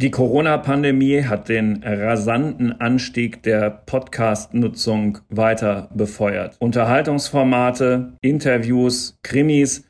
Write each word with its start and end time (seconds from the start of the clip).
Die 0.00 0.10
Corona-Pandemie 0.10 1.24
hat 1.24 1.50
den 1.50 1.82
rasanten 1.84 2.80
Anstieg 2.80 3.42
der 3.42 3.68
Podcast-Nutzung 3.68 5.18
weiter 5.28 5.90
befeuert. 5.94 6.56
Unterhaltungsformate, 6.58 8.14
Interviews, 8.22 9.18
Krimis, 9.22 9.84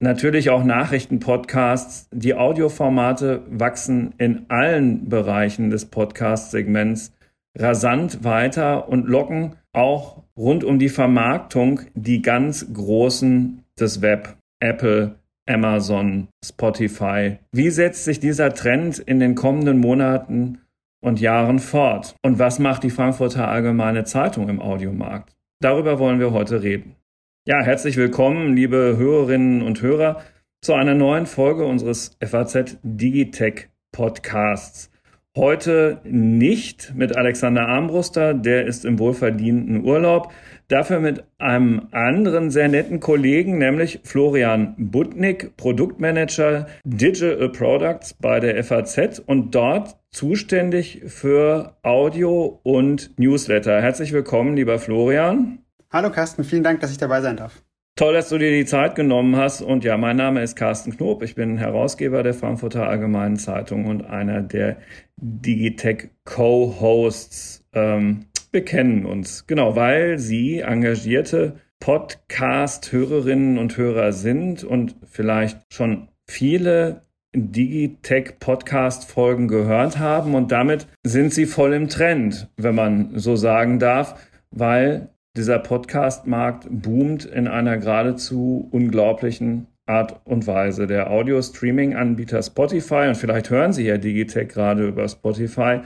natürlich 0.00 0.50
auch 0.50 0.64
Nachrichtenpodcasts. 0.64 2.08
Die 2.12 2.34
Audioformate 2.34 3.42
wachsen 3.50 4.14
in 4.18 4.46
allen 4.48 5.08
Bereichen 5.08 5.70
des 5.70 5.84
Podcast-Segments 5.84 7.12
rasant 7.56 8.24
weiter 8.24 8.88
und 8.88 9.06
locken 9.06 9.54
auch 9.72 10.24
rund 10.36 10.64
um 10.64 10.80
die 10.80 10.88
Vermarktung 10.88 11.82
die 11.94 12.20
ganz 12.20 12.66
Großen 12.72 13.62
des 13.78 14.02
Web, 14.02 14.36
Apple, 14.58 15.14
Amazon, 15.48 16.28
Spotify. 16.44 17.38
Wie 17.52 17.70
setzt 17.70 18.04
sich 18.04 18.20
dieser 18.20 18.54
Trend 18.54 18.98
in 18.98 19.18
den 19.18 19.34
kommenden 19.34 19.78
Monaten 19.78 20.60
und 21.02 21.20
Jahren 21.20 21.58
fort? 21.58 22.14
Und 22.22 22.38
was 22.38 22.58
macht 22.58 22.84
die 22.84 22.90
Frankfurter 22.90 23.48
Allgemeine 23.48 24.04
Zeitung 24.04 24.48
im 24.48 24.60
Audiomarkt? 24.60 25.34
Darüber 25.60 25.98
wollen 25.98 26.20
wir 26.20 26.32
heute 26.32 26.62
reden. 26.62 26.96
Ja, 27.44 27.60
herzlich 27.60 27.96
willkommen, 27.96 28.54
liebe 28.54 28.96
Hörerinnen 28.96 29.62
und 29.62 29.82
Hörer, 29.82 30.22
zu 30.60 30.74
einer 30.74 30.94
neuen 30.94 31.26
Folge 31.26 31.64
unseres 31.64 32.16
FAZ 32.24 32.78
Digitech 32.84 33.68
Podcasts. 33.90 34.92
Heute 35.36 36.00
nicht 36.04 36.92
mit 36.94 37.16
Alexander 37.16 37.66
Armbruster, 37.66 38.34
der 38.34 38.66
ist 38.66 38.84
im 38.84 38.98
wohlverdienten 38.98 39.84
Urlaub. 39.84 40.30
Dafür 40.68 41.00
mit 41.00 41.24
einem 41.38 41.88
anderen 41.90 42.50
sehr 42.50 42.68
netten 42.68 43.00
Kollegen, 43.00 43.58
nämlich 43.58 44.00
Florian 44.04 44.74
Butnik, 44.78 45.56
Produktmanager 45.56 46.66
Digital 46.84 47.48
Products 47.50 48.14
bei 48.14 48.40
der 48.40 48.62
FAZ 48.64 49.18
und 49.18 49.54
dort 49.54 49.96
zuständig 50.10 51.02
für 51.06 51.76
Audio 51.82 52.60
und 52.62 53.18
Newsletter. 53.18 53.80
Herzlich 53.80 54.12
willkommen, 54.12 54.56
lieber 54.56 54.78
Florian. 54.78 55.58
Hallo 55.90 56.10
Carsten, 56.10 56.44
vielen 56.44 56.62
Dank, 56.62 56.80
dass 56.80 56.90
ich 56.90 56.98
dabei 56.98 57.20
sein 57.20 57.36
darf. 57.36 57.62
Toll, 57.96 58.14
dass 58.14 58.30
du 58.30 58.38
dir 58.38 58.50
die 58.50 58.64
Zeit 58.64 58.94
genommen 58.94 59.36
hast. 59.36 59.60
Und 59.60 59.84
ja, 59.84 59.98
mein 59.98 60.16
Name 60.16 60.42
ist 60.42 60.56
Carsten 60.56 60.96
Knob. 60.96 61.22
Ich 61.22 61.34
bin 61.34 61.58
Herausgeber 61.58 62.22
der 62.22 62.32
Frankfurter 62.32 62.88
Allgemeinen 62.88 63.36
Zeitung 63.36 63.84
und 63.84 64.06
einer 64.06 64.40
der 64.40 64.78
Digitech 65.16 66.08
Co-Hosts. 66.24 67.66
Ähm, 67.74 68.24
wir 68.52 68.64
kennen 68.64 69.06
uns. 69.06 69.46
Genau, 69.46 69.76
weil 69.76 70.18
sie 70.18 70.60
engagierte 70.60 71.56
Podcast-Hörerinnen 71.80 73.58
und 73.58 73.76
Hörer 73.76 74.12
sind 74.12 74.62
und 74.62 74.94
vielleicht 75.04 75.58
schon 75.72 76.08
viele 76.28 77.02
Digitech 77.34 78.38
Podcast 78.38 79.10
Folgen 79.10 79.48
gehört 79.48 79.98
haben 79.98 80.34
und 80.34 80.52
damit 80.52 80.86
sind 81.02 81.32
sie 81.32 81.46
voll 81.46 81.72
im 81.72 81.88
Trend, 81.88 82.50
wenn 82.58 82.74
man 82.74 83.18
so 83.18 83.36
sagen 83.36 83.78
darf, 83.78 84.20
weil 84.50 85.08
dieser 85.34 85.58
Podcast-Markt 85.58 86.66
boomt 86.70 87.24
in 87.24 87.48
einer 87.48 87.78
geradezu 87.78 88.68
unglaublichen 88.70 89.66
Art 89.86 90.20
und 90.24 90.46
Weise. 90.46 90.86
Der 90.86 91.10
Audio-Streaming-Anbieter 91.10 92.42
Spotify, 92.42 93.08
und 93.08 93.16
vielleicht 93.16 93.48
hören 93.48 93.72
Sie 93.72 93.86
ja 93.86 93.96
Digitech 93.96 94.48
gerade 94.48 94.86
über 94.86 95.08
Spotify, 95.08 95.80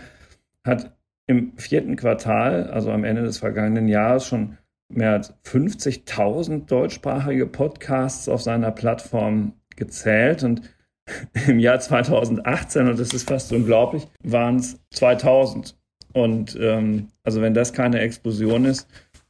hat 0.64 0.95
im 1.27 1.57
vierten 1.57 1.97
Quartal, 1.97 2.71
also 2.71 2.91
am 2.91 3.05
Ende 3.05 3.23
des 3.23 3.39
vergangenen 3.39 3.89
Jahres, 3.89 4.27
schon 4.27 4.59
mehr 4.89 5.13
als 5.13 5.35
50.000 5.45 6.67
deutschsprachige 6.67 7.47
Podcasts 7.47 8.29
auf 8.29 8.43
seiner 8.43 8.71
Plattform 8.71 9.55
gezählt. 9.75 10.45
Und 10.45 10.63
im 11.47 11.59
Jahr 11.59 11.81
2018, 11.81 12.89
und 12.89 12.99
das 12.99 13.13
ist 13.13 13.29
fast 13.29 13.53
unglaublich, 13.53 14.07
waren 14.23 14.57
es 14.57 14.81
2000. 14.91 15.77
Und 16.13 16.57
ähm, 16.61 17.09
also 17.25 17.43
wenn 17.43 17.55
das 17.55 17.73
keine 17.73 18.01
Explosion 18.01 18.65
ist, 18.65 18.89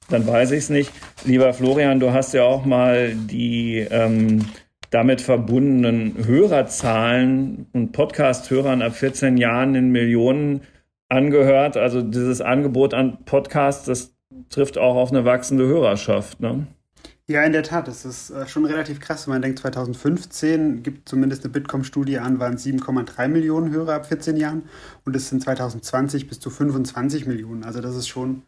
dann 0.08 0.26
weiß 0.26 0.52
ich 0.52 0.58
es 0.58 0.70
nicht. 0.70 0.92
Lieber 1.24 1.52
Florian, 1.52 1.98
du 1.98 2.12
hast 2.12 2.32
ja 2.32 2.44
auch 2.44 2.64
mal 2.64 3.14
die 3.14 3.78
ähm, 3.90 4.44
damit 4.90 5.20
verbundenen 5.20 6.14
Hörerzahlen 6.26 7.66
und 7.72 7.90
Podcast-Hörern 7.90 8.82
ab 8.82 8.94
14 8.94 9.36
Jahren 9.36 9.74
in 9.74 9.90
Millionen 9.90 10.60
angehört. 11.08 11.76
Also 11.76 12.02
dieses 12.02 12.40
Angebot 12.40 12.94
an 12.94 13.24
Podcasts, 13.24 13.84
das 13.84 14.14
trifft 14.50 14.78
auch 14.78 14.96
auf 14.96 15.10
eine 15.10 15.24
wachsende 15.24 15.66
Hörerschaft. 15.66 16.40
Ne? 16.40 16.66
Ja, 17.28 17.42
in 17.42 17.52
der 17.52 17.62
Tat. 17.62 17.88
Das 17.88 18.04
ist 18.04 18.30
äh, 18.30 18.46
schon 18.46 18.64
relativ 18.64 19.00
krass. 19.00 19.26
Wenn 19.26 19.34
man 19.34 19.42
denkt, 19.42 19.58
2015 19.58 20.82
gibt 20.82 21.08
zumindest 21.08 21.44
eine 21.44 21.52
Bitkom-Studie 21.52 22.18
an, 22.18 22.38
waren 22.38 22.56
7,3 22.56 23.28
Millionen 23.28 23.72
Hörer 23.72 23.94
ab 23.94 24.06
14 24.06 24.36
Jahren 24.36 24.62
und 25.04 25.16
es 25.16 25.28
sind 25.28 25.42
2020 25.42 26.28
bis 26.28 26.40
zu 26.40 26.50
25 26.50 27.26
Millionen. 27.26 27.64
Also 27.64 27.80
das 27.80 27.96
ist 27.96 28.08
schon 28.08 28.42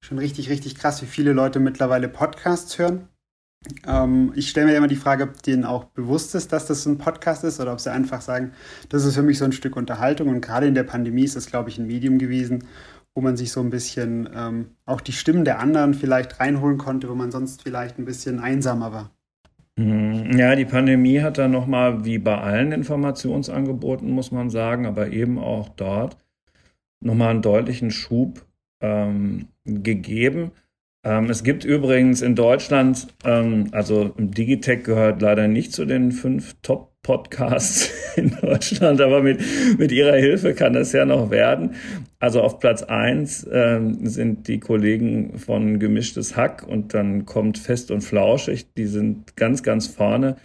schon 0.00 0.18
richtig, 0.18 0.48
richtig 0.50 0.76
krass, 0.76 1.02
wie 1.02 1.06
viele 1.06 1.32
Leute 1.32 1.60
mittlerweile 1.60 2.08
Podcasts 2.08 2.78
hören. 2.78 3.08
Ähm, 3.86 4.32
ich 4.36 4.48
stelle 4.48 4.66
mir 4.66 4.76
immer 4.76 4.88
die 4.88 4.96
Frage, 4.96 5.24
ob 5.24 5.42
denen 5.42 5.64
auch 5.64 5.84
bewusst 5.84 6.34
ist, 6.34 6.52
dass 6.52 6.66
das 6.66 6.86
ein 6.86 6.98
Podcast 6.98 7.44
ist 7.44 7.60
oder 7.60 7.72
ob 7.72 7.80
sie 7.80 7.92
einfach 7.92 8.20
sagen, 8.20 8.52
das 8.88 9.04
ist 9.04 9.14
für 9.14 9.22
mich 9.22 9.38
so 9.38 9.44
ein 9.44 9.52
Stück 9.52 9.76
Unterhaltung. 9.76 10.28
Und 10.28 10.40
gerade 10.40 10.66
in 10.66 10.74
der 10.74 10.84
Pandemie 10.84 11.24
ist 11.24 11.36
das, 11.36 11.46
glaube 11.46 11.70
ich, 11.70 11.78
ein 11.78 11.86
Medium 11.86 12.18
gewesen, 12.18 12.64
wo 13.14 13.20
man 13.20 13.36
sich 13.36 13.50
so 13.50 13.60
ein 13.60 13.70
bisschen 13.70 14.28
ähm, 14.34 14.66
auch 14.84 15.00
die 15.00 15.12
Stimmen 15.12 15.44
der 15.44 15.58
anderen 15.58 15.94
vielleicht 15.94 16.40
reinholen 16.40 16.78
konnte, 16.78 17.08
wo 17.08 17.14
man 17.14 17.30
sonst 17.30 17.62
vielleicht 17.62 17.98
ein 17.98 18.04
bisschen 18.04 18.38
einsamer 18.38 18.92
war. 18.92 19.10
Mhm. 19.76 20.36
Ja, 20.38 20.54
die 20.54 20.64
Pandemie 20.64 21.20
hat 21.20 21.38
dann 21.38 21.50
nochmal, 21.50 22.04
wie 22.04 22.18
bei 22.18 22.38
allen 22.38 22.72
Informationsangeboten, 22.72 24.10
muss 24.10 24.30
man 24.30 24.50
sagen, 24.50 24.86
aber 24.86 25.10
eben 25.10 25.38
auch 25.38 25.68
dort 25.70 26.16
nochmal 27.00 27.30
einen 27.30 27.42
deutlichen 27.42 27.90
Schub 27.90 28.44
ähm, 28.80 29.48
gegeben. 29.64 30.52
Ähm, 31.04 31.30
es 31.30 31.44
gibt 31.44 31.64
übrigens 31.64 32.22
in 32.22 32.34
Deutschland, 32.34 33.06
ähm, 33.24 33.68
also 33.70 34.14
Digitech 34.18 34.82
gehört 34.82 35.22
leider 35.22 35.46
nicht 35.46 35.72
zu 35.72 35.84
den 35.84 36.10
fünf 36.10 36.56
Top-Podcasts 36.62 37.90
in 38.16 38.36
Deutschland, 38.40 39.00
aber 39.00 39.22
mit, 39.22 39.40
mit 39.78 39.92
Ihrer 39.92 40.16
Hilfe 40.16 40.54
kann 40.54 40.72
das 40.72 40.92
ja 40.92 41.04
noch 41.04 41.30
werden. 41.30 41.76
Also 42.18 42.42
auf 42.42 42.58
Platz 42.58 42.82
eins 42.82 43.46
ähm, 43.50 44.06
sind 44.06 44.48
die 44.48 44.58
Kollegen 44.58 45.38
von 45.38 45.78
Gemischtes 45.78 46.36
Hack 46.36 46.66
und 46.66 46.94
dann 46.94 47.26
kommt 47.26 47.58
Fest 47.58 47.92
und 47.92 48.00
Flauschig, 48.00 48.74
die 48.74 48.86
sind 48.86 49.36
ganz, 49.36 49.62
ganz 49.62 49.86
vorne. 49.86 50.36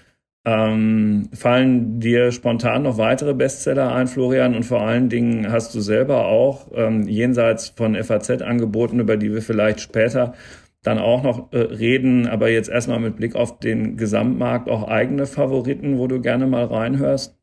Ähm, 0.46 1.30
fallen 1.34 2.02
dir 2.02 2.34
spontan 2.34 2.84
noch 2.84 2.98
weitere 2.98 3.34
Bestseller 3.34 3.94
ein, 3.94 4.08
Florian? 4.08 4.56
Und 4.56 4.64
vor 4.64 4.81
allen 4.81 5.09
Dingen 5.09 5.52
hast 5.52 5.74
du 5.74 5.80
selber 5.80 6.26
auch 6.26 6.70
ähm, 6.74 7.08
jenseits 7.08 7.70
von 7.70 7.96
FAZ-Angeboten, 7.96 9.00
über 9.00 9.16
die 9.16 9.31
wir 9.31 9.42
vielleicht 9.42 9.80
später 9.80 10.34
dann 10.81 11.00
auch 11.00 11.24
noch 11.24 11.54
äh, 11.54 11.59
reden, 11.59 12.28
aber 12.28 12.50
jetzt 12.50 12.70
erstmal 12.70 13.00
mit 13.00 13.16
Blick 13.16 13.36
auf 13.36 13.59
den 13.59 13.96
Gesamtmarkt 13.96 14.70
auch 14.70 14.84
eigene 14.88 15.26
Favoriten, 15.26 15.98
wo 15.98 16.08
du 16.08 16.20
gerne 16.20 16.46
mal 16.46 16.66
reinhörst? 16.66 17.38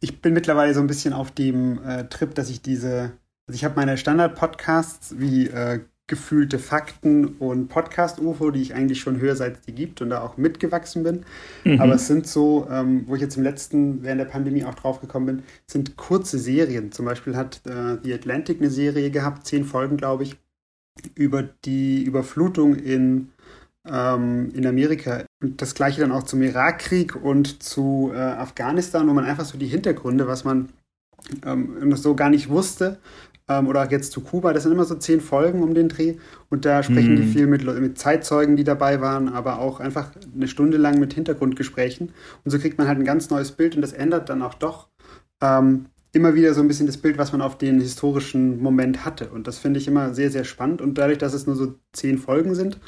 Ich 0.00 0.22
bin 0.22 0.32
mittlerweile 0.32 0.72
so 0.72 0.80
ein 0.80 0.86
bisschen 0.86 1.12
auf 1.12 1.30
dem 1.30 1.82
äh, 1.84 2.04
Trip, 2.04 2.34
dass 2.34 2.48
ich 2.48 2.62
diese, 2.62 3.12
also 3.46 3.56
ich 3.56 3.64
habe 3.64 3.76
meine 3.76 3.98
Standard-Podcasts 3.98 5.16
wie 5.18 5.48
äh, 5.48 5.80
gefühlte 6.06 6.58
Fakten 6.58 7.24
und 7.38 7.68
Podcast-UFO, 7.68 8.50
die 8.50 8.60
ich 8.60 8.74
eigentlich 8.74 9.00
schon 9.00 9.20
höre, 9.20 9.36
seit 9.36 9.54
es 9.54 9.60
die 9.62 9.72
gibt 9.72 10.02
und 10.02 10.10
da 10.10 10.20
auch 10.20 10.36
mitgewachsen 10.36 11.02
bin. 11.02 11.24
Mhm. 11.64 11.80
Aber 11.80 11.94
es 11.94 12.06
sind 12.06 12.26
so, 12.26 12.68
ähm, 12.70 13.04
wo 13.06 13.14
ich 13.14 13.22
jetzt 13.22 13.36
im 13.36 13.42
letzten, 13.42 14.02
während 14.02 14.20
der 14.20 14.26
Pandemie 14.26 14.64
auch 14.64 14.74
drauf 14.74 15.00
gekommen 15.00 15.26
bin, 15.26 15.42
sind 15.66 15.96
kurze 15.96 16.38
Serien. 16.38 16.92
Zum 16.92 17.06
Beispiel 17.06 17.36
hat 17.36 17.62
äh, 17.66 17.96
The 18.02 18.12
Atlantic 18.12 18.60
eine 18.60 18.70
Serie 18.70 19.10
gehabt, 19.10 19.46
zehn 19.46 19.64
Folgen, 19.64 19.96
glaube 19.96 20.24
ich, 20.24 20.36
über 21.14 21.42
die 21.42 22.02
Überflutung 22.02 22.74
in, 22.74 23.30
ähm, 23.88 24.50
in 24.54 24.66
Amerika. 24.66 25.24
Und 25.42 25.62
das 25.62 25.74
gleiche 25.74 26.02
dann 26.02 26.12
auch 26.12 26.24
zum 26.24 26.42
Irakkrieg 26.42 27.16
und 27.16 27.62
zu 27.62 28.12
äh, 28.14 28.18
Afghanistan, 28.18 29.08
wo 29.08 29.14
man 29.14 29.24
einfach 29.24 29.46
so 29.46 29.56
die 29.56 29.66
Hintergründe, 29.66 30.28
was 30.28 30.44
man 30.44 30.68
ähm, 31.46 31.96
so 31.96 32.14
gar 32.14 32.28
nicht 32.28 32.50
wusste, 32.50 32.98
ähm, 33.48 33.68
oder 33.68 33.90
jetzt 33.90 34.12
zu 34.12 34.20
Kuba. 34.20 34.52
Das 34.52 34.62
sind 34.62 34.72
immer 34.72 34.84
so 34.84 34.94
zehn 34.94 35.20
Folgen 35.20 35.62
um 35.62 35.74
den 35.74 35.88
Dreh 35.88 36.16
und 36.50 36.64
da 36.64 36.82
sprechen 36.82 37.14
mm. 37.14 37.16
die 37.16 37.22
mhm. 37.22 37.32
viel 37.32 37.46
mit, 37.46 37.64
mit 37.64 37.98
Zeitzeugen, 37.98 38.56
die 38.56 38.64
dabei 38.64 39.00
waren, 39.00 39.28
aber 39.28 39.58
auch 39.58 39.80
einfach 39.80 40.12
eine 40.34 40.48
Stunde 40.48 40.76
lang 40.76 40.98
mit 40.98 41.14
Hintergrundgesprächen. 41.14 42.12
Und 42.44 42.50
so 42.50 42.58
kriegt 42.58 42.78
man 42.78 42.88
halt 42.88 42.98
ein 42.98 43.04
ganz 43.04 43.30
neues 43.30 43.52
Bild 43.52 43.76
und 43.76 43.82
das 43.82 43.92
ändert 43.92 44.28
dann 44.28 44.42
auch 44.42 44.54
doch 44.54 44.88
ähm, 45.42 45.86
immer 46.12 46.34
wieder 46.34 46.54
so 46.54 46.60
ein 46.60 46.68
bisschen 46.68 46.86
das 46.86 46.96
Bild, 46.96 47.18
was 47.18 47.32
man 47.32 47.42
auf 47.42 47.58
den 47.58 47.80
historischen 47.80 48.62
Moment 48.62 49.04
hatte. 49.04 49.30
Und 49.30 49.46
das 49.46 49.58
finde 49.58 49.80
ich 49.80 49.88
immer 49.88 50.14
sehr, 50.14 50.30
sehr 50.30 50.44
spannend. 50.44 50.80
Und 50.80 50.96
dadurch, 50.96 51.18
dass 51.18 51.34
es 51.34 51.46
nur 51.46 51.56
so 51.56 51.74
zehn 51.92 52.18
Folgen 52.18 52.54
sind, 52.54 52.78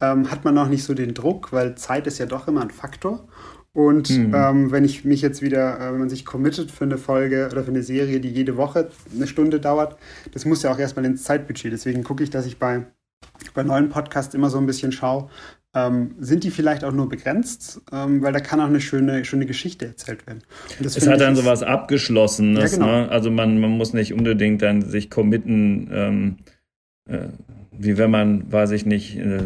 ähm, 0.00 0.30
hat 0.30 0.44
man 0.44 0.58
auch 0.58 0.68
nicht 0.68 0.82
so 0.82 0.92
den 0.92 1.14
Druck, 1.14 1.52
weil 1.52 1.76
Zeit 1.76 2.06
ist 2.08 2.18
ja 2.18 2.26
doch 2.26 2.48
immer 2.48 2.60
ein 2.60 2.70
Faktor. 2.70 3.28
Und 3.74 4.10
mhm. 4.10 4.34
ähm, 4.34 4.70
wenn 4.70 4.84
ich 4.84 5.04
mich 5.04 5.22
jetzt 5.22 5.40
wieder, 5.40 5.80
äh, 5.80 5.92
wenn 5.92 6.00
man 6.00 6.10
sich 6.10 6.26
committet 6.26 6.70
für 6.70 6.84
eine 6.84 6.98
Folge 6.98 7.48
oder 7.50 7.62
für 7.64 7.70
eine 7.70 7.82
Serie, 7.82 8.20
die 8.20 8.28
jede 8.28 8.56
Woche 8.56 8.90
eine 9.14 9.26
Stunde 9.26 9.60
dauert, 9.60 9.96
das 10.32 10.44
muss 10.44 10.62
ja 10.62 10.72
auch 10.72 10.78
erstmal 10.78 11.06
ins 11.06 11.24
Zeitbudget. 11.24 11.72
Deswegen 11.72 12.04
gucke 12.04 12.22
ich, 12.22 12.28
dass 12.28 12.44
ich 12.44 12.58
bei, 12.58 12.84
bei 13.54 13.62
neuen 13.62 13.88
Podcasts 13.88 14.34
immer 14.34 14.50
so 14.50 14.58
ein 14.58 14.66
bisschen 14.66 14.92
schaue, 14.92 15.30
ähm, 15.74 16.16
sind 16.18 16.44
die 16.44 16.50
vielleicht 16.50 16.84
auch 16.84 16.92
nur 16.92 17.08
begrenzt, 17.08 17.80
ähm, 17.92 18.20
weil 18.22 18.34
da 18.34 18.40
kann 18.40 18.60
auch 18.60 18.66
eine 18.66 18.80
schöne, 18.80 19.24
schöne 19.24 19.46
Geschichte 19.46 19.86
erzählt 19.86 20.26
werden. 20.26 20.42
es 20.84 21.08
hat 21.08 21.20
dann 21.20 21.34
sowas 21.34 21.62
Abgeschlossenes. 21.62 22.72
Ja, 22.72 22.76
genau. 22.76 23.04
ne? 23.04 23.08
Also 23.08 23.30
man, 23.30 23.58
man 23.58 23.70
muss 23.70 23.94
nicht 23.94 24.12
unbedingt 24.12 24.60
dann 24.60 24.82
sich 24.82 25.08
committen, 25.08 25.88
ähm, 25.90 26.36
äh, 27.08 27.28
wie 27.70 27.96
wenn 27.96 28.10
man, 28.10 28.52
weiß 28.52 28.72
ich 28.72 28.84
nicht, 28.84 29.16
äh, 29.16 29.44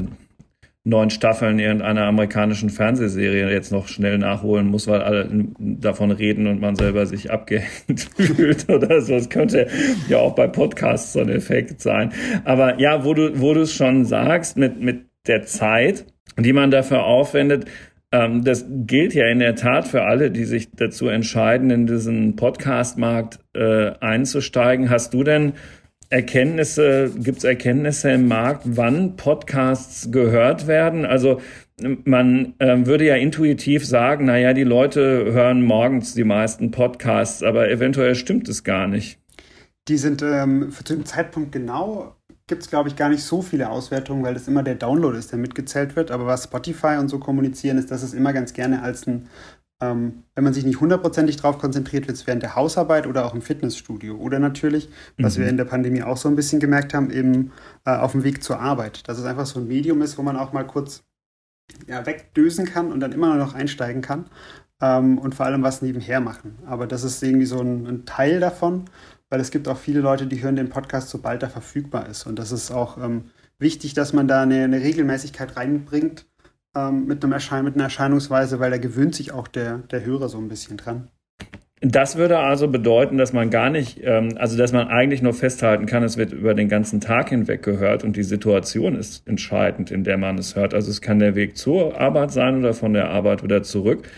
neun 0.86 1.10
Staffeln 1.10 1.58
irgendeiner 1.58 2.04
amerikanischen 2.04 2.70
Fernsehserie 2.70 3.50
jetzt 3.50 3.72
noch 3.72 3.88
schnell 3.88 4.18
nachholen 4.18 4.68
muss, 4.68 4.86
weil 4.86 5.02
alle 5.02 5.28
davon 5.58 6.12
reden 6.12 6.46
und 6.46 6.60
man 6.60 6.76
selber 6.76 7.06
sich 7.06 7.32
abgehängt 7.32 8.08
fühlt 8.16 8.70
oder 8.70 9.00
so. 9.00 9.14
Es 9.14 9.28
könnte 9.28 9.66
ja 10.08 10.18
auch 10.18 10.36
bei 10.36 10.46
Podcasts 10.46 11.12
so 11.12 11.20
ein 11.20 11.28
Effekt 11.28 11.80
sein. 11.80 12.12
Aber 12.44 12.78
ja, 12.78 13.04
wo 13.04 13.14
du, 13.14 13.40
wo 13.40 13.52
du 13.52 13.62
es 13.62 13.74
schon 13.74 14.04
sagst, 14.04 14.56
mit, 14.56 14.80
mit 14.80 15.06
der 15.26 15.42
Zeit, 15.42 16.06
die 16.38 16.52
man 16.52 16.70
dafür 16.70 17.04
aufwendet, 17.04 17.64
ähm, 18.12 18.44
das 18.44 18.64
gilt 18.68 19.12
ja 19.12 19.26
in 19.26 19.40
der 19.40 19.56
Tat 19.56 19.88
für 19.88 20.02
alle, 20.02 20.30
die 20.30 20.44
sich 20.44 20.70
dazu 20.70 21.08
entscheiden, 21.08 21.70
in 21.70 21.88
diesen 21.88 22.36
Podcast-Markt 22.36 23.40
äh, 23.54 23.90
einzusteigen. 23.98 24.88
Hast 24.88 25.12
du 25.14 25.24
denn 25.24 25.54
Erkenntnisse, 26.08 27.10
gibt 27.16 27.38
es 27.38 27.44
Erkenntnisse 27.44 28.10
im 28.12 28.28
Markt, 28.28 28.62
wann 28.64 29.16
Podcasts 29.16 30.10
gehört 30.10 30.66
werden? 30.66 31.04
Also 31.04 31.40
man 32.04 32.54
äh, 32.58 32.86
würde 32.86 33.04
ja 33.04 33.16
intuitiv 33.16 33.86
sagen, 33.86 34.26
naja, 34.26 34.54
die 34.54 34.64
Leute 34.64 35.32
hören 35.32 35.62
morgens 35.62 36.14
die 36.14 36.24
meisten 36.24 36.70
Podcasts, 36.70 37.42
aber 37.42 37.68
eventuell 37.68 38.14
stimmt 38.14 38.48
es 38.48 38.64
gar 38.64 38.86
nicht. 38.86 39.18
Die 39.88 39.98
sind 39.98 40.22
ähm, 40.22 40.72
für 40.72 40.84
den 40.84 41.04
Zeitpunkt 41.04 41.52
genau, 41.52 42.16
gibt 42.46 42.62
es, 42.62 42.70
glaube 42.70 42.88
ich, 42.88 42.96
gar 42.96 43.08
nicht 43.08 43.22
so 43.22 43.42
viele 43.42 43.68
Auswertungen, 43.70 44.24
weil 44.24 44.34
das 44.34 44.48
immer 44.48 44.62
der 44.62 44.76
Download 44.76 45.18
ist, 45.18 45.32
der 45.32 45.38
mitgezählt 45.38 45.96
wird. 45.96 46.10
Aber 46.10 46.26
was 46.26 46.44
Spotify 46.44 46.96
und 46.98 47.08
so 47.08 47.18
kommunizieren, 47.18 47.76
ist, 47.76 47.90
dass 47.90 48.02
es 48.02 48.14
immer 48.14 48.32
ganz 48.32 48.52
gerne 48.52 48.82
als 48.82 49.06
ein 49.06 49.28
ähm, 49.80 50.24
wenn 50.34 50.44
man 50.44 50.54
sich 50.54 50.64
nicht 50.64 50.80
hundertprozentig 50.80 51.36
darauf 51.36 51.58
konzentriert, 51.58 52.06
wird 52.06 52.16
es 52.16 52.26
während 52.26 52.42
der 52.42 52.54
Hausarbeit 52.54 53.06
oder 53.06 53.26
auch 53.26 53.34
im 53.34 53.42
Fitnessstudio. 53.42 54.16
Oder 54.16 54.38
natürlich, 54.38 54.88
was 55.18 55.36
mhm. 55.36 55.42
wir 55.42 55.48
in 55.50 55.56
der 55.58 55.66
Pandemie 55.66 56.02
auch 56.02 56.16
so 56.16 56.28
ein 56.28 56.36
bisschen 56.36 56.60
gemerkt 56.60 56.94
haben, 56.94 57.10
eben 57.10 57.52
äh, 57.84 57.90
auf 57.90 58.12
dem 58.12 58.24
Weg 58.24 58.42
zur 58.42 58.58
Arbeit. 58.58 59.06
Dass 59.08 59.18
es 59.18 59.24
einfach 59.26 59.44
so 59.44 59.60
ein 59.60 59.68
Medium 59.68 60.00
ist, 60.00 60.16
wo 60.16 60.22
man 60.22 60.36
auch 60.36 60.52
mal 60.52 60.66
kurz 60.66 61.04
ja, 61.86 62.06
wegdösen 62.06 62.64
kann 62.64 62.90
und 62.90 63.00
dann 63.00 63.12
immer 63.12 63.34
noch 63.34 63.54
einsteigen 63.54 64.00
kann. 64.00 64.26
Ähm, 64.80 65.18
und 65.18 65.34
vor 65.34 65.44
allem 65.44 65.62
was 65.62 65.82
nebenher 65.82 66.20
machen. 66.20 66.58
Aber 66.66 66.86
das 66.86 67.04
ist 67.04 67.22
irgendwie 67.22 67.46
so 67.46 67.60
ein, 67.60 67.86
ein, 67.86 68.06
Teil 68.06 68.40
davon, 68.40 68.84
weil 69.28 69.40
es 69.40 69.50
gibt 69.50 69.68
auch 69.68 69.78
viele 69.78 70.00
Leute, 70.00 70.26
die 70.26 70.42
hören 70.42 70.56
den 70.56 70.68
Podcast, 70.70 71.10
sobald 71.10 71.42
er 71.42 71.50
verfügbar 71.50 72.08
ist. 72.08 72.26
Und 72.26 72.38
das 72.38 72.52
ist 72.52 72.70
auch 72.70 72.96
ähm, 72.96 73.30
wichtig, 73.58 73.92
dass 73.92 74.12
man 74.14 74.28
da 74.28 74.42
eine, 74.42 74.64
eine 74.64 74.80
Regelmäßigkeit 74.80 75.56
reinbringt 75.56 76.26
ähm, 76.76 77.06
mit, 77.06 77.24
einem 77.24 77.32
Erschein 77.32 77.64
mit 77.64 77.74
einer 77.74 77.84
Erscheinungsweise, 77.84 78.60
weil 78.60 78.70
da 78.70 78.78
gewöhnt 78.78 79.14
sich 79.14 79.32
auch 79.32 79.48
der, 79.48 79.78
der 79.90 80.04
Hörer 80.04 80.28
so 80.28 80.38
ein 80.38 80.48
bisschen 80.48 80.76
dran. 80.76 81.08
Das 81.80 82.16
würde 82.16 82.38
also 82.38 82.68
bedeuten, 82.68 83.18
dass 83.18 83.32
man 83.32 83.50
gar 83.50 83.68
nicht, 83.68 84.00
ähm, 84.02 84.30
also 84.36 84.56
dass 84.56 84.72
man 84.72 84.88
eigentlich 84.88 85.20
nur 85.20 85.34
festhalten 85.34 85.86
kann, 85.86 86.02
es 86.02 86.16
wird 86.16 86.32
über 86.32 86.54
den 86.54 86.68
ganzen 86.68 87.00
Tag 87.00 87.28
hinweg 87.28 87.62
gehört 87.62 88.02
und 88.02 88.16
die 88.16 88.22
Situation 88.22 88.96
ist 88.96 89.26
entscheidend, 89.28 89.90
in 89.90 90.02
der 90.02 90.16
man 90.16 90.38
es 90.38 90.56
hört. 90.56 90.72
Also 90.72 90.90
es 90.90 91.02
kann 91.02 91.18
der 91.18 91.34
Weg 91.34 91.56
zur 91.56 92.00
Arbeit 92.00 92.32
sein 92.32 92.58
oder 92.58 92.72
von 92.72 92.94
der 92.94 93.10
Arbeit 93.10 93.42
wieder 93.42 93.62
zurück. 93.62 94.08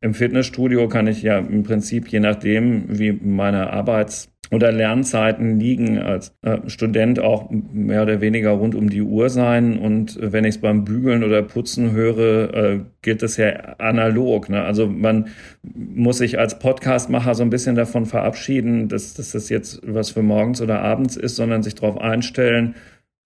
Im 0.00 0.14
Fitnessstudio 0.14 0.88
kann 0.88 1.08
ich 1.08 1.22
ja 1.22 1.38
im 1.38 1.64
Prinzip, 1.64 2.08
je 2.08 2.20
nachdem, 2.20 2.98
wie 2.98 3.12
meine 3.12 3.70
Arbeits- 3.72 4.30
oder 4.50 4.72
Lernzeiten 4.72 5.58
liegen 5.58 5.98
als 5.98 6.34
äh, 6.42 6.58
Student 6.66 7.20
auch 7.20 7.50
mehr 7.50 8.02
oder 8.02 8.20
weniger 8.20 8.50
rund 8.50 8.74
um 8.74 8.88
die 8.88 9.02
Uhr 9.02 9.28
sein. 9.28 9.78
Und 9.78 10.18
wenn 10.20 10.44
ich 10.44 10.56
es 10.56 10.60
beim 10.60 10.84
Bügeln 10.84 11.22
oder 11.22 11.42
Putzen 11.42 11.92
höre, 11.92 12.54
äh, 12.54 12.80
gilt 13.02 13.22
es 13.22 13.36
ja 13.36 13.48
analog. 13.78 14.48
Ne? 14.48 14.62
Also 14.62 14.86
man 14.86 15.28
muss 15.62 16.18
sich 16.18 16.38
als 16.38 16.58
Podcastmacher 16.58 17.34
so 17.34 17.42
ein 17.42 17.50
bisschen 17.50 17.74
davon 17.74 18.06
verabschieden, 18.06 18.88
dass, 18.88 19.14
dass 19.14 19.32
das 19.32 19.48
jetzt 19.48 19.80
was 19.84 20.10
für 20.10 20.22
morgens 20.22 20.62
oder 20.62 20.80
abends 20.80 21.16
ist, 21.16 21.36
sondern 21.36 21.62
sich 21.62 21.74
darauf 21.74 21.98
einstellen. 21.98 22.74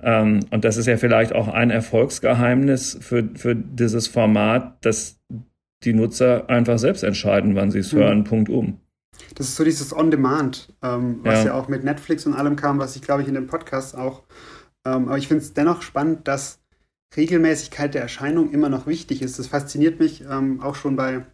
Ähm, 0.02 0.40
und 0.50 0.64
das 0.64 0.76
ist 0.76 0.86
ja 0.86 0.96
vielleicht 0.96 1.34
auch 1.34 1.48
ein 1.48 1.70
Erfolgsgeheimnis 1.70 2.98
für, 3.00 3.28
für 3.34 3.54
dieses 3.54 4.08
Format, 4.08 4.84
dass 4.84 5.20
die 5.84 5.94
Nutzer 5.94 6.48
einfach 6.50 6.78
selbst 6.78 7.04
entscheiden, 7.04 7.54
wann 7.54 7.70
sie 7.70 7.80
es 7.80 7.92
mhm. 7.92 7.98
hören, 7.98 8.24
Punkt 8.24 8.48
um. 8.48 8.81
Das 9.34 9.48
ist 9.48 9.56
so 9.56 9.64
dieses 9.64 9.94
On-Demand, 9.94 10.74
ähm, 10.82 11.20
was 11.22 11.40
ja. 11.40 11.46
ja. 11.46 11.54
auch 11.54 11.69
mit 11.69 11.84
Netflix 11.84 12.26
und 12.26 12.34
allem 12.34 12.56
kam, 12.56 12.78
was 12.78 12.96
ich 12.96 13.02
glaube 13.02 13.22
ich 13.22 13.28
in 13.28 13.34
dem 13.34 13.46
Podcast 13.46 13.96
auch. 13.96 14.22
Ähm, 14.84 15.08
aber 15.08 15.19
ich 15.19 15.28
finde 15.28 15.42
es 15.42 15.52
dennoch 15.52 15.82
spannend, 15.82 16.28
dass 16.28 16.60
Regelmäßigkeit 17.16 17.94
der 17.94 18.02
Erscheinung 18.02 18.50
immer 18.50 18.69
noch 18.69 18.86
wichtig 18.86 19.22
ist. 19.22 19.38
Das 19.38 19.46
fasziniert 19.46 20.00
mich 20.00 20.22
ähm, 20.22 20.60
auch 20.60 20.74
schon 20.74 20.96
bei, 20.96 21.26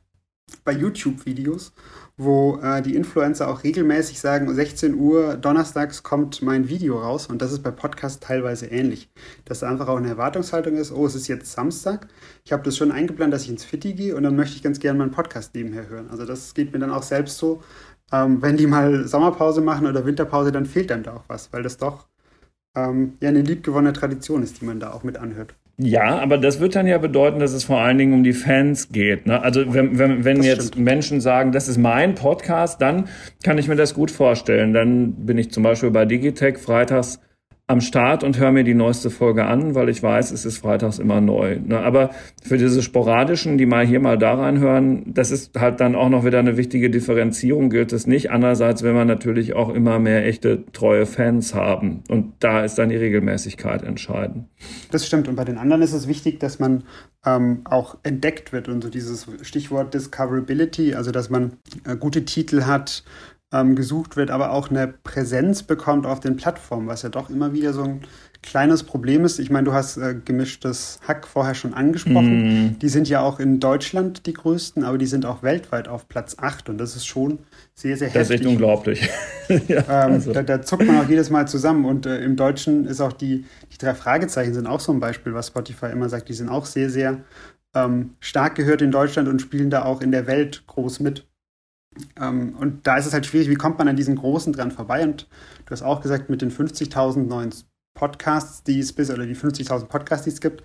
bei 0.64 0.73
YouTube-Videos, 0.73 1.73
wo 2.19 2.59
äh, 2.61 2.82
die 2.82 2.97
Influencer 2.97 3.49
auch 3.49 3.62
regelmäßig 3.62 4.19
sagen, 4.20 4.53
16 4.53 4.94
Uhr 4.94 5.37
donnerstags 5.37 6.03
kommt 6.03 6.43
mein 6.43 6.69
Video 6.69 6.99
raus 6.99 7.29
und 7.29 7.41
das 7.41 7.53
ist 7.53 7.62
bei 7.62 7.70
Podcasts 7.70 8.19
teilweise 8.19 8.67
ähnlich. 8.67 9.09
Dass 9.44 9.61
da 9.61 9.70
einfach 9.70 9.87
auch 9.87 9.99
eine 9.99 10.09
Erwartungshaltung 10.09 10.75
ist, 10.75 10.93
oh, 10.93 11.06
es 11.06 11.15
ist 11.15 11.29
jetzt 11.29 11.53
Samstag, 11.53 12.09
ich 12.44 12.53
habe 12.53 12.65
das 12.65 12.76
schon 12.76 12.91
eingeplant, 12.91 13.32
dass 13.32 13.44
ich 13.44 13.50
ins 13.50 13.65
Fitti 13.65 13.94
gehe 13.94 14.17
und 14.17 14.25
dann 14.25 14.35
möchte 14.35 14.56
ich 14.56 14.65
ganz 14.65 14.81
gerne 14.81 14.99
meinen 14.99 15.12
Podcast 15.12 15.55
nebenher 15.55 15.88
hören. 15.88 16.11
Also 16.11 16.26
das 16.26 16.55
geht 16.55 16.73
mir 16.73 16.81
dann 16.81 16.91
auch 16.91 17.05
selbst 17.05 17.38
so, 17.38 17.62
ähm, 18.12 18.43
wenn 18.43 18.56
die 18.56 18.67
mal 18.67 19.06
Sommerpause 19.06 19.61
machen 19.61 19.87
oder 19.87 20.05
Winterpause, 20.05 20.50
dann 20.50 20.67
fehlt 20.67 20.91
dann 20.91 21.05
da 21.05 21.14
auch 21.14 21.25
was, 21.29 21.53
weil 21.53 21.62
das 21.62 21.76
doch 21.76 22.09
ähm, 22.75 23.17
ja 23.21 23.29
eine 23.29 23.43
liebgewonnene 23.43 23.93
Tradition 23.93 24.43
ist, 24.43 24.61
die 24.61 24.64
man 24.64 24.81
da 24.81 24.93
auch 24.93 25.05
mit 25.05 25.19
anhört. 25.19 25.55
Ja, 25.81 26.19
aber 26.19 26.39
das 26.39 26.59
wird 26.59 26.75
dann 26.75 26.89
ja 26.89 26.99
bedeuten, 26.99 27.39
dass 27.39 27.53
es 27.53 27.63
vor 27.63 27.81
allen 27.81 27.99
Dingen 27.99 28.13
um 28.13 28.25
die 28.25 28.33
Fans 28.33 28.89
geht. 28.91 29.27
Ne? 29.27 29.41
Also 29.41 29.73
wenn, 29.73 29.97
wenn, 29.97 30.25
wenn 30.25 30.43
jetzt 30.43 30.69
stimmt. 30.69 30.85
Menschen 30.85 31.21
sagen, 31.21 31.53
das 31.53 31.69
ist 31.69 31.79
mein 31.79 32.17
Podcast, 32.17 32.83
dann 32.83 33.09
kann 33.45 33.59
ich 33.59 33.69
mir 33.69 33.77
das 33.77 33.95
gut 33.95 34.11
vorstellen. 34.11 34.75
Dann 34.75 35.13
bin 35.25 35.39
ich 35.39 35.53
zum 35.53 35.63
Beispiel 35.63 35.93
bei 35.93 36.05
Digitech 36.05 36.59
freitags 36.59 37.21
am 37.69 37.82
Start 37.82 38.25
und 38.25 38.38
höre 38.38 38.50
mir 38.50 38.65
die 38.65 38.75
neueste 38.75 39.11
Folge 39.11 39.44
an, 39.44 39.75
weil 39.75 39.91
ich 39.91 40.03
weiß, 40.03 40.31
es 40.31 40.47
ist 40.47 40.56
freitags 40.56 40.99
immer 40.99 41.20
neu. 41.20 41.61
Ne? 41.62 41.79
Aber 41.79 42.11
für 42.43 42.56
diese 42.56 42.82
sporadischen, 42.82 43.59
die 43.59 43.67
mal 43.67 43.87
hier, 43.87 44.00
mal 44.00 44.17
da 44.17 44.35
reinhören, 44.35 45.03
das 45.06 45.31
ist 45.31 45.55
halt 45.61 45.79
dann 45.81 45.94
auch 45.94 46.09
noch 46.09 46.25
wieder 46.25 46.38
eine 46.38 46.56
wichtige 46.56 46.88
Differenzierung, 46.88 47.69
gilt 47.69 47.93
es 47.93 48.06
nicht. 48.06 48.31
Andererseits 48.31 48.82
will 48.82 48.94
man 48.94 49.06
natürlich 49.06 49.55
auch 49.55 49.69
immer 49.69 49.99
mehr 49.99 50.25
echte, 50.25 50.65
treue 50.73 51.05
Fans 51.05 51.55
haben. 51.55 52.03
Und 52.09 52.32
da 52.41 52.65
ist 52.65 52.76
dann 52.76 52.88
die 52.88 52.97
Regelmäßigkeit 52.97 53.82
entscheidend. 53.82 54.47
Das 54.91 55.06
stimmt. 55.06 55.29
Und 55.29 55.37
bei 55.37 55.44
den 55.44 55.59
anderen 55.59 55.82
ist 55.82 55.93
es 55.93 56.09
wichtig, 56.09 56.41
dass 56.41 56.59
man 56.59 56.85
ähm, 57.26 57.61
auch 57.64 57.99
entdeckt 58.03 58.55
wird. 58.55 58.69
Und 58.69 58.82
so 58.82 58.88
dieses 58.88 59.26
Stichwort 59.43 59.93
Discoverability, 59.93 60.94
also 60.94 61.11
dass 61.11 61.29
man 61.29 61.59
äh, 61.85 61.97
gute 61.97 62.25
Titel 62.25 62.62
hat, 62.62 63.04
ähm, 63.52 63.76
gesucht 63.76 64.17
wird, 64.17 64.31
aber 64.31 64.52
auch 64.52 64.71
eine 64.71 64.88
Präsenz 64.88 65.62
bekommt 65.62 66.07
auf 66.07 66.21
den 66.21 66.37
Plattformen, 66.37 66.87
was 66.87 67.02
ja 67.02 67.09
doch 67.09 67.31
immer 67.31 67.52
wieder 67.52 67.73
so 67.73 67.83
ein 67.83 68.02
kleines 68.43 68.85
Problem 68.85 69.25
ist. 69.25 69.38
Ich 69.38 69.50
meine, 69.50 69.64
du 69.64 69.73
hast 69.73 69.97
äh, 69.97 70.14
gemischtes 70.14 71.00
Hack 71.07 71.26
vorher 71.26 71.55
schon 71.55 71.75
angesprochen. 71.75 72.69
Mm. 72.69 72.78
Die 72.78 72.88
sind 72.88 73.09
ja 73.09 73.21
auch 73.21 73.40
in 73.40 73.59
Deutschland 73.59 74.26
die 74.26 74.33
größten, 74.33 74.85
aber 74.85 74.97
die 74.97 75.07
sind 75.07 75.26
auch 75.26 75.43
weltweit 75.43 75.88
auf 75.88 76.09
Platz 76.09 76.37
8 76.38 76.69
und 76.69 76.78
das 76.78 76.95
ist 76.95 77.07
schon 77.07 77.40
sehr, 77.75 77.97
sehr 77.97 78.09
heftig. 78.09 78.21
Das 78.21 78.31
ist 78.31 78.37
echt 78.37 78.47
unglaublich. 78.47 79.09
ja, 79.69 79.78
ähm, 79.78 80.12
also. 80.12 80.33
da, 80.33 80.43
da, 80.43 80.62
zuckt 80.62 80.87
man 80.87 80.99
auch 80.99 81.09
jedes 81.09 81.31
Mal 81.31 81.49
zusammen 81.49 81.85
und 81.85 82.07
äh, 82.07 82.23
im 82.23 82.37
Deutschen 82.37 82.87
ist 82.87 83.00
auch 83.00 83.12
die, 83.12 83.45
die 83.73 83.78
drei 83.78 83.95
Fragezeichen 83.95 84.55
sind 84.55 84.67
auch 84.67 84.81
so 84.81 84.93
ein 84.93 85.00
Beispiel, 85.00 85.35
was 85.35 85.49
Spotify 85.49 85.87
immer 85.87 86.09
sagt. 86.09 86.28
Die 86.28 86.35
sind 86.35 86.49
auch 86.49 86.67
sehr, 86.67 86.90
sehr 86.90 87.23
ähm, 87.75 88.14
stark 88.21 88.55
gehört 88.55 88.83
in 88.83 88.90
Deutschland 88.90 89.28
und 89.28 89.40
spielen 89.40 89.71
da 89.71 89.85
auch 89.85 90.00
in 90.00 90.12
der 90.12 90.26
Welt 90.26 90.64
groß 90.67 91.00
mit. 91.00 91.26
Ähm, 92.21 92.55
und 92.59 92.87
da 92.87 92.97
ist 92.97 93.07
es 93.07 93.12
halt 93.12 93.26
schwierig, 93.26 93.49
wie 93.49 93.55
kommt 93.55 93.78
man 93.78 93.88
an 93.88 93.97
diesen 93.97 94.17
Großen 94.17 94.52
dran 94.52 94.71
vorbei? 94.71 95.02
Und 95.05 95.28
du 95.67 95.71
hast 95.73 95.83
auch 95.83 96.00
gesagt, 96.00 96.31
mit 96.31 96.43
den 96.43 96.50
50.000 96.50 97.26
neuen 97.26 97.52
Podcasts, 97.95 98.62
die 98.62 98.78
es 98.78 98.93
bis, 98.93 99.11
oder 99.11 99.26
die 99.26 99.37
50.000 99.37 99.87
Podcasts, 99.87 100.25
die 100.25 100.31
es 100.31 100.40
gibt, 100.40 100.62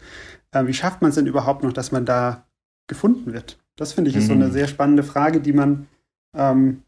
äh, 0.52 0.66
wie 0.68 0.74
schafft 0.74 1.02
man 1.02 1.10
es 1.10 1.16
denn 1.16 1.28
überhaupt 1.28 1.63
noch, 1.63 1.74
dass 1.74 1.92
man 1.92 2.06
da 2.06 2.46
gefunden 2.88 3.34
wird? 3.34 3.58
Das 3.75 3.94
finde 3.94 4.12
ich 4.12 4.16
ist 4.16 4.25
mhm. 4.25 4.28
so 4.28 4.34
eine 4.34 4.48
mhm. 4.48 4.52
sehr 4.52 4.68
spannende 4.68 5.04
Frage, 5.04 5.42
die 5.42 5.54
man, 5.54 5.88
ähm, 6.36 6.84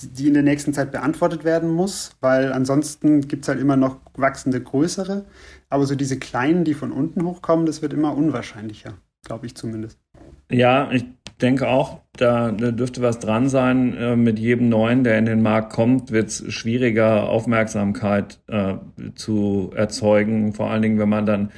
die 0.00 0.28
in 0.28 0.34
der 0.34 0.44
nächsten 0.44 0.72
Zeit 0.72 0.92
beantwortet 0.92 1.44
werden 1.44 1.70
muss, 1.70 2.12
weil 2.20 2.52
ansonsten 2.52 3.22
gibt 3.26 3.44
es 3.44 3.48
halt 3.48 3.60
immer 3.60 3.76
noch 3.76 3.98
wachsende 4.14 4.60
größere, 4.60 5.24
aber 5.68 5.86
so 5.86 5.96
diese 5.96 6.18
kleinen, 6.18 6.64
die 6.64 6.74
von 6.74 6.92
unten 6.92 7.24
hochkommen, 7.24 7.66
das 7.66 7.82
wird 7.82 7.92
immer 7.92 8.16
unwahrscheinlicher, 8.16 8.94
glaube 9.24 9.46
ich 9.46 9.56
zumindest. 9.56 9.98
Ja, 10.50 10.90
ich 10.92 11.04
denke 11.38 11.68
auch, 11.68 12.00
da, 12.12 12.50
dürfte 12.50 13.02
was 13.02 13.18
dran 13.18 13.48
sein. 13.48 13.96
Äh, 13.96 14.16
mit 14.16 14.38
jedem 14.38 14.68
Neuen, 14.68 15.04
der 15.04 15.18
in 15.18 15.24
den 15.24 15.42
Markt 15.42 15.72
kommt, 15.72 16.10
wird 16.10 16.28
es 16.28 16.52
schwieriger, 16.52 17.28
Aufmerksamkeit 17.28 18.40
äh, 18.48 18.74
zu 19.14 19.70
erzeugen. 19.74 20.52
Vor 20.52 20.70
allen 20.70 20.82
Dingen, 20.82 20.98
wenn 20.98 21.08
man 21.08 21.26
dann 21.26 21.50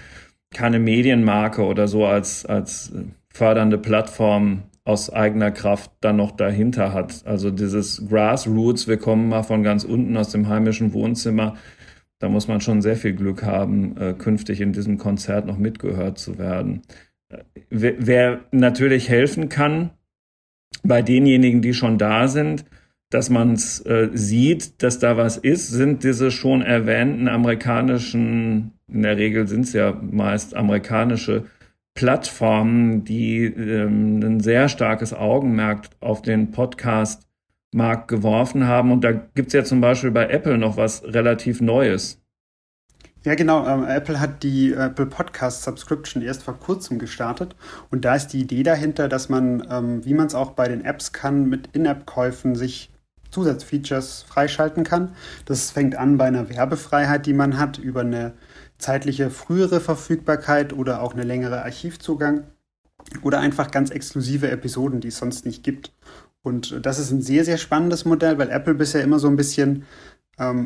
keine 0.52 0.78
Medienmarke 0.78 1.64
oder 1.64 1.88
so 1.88 2.06
als, 2.06 2.44
als 2.44 2.92
fördernde 3.32 3.78
Plattform 3.78 4.64
aus 4.84 5.10
eigener 5.10 5.50
Kraft 5.50 5.92
dann 6.00 6.16
noch 6.16 6.32
dahinter 6.32 6.92
hat. 6.92 7.24
Also 7.24 7.50
dieses 7.50 8.08
Grassroots, 8.08 8.88
wir 8.88 8.96
kommen 8.96 9.28
mal 9.28 9.42
von 9.42 9.62
ganz 9.62 9.84
unten 9.84 10.16
aus 10.16 10.30
dem 10.30 10.48
heimischen 10.48 10.92
Wohnzimmer. 10.92 11.56
Da 12.18 12.28
muss 12.28 12.48
man 12.48 12.60
schon 12.60 12.82
sehr 12.82 12.96
viel 12.96 13.14
Glück 13.14 13.42
haben, 13.44 13.96
äh, 13.96 14.14
künftig 14.14 14.60
in 14.60 14.72
diesem 14.72 14.98
Konzert 14.98 15.46
noch 15.46 15.58
mitgehört 15.58 16.18
zu 16.18 16.38
werden. 16.38 16.82
Wer 17.70 18.40
natürlich 18.50 19.08
helfen 19.08 19.48
kann 19.48 19.90
bei 20.82 21.02
denjenigen, 21.02 21.62
die 21.62 21.74
schon 21.74 21.98
da 21.98 22.28
sind, 22.28 22.64
dass 23.10 23.28
man 23.28 23.54
es 23.54 23.84
äh, 23.86 24.08
sieht, 24.12 24.82
dass 24.82 24.98
da 24.98 25.16
was 25.16 25.36
ist, 25.36 25.68
sind 25.68 26.04
diese 26.04 26.30
schon 26.30 26.62
erwähnten 26.62 27.28
amerikanischen, 27.28 28.72
in 28.88 29.02
der 29.02 29.16
Regel 29.16 29.48
sind 29.48 29.62
es 29.62 29.72
ja 29.72 30.00
meist 30.00 30.54
amerikanische 30.54 31.44
Plattformen, 31.94 33.04
die 33.04 33.44
ähm, 33.44 34.20
ein 34.20 34.40
sehr 34.40 34.68
starkes 34.68 35.12
Augenmerk 35.12 35.88
auf 35.98 36.22
den 36.22 36.52
Podcast-Markt 36.52 38.06
geworfen 38.08 38.66
haben. 38.66 38.92
Und 38.92 39.02
da 39.02 39.10
gibt 39.10 39.48
es 39.48 39.54
ja 39.54 39.64
zum 39.64 39.80
Beispiel 39.80 40.12
bei 40.12 40.28
Apple 40.28 40.56
noch 40.56 40.76
was 40.76 41.02
relativ 41.04 41.60
Neues. 41.60 42.19
Ja, 43.22 43.34
genau. 43.34 43.66
Ähm, 43.66 43.84
Apple 43.84 44.18
hat 44.18 44.42
die 44.42 44.72
Apple 44.72 45.06
Podcast 45.06 45.62
Subscription 45.62 46.22
erst 46.22 46.42
vor 46.42 46.58
kurzem 46.58 46.98
gestartet. 46.98 47.54
Und 47.90 48.04
da 48.04 48.14
ist 48.14 48.28
die 48.28 48.40
Idee 48.40 48.62
dahinter, 48.62 49.08
dass 49.08 49.28
man, 49.28 49.66
ähm, 49.70 50.04
wie 50.04 50.14
man 50.14 50.26
es 50.26 50.34
auch 50.34 50.52
bei 50.52 50.68
den 50.68 50.84
Apps 50.84 51.12
kann, 51.12 51.48
mit 51.48 51.68
In-App-Käufen 51.74 52.54
sich 52.54 52.90
Zusatzfeatures 53.30 54.22
freischalten 54.22 54.84
kann. 54.84 55.14
Das 55.44 55.70
fängt 55.70 55.96
an 55.96 56.16
bei 56.16 56.24
einer 56.24 56.48
Werbefreiheit, 56.48 57.26
die 57.26 57.34
man 57.34 57.58
hat, 57.58 57.78
über 57.78 58.00
eine 58.00 58.32
zeitliche 58.78 59.30
frühere 59.30 59.80
Verfügbarkeit 59.80 60.72
oder 60.72 61.02
auch 61.02 61.12
eine 61.12 61.24
längere 61.24 61.62
Archivzugang 61.62 62.44
oder 63.22 63.40
einfach 63.40 63.70
ganz 63.70 63.90
exklusive 63.90 64.50
Episoden, 64.50 65.00
die 65.00 65.08
es 65.08 65.18
sonst 65.18 65.44
nicht 65.44 65.62
gibt. 65.62 65.92
Und 66.42 66.86
das 66.86 66.98
ist 66.98 67.10
ein 67.10 67.20
sehr, 67.20 67.44
sehr 67.44 67.58
spannendes 67.58 68.06
Modell, 68.06 68.38
weil 68.38 68.50
Apple 68.50 68.74
bisher 68.74 69.02
immer 69.02 69.18
so 69.18 69.28
ein 69.28 69.36
bisschen 69.36 69.84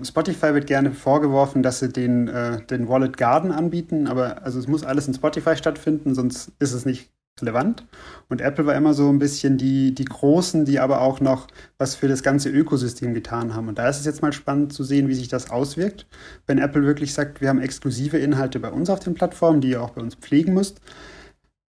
Spotify 0.04 0.54
wird 0.54 0.66
gerne 0.66 0.92
vorgeworfen, 0.92 1.62
dass 1.62 1.80
sie 1.80 1.88
den, 1.88 2.28
äh, 2.28 2.64
den 2.66 2.88
Wallet 2.88 3.16
Garden 3.16 3.50
anbieten, 3.50 4.06
aber 4.06 4.44
also 4.44 4.58
es 4.58 4.68
muss 4.68 4.84
alles 4.84 5.08
in 5.08 5.14
Spotify 5.14 5.56
stattfinden, 5.56 6.14
sonst 6.14 6.52
ist 6.60 6.72
es 6.72 6.86
nicht 6.86 7.10
relevant. 7.40 7.84
Und 8.28 8.40
Apple 8.40 8.66
war 8.66 8.74
immer 8.74 8.94
so 8.94 9.08
ein 9.08 9.18
bisschen 9.18 9.58
die, 9.58 9.94
die 9.94 10.04
Großen, 10.04 10.64
die 10.64 10.78
aber 10.78 11.00
auch 11.00 11.20
noch 11.20 11.48
was 11.78 11.96
für 11.96 12.06
das 12.06 12.22
ganze 12.22 12.50
Ökosystem 12.50 13.14
getan 13.14 13.54
haben. 13.54 13.68
Und 13.68 13.78
da 13.78 13.88
ist 13.88 13.98
es 13.98 14.06
jetzt 14.06 14.22
mal 14.22 14.32
spannend 14.32 14.72
zu 14.72 14.84
sehen, 14.84 15.08
wie 15.08 15.14
sich 15.14 15.28
das 15.28 15.50
auswirkt, 15.50 16.06
wenn 16.46 16.58
Apple 16.58 16.84
wirklich 16.84 17.12
sagt, 17.12 17.40
wir 17.40 17.48
haben 17.48 17.60
exklusive 17.60 18.18
Inhalte 18.18 18.60
bei 18.60 18.70
uns 18.70 18.90
auf 18.90 19.00
den 19.00 19.14
Plattformen, 19.14 19.60
die 19.60 19.70
ihr 19.70 19.82
auch 19.82 19.90
bei 19.90 20.02
uns 20.02 20.14
pflegen 20.14 20.54
müsst. 20.54 20.80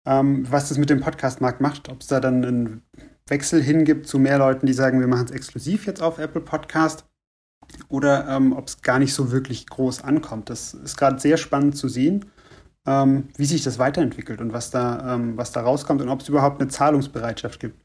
Ähm, 0.05 0.45
was 0.49 0.69
das 0.69 0.77
mit 0.77 0.91
dem 0.91 0.99
Podcast-Markt 0.99 1.61
macht, 1.61 1.89
ob 1.89 2.01
es 2.01 2.07
da 2.07 2.19
dann 2.19 2.45
einen 2.45 2.81
Wechsel 3.27 3.63
hingibt 3.63 4.07
zu 4.07 4.19
mehr 4.19 4.37
Leuten, 4.37 4.67
die 4.67 4.73
sagen, 4.73 4.99
wir 4.99 5.07
machen 5.07 5.25
es 5.25 5.31
exklusiv 5.31 5.87
jetzt 5.87 6.03
auf 6.03 6.19
Apple 6.19 6.41
Podcast 6.41 7.05
oder 7.89 8.27
ähm, 8.29 8.53
ob 8.53 8.67
es 8.67 8.81
gar 8.81 8.99
nicht 8.99 9.13
so 9.13 9.31
wirklich 9.31 9.67
groß 9.67 10.03
ankommt. 10.03 10.49
Das 10.49 10.73
ist 10.73 10.97
gerade 10.97 11.19
sehr 11.19 11.37
spannend 11.37 11.77
zu 11.77 11.87
sehen, 11.87 12.25
ähm, 12.87 13.29
wie 13.37 13.45
sich 13.45 13.63
das 13.63 13.79
weiterentwickelt 13.79 14.41
und 14.41 14.53
was 14.53 14.71
da, 14.71 15.15
ähm, 15.15 15.37
was 15.37 15.51
da 15.51 15.61
rauskommt 15.61 16.01
und 16.01 16.09
ob 16.09 16.21
es 16.21 16.29
überhaupt 16.29 16.61
eine 16.61 16.69
Zahlungsbereitschaft 16.69 17.59
gibt. 17.59 17.75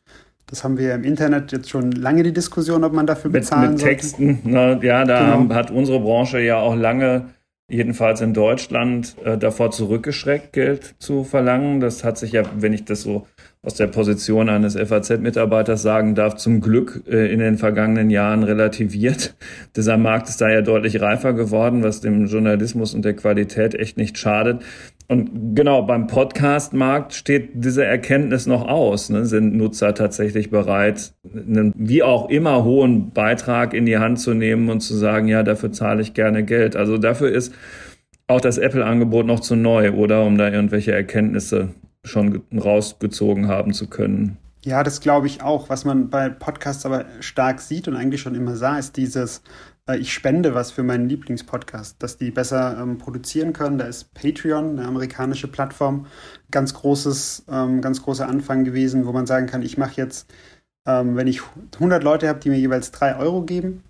Das 0.47 0.65
haben 0.65 0.79
wir 0.79 0.95
im 0.95 1.05
Internet 1.05 1.53
jetzt 1.53 1.71
schon 1.71 1.93
lange 1.93 2.25
die 2.25 2.33
Diskussion, 2.33 2.83
ob 2.83 2.93
man 2.93 3.07
dafür 3.07 3.31
bezahlen 3.31 3.75
mit, 3.75 3.79
mit 3.79 3.83
Texten, 3.83 4.41
na, 4.45 4.83
ja, 4.83 5.05
da 5.05 5.37
genau. 5.37 5.55
hat 5.55 5.71
unsere 5.71 6.01
Branche 6.01 6.41
ja 6.41 6.59
auch 6.59 6.75
lange, 6.75 7.31
jedenfalls 7.71 8.21
in 8.21 8.35
Deutschland, 8.35 9.17
äh, 9.25 9.39
davor 9.39 9.71
zurückgeschreckt, 9.71 10.53
Geld 10.53 10.97
zu 10.99 11.23
verlangen. 11.23 11.79
Das 11.79 12.03
hat 12.03 12.19
sich 12.19 12.33
ja, 12.33 12.43
wenn 12.57 12.73
ich 12.73 12.85
das 12.85 13.03
so 13.03 13.29
aus 13.63 13.75
der 13.75 13.89
Position 13.89 14.49
eines 14.49 14.75
FAZ-Mitarbeiters 14.75 15.83
sagen 15.83 16.15
darf, 16.15 16.37
zum 16.37 16.63
Glück 16.63 17.03
äh, 17.07 17.31
in 17.31 17.41
den 17.41 17.59
vergangenen 17.59 18.09
Jahren 18.09 18.43
relativiert. 18.43 19.35
Dieser 19.77 19.99
Markt 19.99 20.31
ist 20.31 20.41
da 20.41 20.49
ja 20.49 20.63
deutlich 20.63 21.03
reifer 21.03 21.35
geworden, 21.35 21.83
was 21.83 22.01
dem 22.01 22.25
Journalismus 22.25 22.95
und 22.95 23.05
der 23.05 23.15
Qualität 23.15 23.75
echt 23.75 23.99
nicht 23.99 24.17
schadet. 24.17 24.63
Und 25.09 25.55
genau, 25.55 25.83
beim 25.83 26.07
Podcast-Markt 26.07 27.13
steht 27.13 27.51
diese 27.55 27.85
Erkenntnis 27.85 28.47
noch 28.47 28.69
aus. 28.69 29.11
Ne? 29.11 29.27
Sind 29.27 29.57
Nutzer 29.57 29.93
tatsächlich 29.93 30.51
bereit, 30.51 31.15
einen 31.35 31.73
wie 31.77 32.05
auch 32.05 32.31
immer 32.31 32.63
hohen 32.63 33.11
Beitrag 33.11 33.75
in 33.75 33.87
die 33.87 33.99
Hand 33.99 34.21
zu 34.21 34.35
nehmen 34.35 34.71
und 34.71 34.81
zu 34.81 34.95
sagen, 34.95 35.27
ja, 35.27 35.43
dafür 35.43 35.73
zahle 35.73 36.01
ich 36.01 36.15
gerne 36.15 36.45
Geld. 36.45 36.77
Also 36.77 36.97
dafür 36.97 37.33
ist 37.33 37.53
auch 38.29 38.41
das 38.41 38.57
Apple-Angebot 38.57 39.27
noch 39.27 39.41
zu 39.41 39.57
neu, 39.57 39.93
oder? 39.95 40.25
Um 40.25 40.39
da 40.39 40.49
irgendwelche 40.49 40.93
Erkenntnisse 40.93 41.71
schon 42.05 42.43
rausgezogen 42.53 43.49
haben 43.49 43.73
zu 43.73 43.89
können. 43.89 44.39
Ja, 44.63 44.83
das 44.83 45.01
glaube 45.01 45.27
ich 45.27 45.43
auch. 45.43 45.69
Was 45.71 45.85
man 45.85 46.11
bei 46.11 46.29
Podcasts 46.29 46.85
aber 46.85 47.07
stark 47.21 47.61
sieht 47.61 47.89
und 47.89 47.97
eigentlich 47.97 48.21
schon 48.21 48.35
immer 48.35 48.57
sah, 48.57 48.79
ist 48.79 48.97
dieses, 48.97 49.43
äh, 49.89 49.97
ich 49.97 50.13
spende 50.13 50.55
was 50.55 50.71
für 50.71 50.83
meinen 50.83 51.09
Lieblingspodcast, 51.09 52.03
dass 52.03 52.19
die 52.19 52.31
besser 52.31 52.79
ähm, 52.79 52.99
produzieren 52.99 53.53
können. 53.55 53.79
Da 53.79 53.87
ist 53.87 54.13
Patreon, 54.13 54.79
eine 54.79 54.87
amerikanische 54.87 55.49
Plattform, 55.49 56.07
ganz 56.51 56.75
großes, 56.75 57.47
ähm, 57.51 57.81
ganz 57.81 58.03
großer 58.03 58.29
Anfang 58.29 58.65
gewesen, 58.65 59.07
wo 59.07 59.13
man 59.13 59.27
sagen 59.27 59.47
kann, 59.47 59.63
ich 59.63 59.79
mache 59.79 59.97
jetzt, 59.97 60.31
ähm, 60.87 61.17
wenn 61.17 61.27
ich 61.27 61.41
100 61.75 62.03
Leute 62.03 62.29
habe, 62.29 62.41
die 62.41 62.51
mir 62.51 62.59
jeweils 62.59 62.91
3 62.91 63.17
Euro 63.17 63.43
geben, 63.43 63.83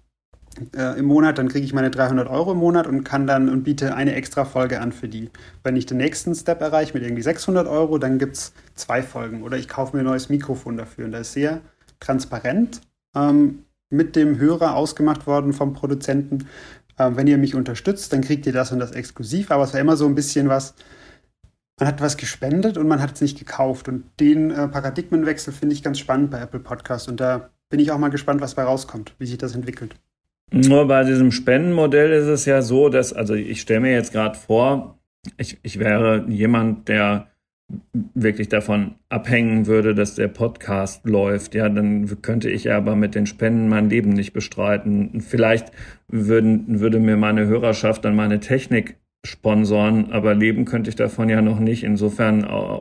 äh, 0.77 0.99
im 0.99 1.07
Monat, 1.07 1.39
dann 1.39 1.49
kriege 1.49 1.65
ich 1.65 1.73
meine 1.73 1.91
300 1.91 2.29
Euro 2.29 2.53
im 2.53 2.59
Monat 2.59 2.87
und 2.87 3.05
kann 3.05 3.27
dann 3.27 3.49
und 3.49 3.63
biete 3.63 3.95
eine 3.95 4.15
extra 4.15 4.45
Folge 4.45 4.81
an 4.81 4.93
für 4.93 5.09
die. 5.09 5.31
Wenn 5.63 5.77
ich 5.77 5.87
den 5.87 5.99
nächsten 5.99 6.35
Step 6.35 6.61
erreiche 6.61 6.93
mit 6.95 7.03
irgendwie 7.03 7.23
600 7.23 7.67
Euro, 7.69 7.99
dann 7.99 8.19
gibt 8.19 8.37
es 8.37 8.53
zwei 8.75 9.03
Folgen 9.03 9.43
oder 9.43 9.57
ich 9.57 9.69
kaufe 9.69 9.97
mir 9.97 10.03
ein 10.03 10.07
neues 10.07 10.29
Mikrofon 10.29 10.77
dafür. 10.77 11.05
Und 11.05 11.13
das 11.13 11.29
ist 11.29 11.33
sehr 11.35 11.61
transparent 12.01 12.81
ähm, 13.15 13.65
mit 13.91 14.17
dem 14.17 14.39
Hörer 14.39 14.75
ausgemacht 14.75 15.27
worden 15.27 15.53
vom 15.53 15.73
Produzenten. 15.73 16.47
Ähm, 16.99 17.17
wenn 17.17 17.27
ihr 17.27 17.39
mich 17.39 17.55
unterstützt, 17.55 18.13
dann 18.13 18.21
kriegt 18.21 18.47
ihr 18.47 18.53
das 18.53 18.73
und 18.73 18.81
das 18.81 18.93
exklusiv. 18.93 19.51
Aber 19.51 19.65
es 19.65 19.73
war 19.73 19.81
immer 19.81 19.97
so 19.97 20.07
ein 20.07 20.15
bisschen 20.15 20.49
was, 20.49 20.75
man 21.79 21.89
hat 21.89 22.01
was 22.01 22.17
gespendet 22.17 22.77
und 22.77 22.89
man 22.89 23.01
hat 23.01 23.15
es 23.15 23.21
nicht 23.21 23.39
gekauft. 23.39 23.89
Und 23.89 24.05
den 24.19 24.51
äh, 24.51 24.69
Paradigmenwechsel 24.69 25.53
finde 25.53 25.75
ich 25.75 25.83
ganz 25.83 25.99
spannend 25.99 26.31
bei 26.31 26.41
Apple 26.41 26.61
Podcast. 26.61 27.09
Und 27.09 27.21
da 27.21 27.51
bin 27.69 27.81
ich 27.81 27.93
auch 27.93 27.99
mal 27.99 28.11
gespannt, 28.11 28.41
was 28.41 28.57
bei 28.57 28.65
rauskommt, 28.65 29.15
wie 29.19 29.27
sich 29.27 29.39
das 29.39 29.55
entwickelt. 29.55 29.95
Nur 30.53 30.89
bei 30.89 31.05
diesem 31.05 31.31
Spendenmodell 31.31 32.13
ist 32.13 32.27
es 32.27 32.45
ja 32.45 32.63
so, 32.63 32.89
dass, 32.89 33.13
also 33.13 33.35
ich 33.35 33.61
stelle 33.61 33.81
mir 33.81 33.93
jetzt 33.93 34.13
gerade 34.13 34.37
vor, 34.37 34.99
ich, 35.37 35.59
ich 35.63 35.79
wäre 35.79 36.25
jemand, 36.29 36.89
der 36.89 37.29
wirklich 38.15 38.49
davon 38.49 38.97
abhängen 39.09 39.67
würde, 39.67 39.95
dass 39.95 40.17
der 40.17 40.29
Podcast 40.29 41.07
läuft, 41.07 41.55
ja, 41.55 41.69
dann 41.69 42.21
könnte 42.23 42.51
ich 42.51 42.73
aber 42.73 42.97
mit 42.97 43.15
den 43.15 43.27
Spenden 43.27 43.69
mein 43.69 43.89
Leben 43.89 44.11
nicht 44.11 44.33
bestreiten. 44.33 45.21
Vielleicht 45.21 45.71
würden, 46.09 46.81
würde 46.81 46.99
mir 46.99 47.17
meine 47.17 47.47
Hörerschaft 47.47 48.05
dann 48.05 48.17
meine 48.17 48.41
Technik 48.41 48.97
sponsoren, 49.25 50.13
aber 50.13 50.35
leben 50.35 50.65
könnte 50.65 50.91
ich 50.91 50.97
davon 50.97 51.29
ja 51.29 51.43
noch 51.43 51.61
nicht. 51.61 51.85
Insofern 51.85 52.43
äh, 52.43 52.81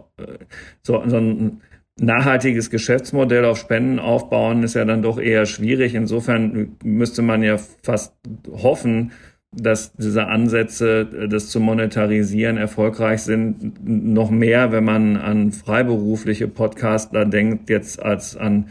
so, 0.81 1.03
so 1.05 1.17
ein 1.17 1.61
nachhaltiges 2.01 2.69
Geschäftsmodell 2.69 3.45
auf 3.45 3.57
Spenden 3.57 3.99
aufbauen 3.99 4.63
ist 4.63 4.75
ja 4.75 4.85
dann 4.85 5.01
doch 5.01 5.19
eher 5.19 5.45
schwierig. 5.45 5.95
Insofern 5.95 6.77
müsste 6.83 7.21
man 7.21 7.43
ja 7.43 7.57
fast 7.57 8.13
hoffen, 8.51 9.11
dass 9.51 9.93
diese 9.93 10.27
Ansätze, 10.27 11.27
das 11.29 11.49
zu 11.49 11.59
monetarisieren, 11.59 12.57
erfolgreich 12.57 13.23
sind. 13.23 13.83
Noch 13.83 14.29
mehr, 14.29 14.71
wenn 14.71 14.83
man 14.83 15.17
an 15.17 15.51
freiberufliche 15.51 16.47
Podcastler 16.47 17.25
denkt, 17.25 17.69
jetzt 17.69 18.01
als 18.01 18.37
an 18.37 18.69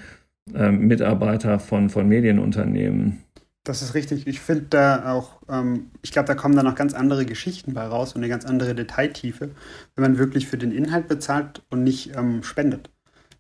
äh, 0.55 0.71
Mitarbeiter 0.71 1.59
von, 1.59 1.91
von 1.91 2.09
Medienunternehmen. 2.09 3.25
Das 3.65 3.83
ist 3.83 3.95
richtig. 3.95 4.27
Ich 4.27 4.41
finde 4.41 4.67
da 4.71 5.13
auch, 5.13 5.43
ähm, 5.49 5.91
ich 6.01 6.13
glaube, 6.13 6.27
da 6.27 6.35
kommen 6.35 6.57
da 6.57 6.63
noch 6.63 6.75
ganz 6.75 6.95
andere 6.95 7.27
Geschichten 7.27 7.75
bei 7.75 7.85
raus 7.85 8.15
und 8.15 8.23
eine 8.23 8.31
ganz 8.31 8.47
andere 8.47 8.75
Detailtiefe, 8.75 9.51
wenn 9.95 10.03
man 10.03 10.19
wirklich 10.19 10.47
für 10.49 10.57
den 10.57 10.73
Inhalt 10.73 11.09
bezahlt 11.09 11.63
und 11.69 11.83
nicht 11.83 12.17
ähm, 12.17 12.43
spendet. 12.43 12.89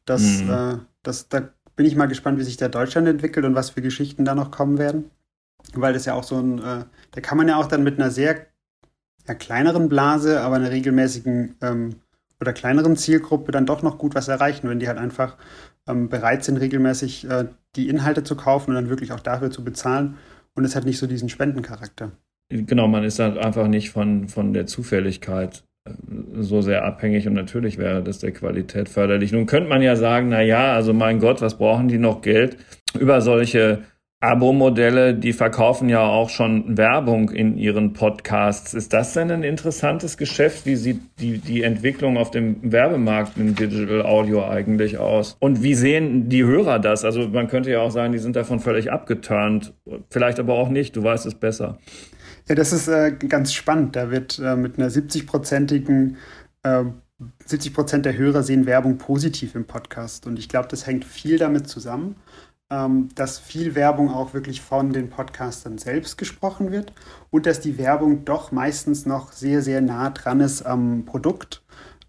Das, 0.09 0.43
mhm. 0.43 0.50
äh, 0.50 0.77
das, 1.03 1.29
da 1.29 1.50
bin 1.77 1.87
ich 1.87 1.97
mal 1.97 2.07
gespannt, 2.07 2.38
wie 2.38 2.45
sich 2.45 2.57
der 2.57 2.69
Deutschland 2.69 3.07
entwickelt 3.09 3.47
und 3.47 3.55
was 3.55 3.71
für 3.71 3.83
Geschichten 3.83 4.25
da 4.25 4.35
noch 4.35 4.50
kommen 4.50 4.79
werden. 4.79 5.11
Weil 5.75 5.93
das 5.93 6.07
ja 6.07 6.15
auch 6.15 6.25
so 6.25 6.38
ein, 6.38 6.59
äh, 6.59 6.85
da 7.12 7.21
kann 7.21 7.38
man 7.38 7.49
ja 7.49 7.57
auch 7.57 7.67
dann 7.67 7.83
mit 7.83 7.99
einer 7.99 8.11
sehr 8.11 8.47
ja, 9.27 9.35
kleineren 9.35 9.88
Blase, 9.88 10.41
aber 10.41 10.57
einer 10.57 10.71
regelmäßigen 10.71 11.57
ähm, 11.61 11.97
oder 12.41 12.53
kleineren 12.53 12.97
Zielgruppe 12.97 13.53
dann 13.53 13.67
doch 13.67 13.83
noch 13.83 13.99
gut 13.99 14.15
was 14.15 14.29
erreichen, 14.29 14.69
wenn 14.69 14.79
die 14.79 14.88
halt 14.88 14.99
einfach 14.99 15.37
ähm, 15.87 16.09
bereit 16.09 16.45
sind, 16.45 16.57
regelmäßig 16.57 17.29
äh, 17.29 17.47
die 17.77 17.88
Inhalte 17.88 18.23
zu 18.23 18.37
kaufen 18.37 18.71
und 18.71 18.77
dann 18.77 18.88
wirklich 18.88 19.12
auch 19.12 19.21
dafür 19.21 19.50
zu 19.50 19.65
bezahlen. 19.65 20.17
Und 20.55 20.65
es 20.65 20.75
hat 20.75 20.85
nicht 20.85 20.99
so 20.99 21.07
diesen 21.07 21.29
Spendencharakter. 21.29 22.12
Genau, 22.50 22.88
man 22.88 23.05
ist 23.05 23.19
halt 23.19 23.37
einfach 23.37 23.69
nicht 23.69 23.91
von, 23.91 24.29
von 24.29 24.55
der 24.55 24.67
Zufälligkeit 24.67 25.65
so 26.35 26.61
sehr 26.61 26.85
abhängig 26.85 27.26
und 27.26 27.35
natürlich 27.35 27.78
wäre 27.78 28.02
das 28.02 28.18
der 28.18 28.33
Qualität 28.33 28.88
förderlich. 28.88 29.33
Nun 29.33 29.47
könnte 29.47 29.68
man 29.68 29.83
ja 29.83 29.97
sagen, 29.97 30.28
na 30.28 30.42
ja, 30.42 30.73
also 30.73 30.92
mein 30.92 31.18
Gott, 31.18 31.40
was 31.40 31.59
brauchen 31.59 31.88
die 31.88 31.99
noch 31.99 32.23
Geld 32.23 32.57
über 32.99 33.21
solche 33.21 33.80
Abo-Modelle, 34.21 35.14
die 35.14 35.33
verkaufen 35.33 35.88
ja 35.88 36.02
auch 36.02 36.28
schon 36.28 36.76
Werbung 36.76 37.30
in 37.30 37.57
ihren 37.57 37.92
Podcasts. 37.92 38.75
Ist 38.75 38.92
das 38.92 39.14
denn 39.14 39.30
ein 39.30 39.45
interessantes 39.45 40.16
Geschäft? 40.16 40.66
Wie 40.66 40.75
sieht 40.75 41.00
die, 41.21 41.38
die 41.38 41.62
Entwicklung 41.62 42.16
auf 42.16 42.33
dem 42.33 42.57
Werbemarkt 42.73 43.37
in 43.37 43.54
Digital 43.54 44.02
Audio 44.02 44.45
eigentlich 44.45 44.99
aus? 44.99 45.37
Und 45.38 45.62
wie 45.62 45.75
sehen 45.75 46.28
die 46.28 46.42
Hörer 46.42 46.80
das? 46.80 47.04
Also 47.04 47.28
man 47.28 47.47
könnte 47.47 47.71
ja 47.71 47.80
auch 47.80 47.92
sagen, 47.92 48.12
die 48.12 48.18
sind 48.18 48.35
davon 48.35 48.59
völlig 48.59 48.90
abgeturnt. 48.90 49.73
Vielleicht 50.11 50.40
aber 50.40 50.54
auch 50.54 50.68
nicht, 50.68 50.97
du 50.97 51.04
weißt 51.04 51.25
es 51.25 51.37
besser. 51.37 51.78
Ja, 52.49 52.55
das 52.55 52.73
ist 52.73 52.88
äh, 52.88 53.12
ganz 53.12 53.52
spannend. 53.52 53.95
Da 53.95 54.11
wird 54.11 54.38
äh, 54.38 54.57
mit 54.57 54.78
einer 54.78 54.90
70-prozentigen 54.90 56.17
äh, 56.62 56.85
70 57.45 57.75
Prozent 57.75 58.07
der 58.07 58.17
Hörer 58.17 58.43
sehen 58.43 58.67
Werbung 58.67 58.99
positiv 58.99 59.55
im 59.55 59.67
Podcast. 59.67 60.26
Und 60.26 60.38
ich 60.38 60.49
glaube, 60.49 60.69
das 60.69 60.87
hängt 60.87 61.05
viel 61.05 61.37
damit 61.37 61.69
zusammen, 61.69 62.17
ähm, 62.71 63.09
dass 63.14 63.38
viel 63.38 63.75
Werbung 63.75 64.11
auch 64.11 64.35
wirklich 64.35 64.61
von 64.61 64.93
den 64.93 65.11
Podcastern 65.11 65.78
selbst 65.78 66.17
gesprochen 66.17 66.71
wird 66.71 66.93
und 67.31 67.47
dass 67.47 67.61
die 67.61 67.76
Werbung 67.76 68.25
doch 68.25 68.52
meistens 68.52 69.05
noch 69.05 69.33
sehr, 69.33 69.62
sehr 69.62 69.81
nah 69.81 70.11
dran 70.11 70.40
ist 70.40 70.62
am 70.62 71.05
Produkt 71.05 71.62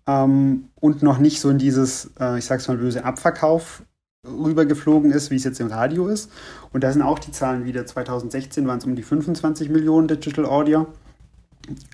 ähm, 0.08 0.70
und 0.76 1.02
noch 1.02 1.18
nicht 1.18 1.40
so 1.42 1.50
in 1.50 1.58
dieses, 1.58 2.12
äh, 2.20 2.38
ich 2.38 2.46
sag's 2.46 2.68
mal 2.68 2.78
böse, 2.78 3.04
Abverkauf 3.04 3.84
rübergeflogen 4.30 5.12
ist, 5.12 5.32
wie 5.32 5.36
es 5.36 5.44
jetzt 5.44 5.60
im 5.60 5.68
Radio 5.68 6.08
ist. 6.08 6.32
Und 6.72 6.84
da 6.84 6.92
sind 6.92 7.02
auch 7.02 7.20
die 7.20 7.32
Zahlen 7.32 7.66
wieder. 7.66 7.86
2016 7.86 8.68
waren 8.68 8.80
es 8.80 8.86
um 8.86 8.96
die 8.96 9.04
25 9.04 9.70
Millionen 9.70 10.08
Digital 10.08 10.46
Audio 10.46 10.88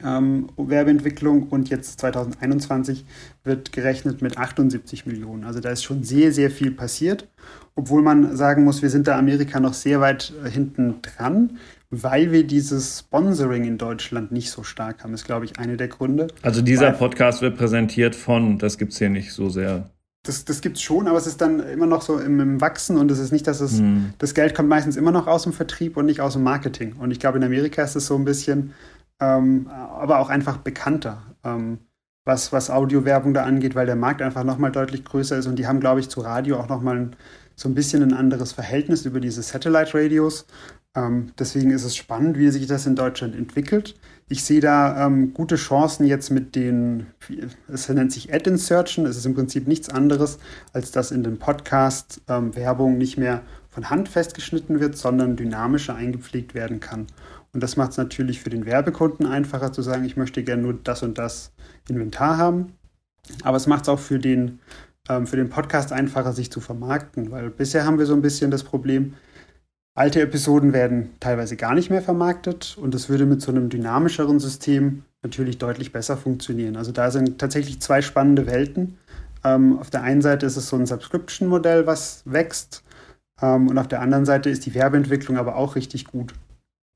ähm, 0.04 0.48
Werbeentwicklung 0.58 1.44
und 1.50 1.70
jetzt 1.70 2.00
2021 2.00 3.06
wird 3.44 3.72
gerechnet 3.72 4.22
mit 4.22 4.38
78 4.38 5.06
Millionen. 5.06 5.44
Also 5.44 5.60
da 5.60 5.70
ist 5.70 5.84
schon 5.84 6.04
sehr, 6.04 6.32
sehr 6.32 6.52
viel 6.52 6.72
passiert, 6.72 7.28
obwohl 7.76 8.02
man 8.02 8.36
sagen 8.36 8.64
muss, 8.64 8.82
wir 8.82 8.90
sind 8.90 9.08
da 9.08 9.18
Amerika 9.18 9.60
noch 9.60 9.74
sehr 9.74 10.02
weit 10.02 10.34
äh, 10.44 10.50
hinten 10.50 11.02
dran, 11.02 11.58
weil 11.90 12.32
wir 12.32 12.46
dieses 12.46 13.00
Sponsoring 13.00 13.64
in 13.64 13.78
Deutschland 13.78 14.32
nicht 14.32 14.52
so 14.52 14.64
stark 14.64 15.04
haben, 15.04 15.14
ist, 15.14 15.26
glaube 15.26 15.46
ich, 15.46 15.60
eine 15.60 15.78
der 15.78 15.88
Gründe. 15.88 16.28
Also 16.42 16.62
dieser 16.62 16.92
Podcast 16.92 17.42
wird 17.42 17.58
präsentiert 17.58 18.16
von, 18.16 18.58
das 18.58 18.78
gibt 18.78 18.94
es 18.94 19.00
hier 19.00 19.10
nicht 19.10 19.34
so 19.34 19.50
sehr 19.50 19.90
das, 20.28 20.44
das 20.44 20.62
gibt 20.62 20.78
es 20.78 20.84
schon, 20.84 21.08
aber 21.08 21.18
es 21.18 21.28
ist 21.28 21.40
dann 21.40 21.60
immer 21.60 21.86
noch 21.86 22.02
so 22.02 22.18
im, 22.18 22.40
im 22.40 22.62
Wachsen 22.62 22.98
und 22.98 23.10
es 23.12 23.20
ist 23.20 23.32
nicht, 23.32 23.48
dass 23.48 23.62
es, 23.62 23.80
mhm. 23.80 24.14
das 24.18 24.34
Geld 24.34 24.56
kommt 24.56 24.70
meistens 24.70 24.98
immer 24.98 25.12
noch 25.12 25.28
aus 25.28 25.44
dem 25.44 25.54
Vertrieb 25.54 25.98
und 25.98 26.06
nicht 26.06 26.20
aus 26.20 26.34
dem 26.34 26.44
Marketing. 26.44 26.94
Und 26.98 27.12
ich 27.12 27.20
glaube, 27.20 27.38
in 27.38 27.44
Amerika 27.44 27.84
ist 27.84 27.96
es 27.96 28.08
so 28.08 28.16
ein 28.16 28.26
bisschen, 28.26 28.74
ähm, 29.20 29.68
aber 29.68 30.20
auch 30.20 30.30
einfach 30.30 30.58
bekannter, 30.58 31.22
ähm, 31.44 31.80
was, 32.26 32.52
was 32.52 32.70
Audiowerbung 32.70 33.34
da 33.34 33.44
angeht, 33.44 33.76
weil 33.76 33.86
der 33.86 33.96
Markt 33.96 34.22
einfach 34.22 34.44
nochmal 34.44 34.72
deutlich 34.72 35.06
größer 35.06 35.38
ist 35.38 35.46
und 35.46 35.58
die 35.58 35.68
haben, 35.68 35.80
glaube 35.80 36.00
ich, 36.00 36.10
zu 36.10 36.22
Radio 36.22 36.60
auch 36.60 36.68
nochmal 36.68 37.12
so 37.56 37.70
ein 37.70 37.76
bisschen 37.76 38.02
ein 38.02 38.14
anderes 38.14 38.52
Verhältnis 38.52 39.06
über 39.06 39.20
diese 39.20 39.42
Satellite-Radios. 39.42 40.48
Ähm, 40.96 41.32
deswegen 41.38 41.72
ist 41.72 41.84
es 41.84 41.96
spannend, 41.96 42.38
wie 42.38 42.50
sich 42.50 42.68
das 42.68 42.86
in 42.86 42.96
Deutschland 42.96 43.36
entwickelt. 43.36 43.96
Ich 44.28 44.44
sehe 44.44 44.60
da 44.60 45.06
ähm, 45.06 45.36
gute 45.36 45.56
Chancen 45.56 46.08
jetzt 46.08 46.32
mit 46.32 46.56
den, 46.56 47.06
es 47.68 47.88
nennt 47.90 48.12
sich 48.12 48.34
Ad-Insertion, 48.34 49.06
es 49.06 49.18
ist 49.18 49.26
im 49.28 49.36
Prinzip 49.36 49.68
nichts 49.68 49.88
anderes, 49.88 50.40
als 50.74 50.90
dass 50.90 51.12
in 51.12 51.24
den 51.24 51.38
Podcast 51.38 52.22
ähm, 52.28 52.56
Werbung 52.56 52.98
nicht 52.98 53.18
mehr 53.20 53.44
von 53.70 53.92
Hand 53.92 54.10
festgeschnitten 54.10 54.80
wird, 54.80 54.98
sondern 54.98 55.36
dynamischer 55.36 55.94
eingepflegt 55.94 56.56
werden 56.56 56.80
kann. 56.80 57.06
Und 57.54 57.62
das 57.62 57.78
macht 57.78 57.92
es 57.92 57.98
natürlich 57.98 58.42
für 58.42 58.50
den 58.50 58.66
Werbekunden 58.66 59.28
einfacher 59.28 59.72
zu 59.72 59.84
sagen, 59.84 60.06
ich 60.06 60.18
möchte 60.18 60.44
gerne 60.44 60.64
nur 60.64 60.74
das 60.74 61.04
und 61.04 61.20
das 61.20 61.54
Inventar 61.88 62.38
haben. 62.38 62.74
Aber 63.44 63.58
es 63.58 63.68
macht 63.68 63.84
es 63.84 63.90
auch 63.90 64.00
für 64.00 64.18
den, 64.18 64.60
ähm, 65.08 65.28
für 65.28 65.36
den 65.38 65.50
Podcast 65.50 65.92
einfacher, 65.92 66.34
sich 66.34 66.52
zu 66.52 66.62
vermarkten, 66.62 67.30
weil 67.30 67.52
bisher 67.52 67.86
haben 67.86 68.00
wir 68.00 68.08
so 68.08 68.16
ein 68.16 68.24
bisschen 68.24 68.50
das 68.50 68.64
Problem, 68.64 69.14
alte 69.96 70.22
Episoden 70.22 70.74
werden 70.74 71.12
teilweise 71.20 71.56
gar 71.56 71.74
nicht 71.74 71.90
mehr 71.90 72.02
vermarktet 72.02 72.78
und 72.80 72.94
es 72.94 73.10
würde 73.10 73.26
mit 73.26 73.42
so 73.42 73.52
einem 73.52 73.70
dynamischeren 73.70 74.40
System 74.40 75.04
natürlich 75.24 75.58
deutlich 75.58 75.92
besser 75.92 76.18
funktionieren. 76.18 76.76
Also 76.76 76.92
da 76.92 77.10
sind 77.10 77.40
tatsächlich 77.40 77.82
zwei 77.82 78.02
spannende 78.02 78.46
Welten. 78.46 78.98
Ähm, 79.44 79.80
auf 79.80 79.90
der 79.90 80.04
einen 80.04 80.22
Seite 80.22 80.46
ist 80.46 80.58
es 80.58 80.70
so 80.70 80.76
ein 80.76 80.86
Subscription-Modell, 80.86 81.88
was 81.88 82.22
wächst. 82.26 82.84
Ähm, 83.42 83.68
und 83.70 83.78
auf 83.78 83.88
der 83.88 84.02
anderen 84.02 84.26
Seite 84.26 84.50
ist 84.50 84.66
die 84.66 84.76
Werbeentwicklung 84.76 85.38
aber 85.38 85.56
auch 85.56 85.76
richtig 85.76 86.06
gut. 86.06 86.34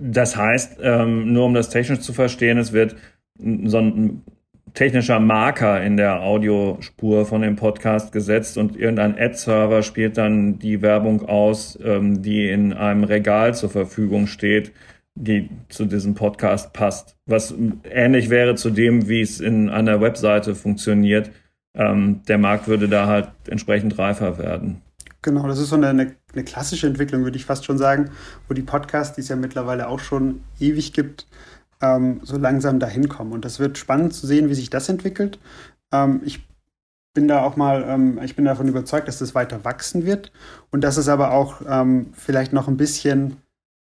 Das 0.01 0.35
heißt, 0.35 0.77
ähm, 0.81 1.33
nur 1.33 1.45
um 1.45 1.53
das 1.53 1.69
technisch 1.69 2.01
zu 2.01 2.13
verstehen, 2.13 2.57
es 2.57 2.71
wird 2.71 2.95
so 3.37 3.79
ein 3.79 4.23
technischer 4.73 5.19
Marker 5.19 5.81
in 5.81 5.97
der 5.97 6.21
Audiospur 6.21 7.25
von 7.25 7.41
dem 7.41 7.55
Podcast 7.55 8.11
gesetzt 8.11 8.57
und 8.57 8.75
irgendein 8.75 9.17
Ad-Server 9.17 9.83
spielt 9.83 10.17
dann 10.17 10.59
die 10.59 10.81
Werbung 10.81 11.27
aus, 11.27 11.77
ähm, 11.83 12.21
die 12.21 12.49
in 12.49 12.73
einem 12.73 13.03
Regal 13.03 13.55
zur 13.55 13.69
Verfügung 13.69 14.27
steht, 14.27 14.71
die 15.15 15.49
zu 15.69 15.85
diesem 15.85 16.15
Podcast 16.15 16.73
passt. 16.73 17.17
Was 17.25 17.53
ähnlich 17.89 18.29
wäre 18.29 18.55
zu 18.55 18.69
dem, 18.69 19.09
wie 19.09 19.21
es 19.21 19.39
in 19.39 19.69
einer 19.69 20.01
Webseite 20.01 20.55
funktioniert. 20.55 21.31
Ähm, 21.75 22.21
der 22.27 22.37
Markt 22.37 22.67
würde 22.67 22.87
da 22.87 23.07
halt 23.07 23.29
entsprechend 23.47 23.97
reifer 23.97 24.37
werden. 24.37 24.81
Genau, 25.21 25.47
das 25.47 25.59
ist 25.59 25.69
so 25.69 25.75
eine, 25.75 25.89
eine, 25.89 26.15
eine, 26.33 26.43
klassische 26.45 26.87
Entwicklung, 26.87 27.23
würde 27.23 27.37
ich 27.37 27.45
fast 27.45 27.65
schon 27.65 27.77
sagen, 27.77 28.11
wo 28.47 28.53
die 28.53 28.61
Podcasts, 28.61 29.15
die 29.15 29.21
es 29.21 29.27
ja 29.27 29.35
mittlerweile 29.35 29.89
auch 29.89 29.99
schon 29.99 30.41
ewig 30.59 30.93
gibt, 30.93 31.27
ähm, 31.81 32.21
so 32.23 32.37
langsam 32.37 32.79
dahin 32.79 33.09
kommen. 33.09 33.31
Und 33.31 33.45
das 33.45 33.59
wird 33.59 33.77
spannend 33.77 34.13
zu 34.13 34.27
sehen, 34.27 34.49
wie 34.49 34.55
sich 34.55 34.69
das 34.69 34.89
entwickelt. 34.89 35.39
Ähm, 35.91 36.21
ich 36.23 36.47
bin 37.13 37.27
da 37.27 37.43
auch 37.43 37.55
mal, 37.55 37.83
ähm, 37.87 38.19
ich 38.23 38.35
bin 38.35 38.45
davon 38.45 38.67
überzeugt, 38.67 39.07
dass 39.07 39.19
das 39.19 39.35
weiter 39.35 39.63
wachsen 39.65 40.05
wird 40.05 40.31
und 40.71 40.83
dass 40.83 40.97
es 40.97 41.09
aber 41.09 41.31
auch 41.31 41.61
ähm, 41.67 42.13
vielleicht 42.13 42.53
noch 42.53 42.67
ein 42.67 42.77
bisschen 42.77 43.37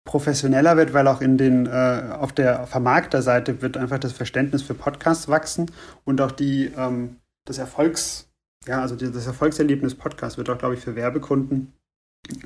professioneller 0.06 0.76
wird, 0.76 0.94
weil 0.94 1.08
auch 1.08 1.22
in 1.22 1.38
den 1.38 1.66
äh, 1.66 2.04
auf 2.20 2.34
der 2.34 2.68
Vermarkterseite 2.68 3.62
wird 3.62 3.78
einfach 3.78 4.00
das 4.00 4.12
Verständnis 4.12 4.62
für 4.62 4.74
Podcasts 4.74 5.30
wachsen 5.30 5.72
und 6.04 6.20
auch 6.20 6.32
die 6.32 6.72
ähm, 6.76 7.18
das 7.46 7.58
Erfolgs 7.58 8.28
ja, 8.68 8.82
also 8.82 8.96
das 8.96 9.28
Erfolgserlebnis 9.28 9.96
Podcast 9.96 10.38
wird 10.38 10.50
auch, 10.50 10.58
glaube 10.58 10.76
ich, 10.76 10.82
für 10.82 10.96
Werbekunden 10.96 11.74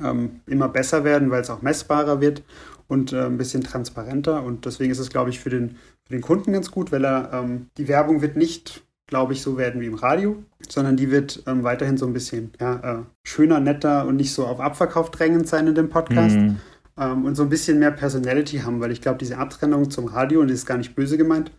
ähm, 0.04 0.42
immer 0.48 0.68
besser 0.70 1.04
werden, 1.04 1.30
weil 1.30 1.42
es 1.42 1.50
auch 1.50 1.62
messbarer 1.62 2.22
wird 2.22 2.44
und 2.88 3.14
äh, 3.14 3.26
ein 3.26 3.38
bisschen 3.38 3.64
transparenter. 3.64 4.44
Und 4.44 4.66
deswegen 4.66 4.92
ist 4.92 5.00
es, 5.00 5.10
glaube 5.10 5.30
ich, 5.30 5.40
für 5.40 5.50
den, 5.50 5.78
für 6.06 6.14
den 6.14 6.22
Kunden 6.22 6.54
ganz 6.54 6.72
gut, 6.72 6.92
weil 6.92 7.06
er 7.06 7.32
ähm, 7.34 7.68
die 7.78 7.88
Werbung 7.88 8.22
wird 8.22 8.36
nicht, 8.36 8.84
glaube 9.08 9.34
ich, 9.34 9.42
so 9.42 9.58
werden 9.58 9.82
wie 9.82 9.88
im 9.88 9.96
Radio, 9.96 10.44
sondern 10.68 10.98
die 10.98 11.12
wird 11.12 11.44
ähm, 11.48 11.64
weiterhin 11.64 11.98
so 11.98 12.06
ein 12.06 12.14
bisschen 12.14 12.52
ja, 12.60 13.00
äh, 13.00 13.04
schöner, 13.24 13.60
netter 13.60 14.06
und 14.06 14.18
nicht 14.18 14.34
so 14.34 14.46
auf 14.46 14.60
Abverkauf 14.60 15.12
drängend 15.12 15.48
sein 15.48 15.68
in 15.68 15.76
dem 15.76 15.90
Podcast. 15.90 16.36
Mhm. 16.36 16.58
Ähm, 17.00 17.26
und 17.26 17.36
so 17.36 17.44
ein 17.44 17.50
bisschen 17.50 17.80
mehr 17.80 17.92
Personality 17.92 18.60
haben, 18.60 18.80
weil 18.80 18.92
ich 18.92 19.02
glaube, 19.02 19.20
diese 19.20 19.38
Abtrennung 19.38 19.90
zum 19.90 20.06
Radio, 20.06 20.42
und 20.42 20.50
das 20.50 20.60
ist 20.60 20.66
gar 20.66 20.78
nicht 20.78 20.96
böse 20.96 21.18
gemeint, 21.18 21.52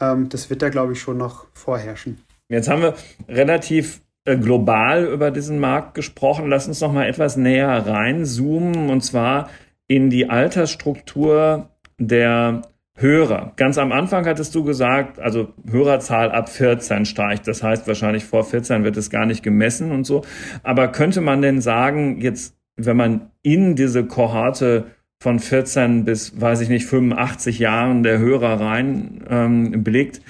ähm, 0.00 0.28
das 0.28 0.50
wird 0.50 0.62
da, 0.62 0.68
glaube 0.70 0.92
ich, 0.92 1.00
schon 1.00 1.18
noch 1.18 1.46
vorherrschen. 1.52 2.18
Jetzt 2.48 2.68
haben 2.68 2.82
wir 2.82 2.94
relativ 3.28 4.00
äh, 4.24 4.36
global 4.36 5.04
über 5.04 5.30
diesen 5.30 5.58
Markt 5.58 5.94
gesprochen. 5.94 6.48
Lass 6.48 6.66
uns 6.66 6.80
noch 6.80 6.92
mal 6.92 7.06
etwas 7.06 7.36
näher 7.36 7.86
reinzoomen 7.86 8.90
und 8.90 9.02
zwar 9.02 9.50
in 9.88 10.10
die 10.10 10.30
Altersstruktur 10.30 11.70
der 11.98 12.62
Hörer. 12.94 13.52
Ganz 13.56 13.78
am 13.78 13.92
Anfang 13.92 14.26
hattest 14.26 14.54
du 14.54 14.64
gesagt, 14.64 15.20
also 15.20 15.52
Hörerzahl 15.70 16.32
ab 16.32 16.48
14 16.48 17.04
steigt. 17.04 17.46
Das 17.46 17.62
heißt, 17.62 17.86
wahrscheinlich 17.86 18.24
vor 18.24 18.44
14 18.44 18.82
wird 18.82 18.96
es 18.96 19.08
gar 19.08 19.24
nicht 19.24 19.42
gemessen 19.42 19.92
und 19.92 20.04
so. 20.04 20.22
Aber 20.64 20.88
könnte 20.88 21.20
man 21.20 21.40
denn 21.40 21.60
sagen, 21.60 22.20
jetzt, 22.20 22.56
wenn 22.76 22.96
man 22.96 23.30
in 23.42 23.76
diese 23.76 24.04
Kohorte 24.04 24.86
von 25.20 25.38
14 25.38 26.04
bis, 26.04 26.40
weiß 26.40 26.60
ich 26.60 26.68
nicht, 26.68 26.86
85 26.86 27.60
Jahren 27.60 28.02
der 28.02 28.18
Hörer 28.18 28.60
rein 28.60 29.24
ähm, 29.28 29.84
blickt, 29.84 30.20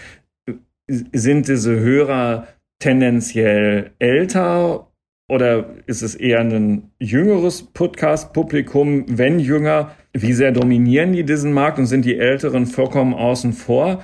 sind 0.87 1.49
diese 1.49 1.79
Hörer 1.79 2.47
tendenziell 2.79 3.93
älter 3.99 4.88
oder 5.29 5.67
ist 5.87 6.03
es 6.03 6.15
eher 6.15 6.41
ein 6.41 6.91
jüngeres 6.99 7.63
Podcast-Publikum? 7.63 9.05
Wenn 9.09 9.39
jünger, 9.39 9.93
wie 10.13 10.33
sehr 10.33 10.53
dominieren 10.53 11.13
die 11.13 11.25
diesen 11.25 11.53
Markt 11.53 11.79
und 11.79 11.87
sind 11.87 12.05
die 12.05 12.17
Älteren 12.17 12.67
vollkommen 12.67 13.13
außen 13.13 13.53
vor? 13.53 14.03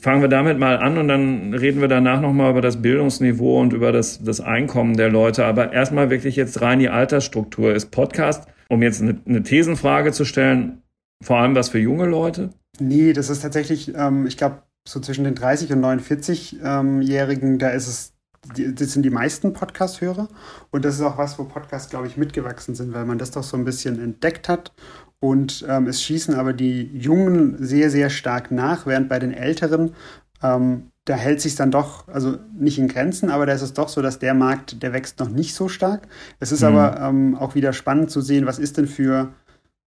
Fangen 0.00 0.22
wir 0.22 0.28
damit 0.28 0.58
mal 0.58 0.78
an 0.78 0.98
und 0.98 1.08
dann 1.08 1.54
reden 1.54 1.80
wir 1.80 1.88
danach 1.88 2.20
nochmal 2.20 2.50
über 2.50 2.62
das 2.62 2.82
Bildungsniveau 2.82 3.60
und 3.60 3.74
über 3.74 3.92
das, 3.92 4.22
das 4.22 4.40
Einkommen 4.40 4.96
der 4.96 5.10
Leute. 5.10 5.44
Aber 5.44 5.72
erstmal 5.72 6.10
wirklich 6.10 6.34
jetzt 6.34 6.60
rein 6.62 6.80
die 6.80 6.88
Altersstruktur. 6.88 7.74
Ist 7.74 7.90
Podcast, 7.90 8.48
um 8.68 8.82
jetzt 8.82 9.02
eine, 9.02 9.20
eine 9.26 9.42
Thesenfrage 9.42 10.12
zu 10.12 10.24
stellen, 10.24 10.82
vor 11.22 11.38
allem 11.38 11.54
was 11.54 11.68
für 11.68 11.78
junge 11.78 12.06
Leute? 12.06 12.50
Nee, 12.80 13.12
das 13.12 13.30
ist 13.30 13.40
tatsächlich, 13.40 13.94
ähm, 13.94 14.26
ich 14.26 14.36
glaube, 14.36 14.62
so 14.88 15.00
zwischen 15.00 15.24
den 15.24 15.34
30 15.34 15.72
und 15.72 15.84
49-Jährigen, 15.84 17.52
ähm 17.52 17.58
da 17.58 17.68
ist 17.70 17.86
es, 17.86 18.15
das 18.54 18.92
sind 18.92 19.02
die 19.02 19.10
meisten 19.10 19.52
Podcast-Hörer. 19.52 20.28
Und 20.70 20.84
das 20.84 20.96
ist 20.96 21.02
auch 21.02 21.18
was, 21.18 21.38
wo 21.38 21.44
Podcasts, 21.44 21.90
glaube 21.90 22.06
ich, 22.06 22.16
mitgewachsen 22.16 22.74
sind, 22.74 22.92
weil 22.94 23.04
man 23.04 23.18
das 23.18 23.30
doch 23.30 23.42
so 23.42 23.56
ein 23.56 23.64
bisschen 23.64 24.00
entdeckt 24.00 24.48
hat. 24.48 24.72
Und 25.18 25.64
ähm, 25.68 25.86
es 25.86 26.02
schießen 26.02 26.34
aber 26.34 26.52
die 26.52 26.84
Jungen 26.96 27.56
sehr, 27.58 27.90
sehr 27.90 28.10
stark 28.10 28.50
nach, 28.50 28.86
während 28.86 29.08
bei 29.08 29.18
den 29.18 29.32
Älteren, 29.32 29.94
ähm, 30.42 30.90
da 31.06 31.14
hält 31.14 31.40
sich 31.40 31.54
dann 31.54 31.70
doch, 31.70 32.08
also 32.08 32.36
nicht 32.58 32.78
in 32.78 32.88
Grenzen, 32.88 33.30
aber 33.30 33.46
da 33.46 33.52
ist 33.52 33.62
es 33.62 33.72
doch 33.72 33.88
so, 33.88 34.02
dass 34.02 34.18
der 34.18 34.34
Markt, 34.34 34.82
der 34.82 34.92
wächst 34.92 35.20
noch 35.20 35.28
nicht 35.28 35.54
so 35.54 35.68
stark. 35.68 36.08
Es 36.40 36.50
ist 36.52 36.62
mhm. 36.62 36.76
aber 36.76 37.00
ähm, 37.00 37.36
auch 37.36 37.54
wieder 37.54 37.72
spannend 37.72 38.10
zu 38.10 38.20
sehen, 38.20 38.44
was 38.44 38.58
ist 38.58 38.76
denn 38.76 38.88
für, 38.88 39.32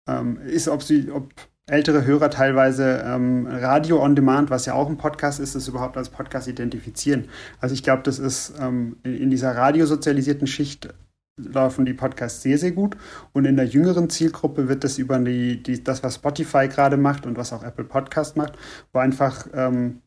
ähm, 0.09 0.39
ist, 0.45 0.69
ob 0.69 0.83
sie, 0.83 1.11
ob 1.11 1.33
ältere 1.67 2.05
Hörer 2.05 2.31
teilweise 2.31 3.03
ähm, 3.07 3.47
Radio 3.47 4.03
on 4.03 4.15
Demand, 4.15 4.51
was 4.51 4.67
ja 4.67 4.75
auch 4.75 4.89
ein 4.89 4.99
Podcast 4.99 5.41
ist, 5.41 5.55
das 5.55 5.67
überhaupt 5.67 5.97
als 5.97 6.11
Podcast 6.11 6.47
identifizieren. 6.47 7.29
Also 7.61 7.75
ich 7.75 7.83
glaube, 7.83 8.03
das 8.03 8.19
ist 8.19 8.55
ähm, 8.61 8.97
in 9.03 9.31
dieser 9.31 9.57
radiosozialisierten 9.57 10.47
Schicht 10.47 10.93
laufen 11.37 11.85
die 11.85 11.95
Podcasts 11.95 12.43
sehr, 12.43 12.59
sehr 12.59 12.73
gut. 12.73 12.97
Und 13.33 13.45
in 13.45 13.57
der 13.57 13.67
jüngeren 13.67 14.11
Zielgruppe 14.11 14.69
wird 14.69 14.85
das 14.85 14.99
über 14.99 15.19
die, 15.19 15.63
die 15.63 15.83
das, 15.83 16.03
was 16.03 16.17
Spotify 16.17 16.69
gerade 16.69 16.97
macht 16.97 17.27
und 17.27 17.37
was 17.37 17.53
auch 17.53 17.65
Apple 17.65 17.85
Podcast 17.85 18.37
macht, 18.37 18.53
wo 18.93 19.01
einfach 19.01 19.47
ähm, 19.55 20.03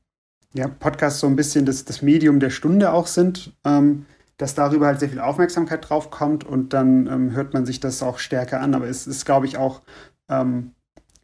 ja, 0.53 0.67
Podcasts 0.67 1.19
so 1.19 1.27
ein 1.27 1.35
bisschen 1.35 1.65
das, 1.65 1.85
das 1.85 2.01
Medium 2.01 2.39
der 2.39 2.49
Stunde 2.49 2.93
auch 2.93 3.07
sind, 3.07 3.53
ähm, 3.65 4.05
dass 4.37 4.55
darüber 4.55 4.85
halt 4.85 4.99
sehr 4.99 5.09
viel 5.09 5.19
Aufmerksamkeit 5.19 5.89
drauf 5.89 6.11
kommt 6.11 6.43
und 6.43 6.73
dann 6.73 7.07
ähm, 7.07 7.31
hört 7.31 7.53
man 7.53 7.65
sich 7.65 7.79
das 7.79 8.03
auch 8.03 8.19
stärker 8.19 8.61
an. 8.61 8.75
Aber 8.75 8.87
es 8.87 9.07
ist, 9.07 9.25
glaube 9.25 9.47
ich, 9.47 9.57
auch 9.57 9.81
ähm, 10.29 10.71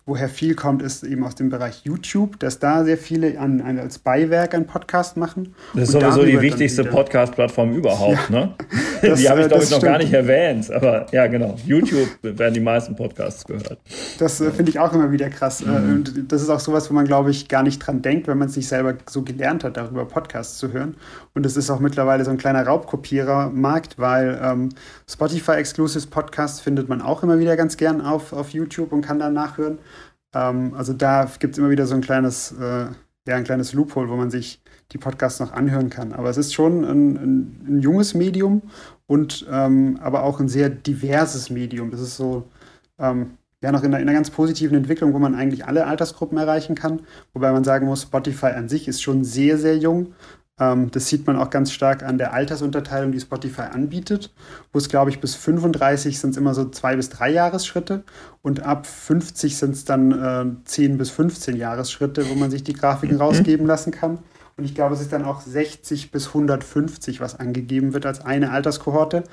Woher 0.06 0.28
viel 0.28 0.54
kommt, 0.54 0.82
ist 0.82 1.04
eben 1.04 1.24
aus 1.24 1.36
dem 1.36 1.50
Bereich 1.50 1.86
YouTube, 1.86 2.38
dass 2.39 2.60
da 2.60 2.84
sehr 2.84 2.98
viele 2.98 3.39
an, 3.39 3.62
an 3.62 3.80
als 3.80 4.00
Beiwerk 4.00 4.54
einen 4.54 4.68
Podcast 4.68 5.16
machen. 5.16 5.56
Das 5.74 5.84
ist 5.84 5.92
sowieso 5.94 6.26
die 6.26 6.42
wichtigste 6.42 6.84
Podcast-Plattform 6.84 7.72
überhaupt, 7.72 8.30
ja, 8.30 8.39
ne? 8.39 8.54
Das, 9.02 9.20
die 9.20 9.30
habe 9.30 9.42
ich, 9.42 9.48
glaube 9.48 9.63
ich, 9.63 9.72
noch 9.72 9.82
gar 9.82 9.98
nicht 9.98 10.13
erwähnt. 10.13 10.72
Aber 10.72 11.06
ja, 11.12 11.28
genau. 11.28 11.56
YouTube 11.66 12.08
werden 12.22 12.54
die 12.54 12.62
meisten 12.62 12.96
Podcasts 12.96 13.46
gehört. 13.46 13.78
Das 14.18 14.39
äh, 14.39 14.52
finde 14.52 14.72
ich 14.72 14.80
auch 14.80 14.94
immer 14.94 15.12
wieder 15.12 15.30
krass. 15.30 15.62
Äh, 15.62 15.66
mhm. 15.68 15.94
Und 15.94 16.32
das 16.32 16.42
ist 16.42 16.50
auch 16.50 16.60
sowas, 16.60 16.89
wo 16.89 16.94
man, 16.94 17.06
glaube 17.06 17.32
ich, 17.32 17.48
gar 17.48 17.63
nicht 17.63 17.80
dran 17.80 18.02
denkt, 18.02 18.28
wenn 18.28 18.38
man 18.38 18.48
es 18.48 18.56
nicht 18.56 18.68
selber 18.68 18.96
so 19.10 19.22
gelernt 19.24 19.63
hat, 19.63 19.78
darüber 19.78 20.06
Podcasts 20.06 20.58
zu 20.58 20.72
hören. 20.72 20.96
Und 21.36 21.46
es 21.46 21.58
ist 21.58 21.69
auch 21.72 21.80
mittlerweile 21.80 22.24
so 22.24 22.32
ein 22.32 22.38
kleiner 22.38 22.65
Raubkopierer-Markt, 22.65 23.98
weil 23.98 24.39
ähm, 24.41 24.69
Spotify-Exclusive 25.10 26.08
Podcasts 26.08 26.60
findet 26.60 26.89
man 26.89 27.02
auch 27.02 27.24
immer 27.24 27.39
wieder 27.39 27.58
ganz 27.58 27.78
gern 27.78 28.02
auf, 28.02 28.34
auf 28.34 28.50
YouTube 28.52 28.91
und 28.91 29.02
kann 29.02 29.19
dann 29.19 29.34
nachhören. 29.34 29.80
Ähm, 30.34 30.74
also 30.76 30.93
da 30.93 31.28
gibt 31.39 31.54
es 31.54 31.58
immer 31.58 31.72
wieder 31.72 31.88
so 31.88 31.96
ein 31.96 32.02
kleines, 32.02 32.52
äh, 32.52 32.86
ja, 33.28 33.36
ein 33.36 33.43
kleines 33.46 33.74
Loophole, 33.74 34.10
wo 34.10 34.15
man 34.15 34.30
sich 34.30 34.62
die 34.91 35.00
Podcasts 35.00 35.39
noch 35.39 35.54
anhören 35.54 35.89
kann. 35.89 36.13
Aber 36.13 36.30
es 36.30 36.38
ist 36.38 36.54
schon 36.54 36.84
ein, 36.84 37.15
ein, 37.15 37.65
ein 37.67 37.80
junges 37.80 38.13
Medium 38.13 38.62
und 39.08 39.48
ähm, 39.52 40.00
aber 40.02 40.24
auch 40.24 40.39
ein 40.39 40.50
sehr 40.50 40.69
diverses 40.69 41.50
Medium. 41.50 41.89
Das 41.89 42.00
ist 42.00 42.15
so 42.15 42.48
ähm, 43.00 43.38
ja 43.62 43.72
noch 43.72 43.84
in 43.84 43.88
einer, 43.88 44.02
in 44.02 44.08
einer, 44.08 44.15
ganz 44.15 44.30
positiven 44.30 44.78
Entwicklung, 44.78 45.13
wo 45.13 45.19
man 45.19 45.34
eigentlich 45.34 45.65
alle 45.65 45.88
Altersgruppen 45.88 46.38
erreichen 46.38 46.76
kann. 46.76 47.02
Wobei 47.34 47.52
man 47.52 47.63
sagen 47.63 47.88
muss, 47.88 48.04
Spotify 48.04 48.48
an 48.48 48.69
sich 48.69 48.88
ist 48.88 49.02
schon 49.02 49.24
sehr, 49.24 49.58
sehr 49.58 49.78
jung 49.78 50.13
das 50.58 51.08
sieht 51.08 51.26
man 51.26 51.36
auch 51.36 51.50
ganz 51.50 51.72
stark 51.72 52.04
an 52.04 52.20
der 52.20 52.34
Altersunterteilung, 52.34 53.12
die 53.12 53.20
Spotify 53.20 53.63
anbietet, 53.63 54.32
wo 54.72 54.78
es, 54.78 54.88
glaube 54.88 55.10
ich, 55.10 55.20
bis 55.20 55.34
35 55.34 56.20
sind 56.20 56.32
es 56.32 56.38
immer 56.38 56.54
so 56.54 56.70
zwei 56.70 56.96
bis 56.96 57.10
drei 57.10 57.32
Jahresschritte 57.32 58.04
und 58.44 58.62
ab 58.62 58.86
50 58.86 59.58
sind 59.58 59.72
es 59.72 59.84
dann 59.86 60.12
äh, 60.12 60.66
10 60.66 60.98
bis 61.00 61.10
15 61.10 61.56
Jahresschritte, 61.56 62.30
wo 62.30 62.36
man 62.36 62.52
sich 62.52 62.63
die 62.63 62.74
Grafiken 62.74 63.16
mhm. 63.16 63.22
rausgeben 63.22 63.66
lassen 63.66 63.92
kann. 63.92 64.20
Und 64.58 64.66
ich 64.66 64.76
glaube, 64.76 64.94
es 64.94 65.02
ist 65.02 65.12
dann 65.12 65.26
auch 65.26 65.42
60 65.42 66.12
bis 66.12 66.28
150, 66.28 67.20
was 67.20 67.39
angegeben 67.39 67.94
wird 67.94 68.06
als 68.06 68.22
eine 68.22 68.52
Alterskohorte. 68.52 69.24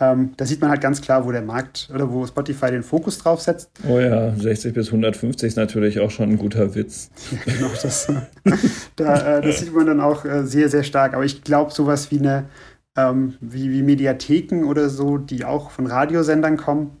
Ähm, 0.00 0.34
da 0.36 0.46
sieht 0.46 0.60
man 0.60 0.70
halt 0.70 0.80
ganz 0.80 1.00
klar, 1.00 1.26
wo 1.26 1.32
der 1.32 1.42
Markt 1.42 1.90
oder 1.92 2.12
wo 2.12 2.24
Spotify 2.24 2.70
den 2.70 2.84
Fokus 2.84 3.18
drauf 3.18 3.40
setzt. 3.40 3.70
Oh 3.88 3.98
ja, 3.98 4.32
60 4.32 4.72
bis 4.72 4.88
150 4.88 5.48
ist 5.48 5.56
natürlich 5.56 5.98
auch 5.98 6.10
schon 6.10 6.30
ein 6.30 6.38
guter 6.38 6.76
Witz. 6.76 7.10
Ja, 7.32 7.52
genau, 7.52 7.70
das, 7.82 8.06
da, 8.96 9.38
äh, 9.38 9.42
das 9.42 9.58
sieht 9.58 9.74
man 9.74 9.86
dann 9.86 10.00
auch 10.00 10.24
äh, 10.24 10.46
sehr, 10.46 10.68
sehr 10.68 10.84
stark. 10.84 11.14
Aber 11.14 11.24
ich 11.24 11.42
glaube, 11.42 11.72
sowas 11.72 12.12
wie 12.12 12.18
eine 12.18 12.44
ähm, 12.98 13.34
wie, 13.40 13.70
wie 13.70 13.82
Mediatheken 13.82 14.64
oder 14.64 14.88
so, 14.88 15.18
die 15.18 15.44
auch 15.44 15.70
von 15.70 15.86
Radiosendern 15.86 16.56
kommen, 16.56 16.96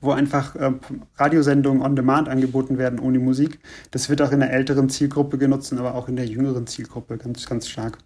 wo 0.00 0.10
einfach 0.10 0.56
äh, 0.56 0.72
Radiosendungen 1.16 1.82
on 1.82 1.96
demand 1.96 2.28
angeboten 2.28 2.78
werden 2.78 2.98
ohne 2.98 3.18
Musik. 3.18 3.60
Das 3.90 4.10
wird 4.10 4.22
auch 4.22 4.32
in 4.32 4.40
der 4.40 4.52
älteren 4.52 4.88
Zielgruppe 4.88 5.38
genutzt, 5.38 5.72
aber 5.72 5.94
auch 5.94 6.08
in 6.08 6.16
der 6.16 6.26
jüngeren 6.26 6.66
Zielgruppe 6.66 7.16
ganz, 7.18 7.48
ganz 7.48 7.68
stark. 7.68 7.98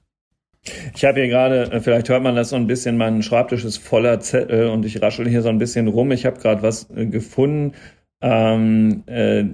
Ich 0.95 1.05
habe 1.05 1.21
hier 1.21 1.29
gerade, 1.29 1.73
äh, 1.73 1.81
vielleicht 1.81 2.09
hört 2.09 2.23
man 2.23 2.37
das 2.37 2.51
so 2.51 2.57
ein 2.57 2.67
bisschen, 2.67 2.97
mein 2.97 3.23
Schreibtisch 3.23 3.65
ist 3.65 3.79
voller 3.79 4.21
Zettel 4.21 4.69
und 4.69 4.85
ich 4.85 5.01
raschel 5.03 5.29
hier 5.29 5.43
so 5.43 5.49
ein 5.49 5.59
bisschen 5.59 5.89
rum. 5.89 6.13
Ich 6.13 6.27
habe 6.27 6.39
gerade 6.39 6.63
was 6.63 6.89
äh, 6.91 7.07
gefunden, 7.07 7.73
ähm, 8.21 9.03
äh, 9.07 9.45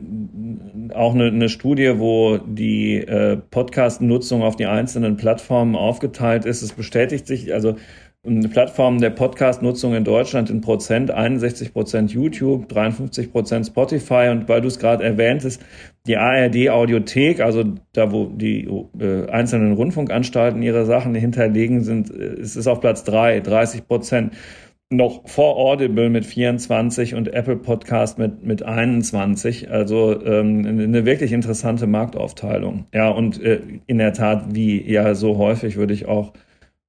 auch 0.93 1.15
eine, 1.15 1.29
eine 1.29 1.49
Studie, 1.49 1.99
wo 1.99 2.37
die 2.37 2.97
äh, 2.99 3.39
Podcast-Nutzung 3.39 4.43
auf 4.43 4.57
die 4.57 4.67
einzelnen 4.67 5.17
Plattformen 5.17 5.75
aufgeteilt 5.75 6.45
ist. 6.45 6.61
Es 6.61 6.73
bestätigt 6.75 7.27
sich, 7.27 7.55
also 7.55 7.77
Plattformen 8.25 9.01
der 9.01 9.11
Podcast-Nutzung 9.11 9.95
in 9.95 10.03
Deutschland 10.03 10.51
in 10.51 10.61
Prozent, 10.61 11.13
61 11.13 11.73
Prozent 11.73 12.13
YouTube, 12.13 12.69
53 12.69 13.31
Prozent 13.31 13.67
Spotify 13.67 14.29
und 14.33 14.49
weil 14.49 14.61
du 14.61 14.67
es 14.67 14.81
gerade 14.81 15.05
erwähntest, 15.05 15.63
die 16.09 16.17
ARD-Audiothek, 16.17 17.41
also 17.41 17.63
da, 17.93 18.11
wo 18.11 18.27
die 18.27 18.69
äh, 18.99 19.31
einzelnen 19.31 19.73
Rundfunkanstalten 19.75 20.61
ihre 20.63 20.85
Sachen 20.85 21.15
hinterlegen 21.15 21.85
sind, 21.85 22.11
äh, 22.11 22.41
es 22.41 22.57
ist 22.57 22.67
auf 22.67 22.81
Platz 22.81 23.05
3, 23.05 23.41
30 23.41 23.87
Prozent. 23.87 24.35
Noch 24.91 25.29
vor 25.29 25.57
Audible 25.57 26.09
mit 26.09 26.25
24 26.25 27.15
und 27.15 27.33
Apple 27.35 27.57
Podcast 27.57 28.19
mit, 28.19 28.43
mit 28.43 28.63
21. 28.63 29.71
Also 29.71 30.25
ähm, 30.25 30.65
eine 30.67 31.05
wirklich 31.05 31.33
interessante 31.33 31.87
Marktaufteilung. 31.87 32.87
Ja, 32.95 33.11
und 33.11 33.41
äh, 33.43 33.61
in 33.87 33.99
der 33.99 34.15
Tat, 34.15 34.55
wie 34.55 34.83
ja 34.91 35.15
so 35.15 35.37
häufig, 35.37 35.77
würde 35.77 35.93
ich 35.93 36.07
auch 36.07 36.33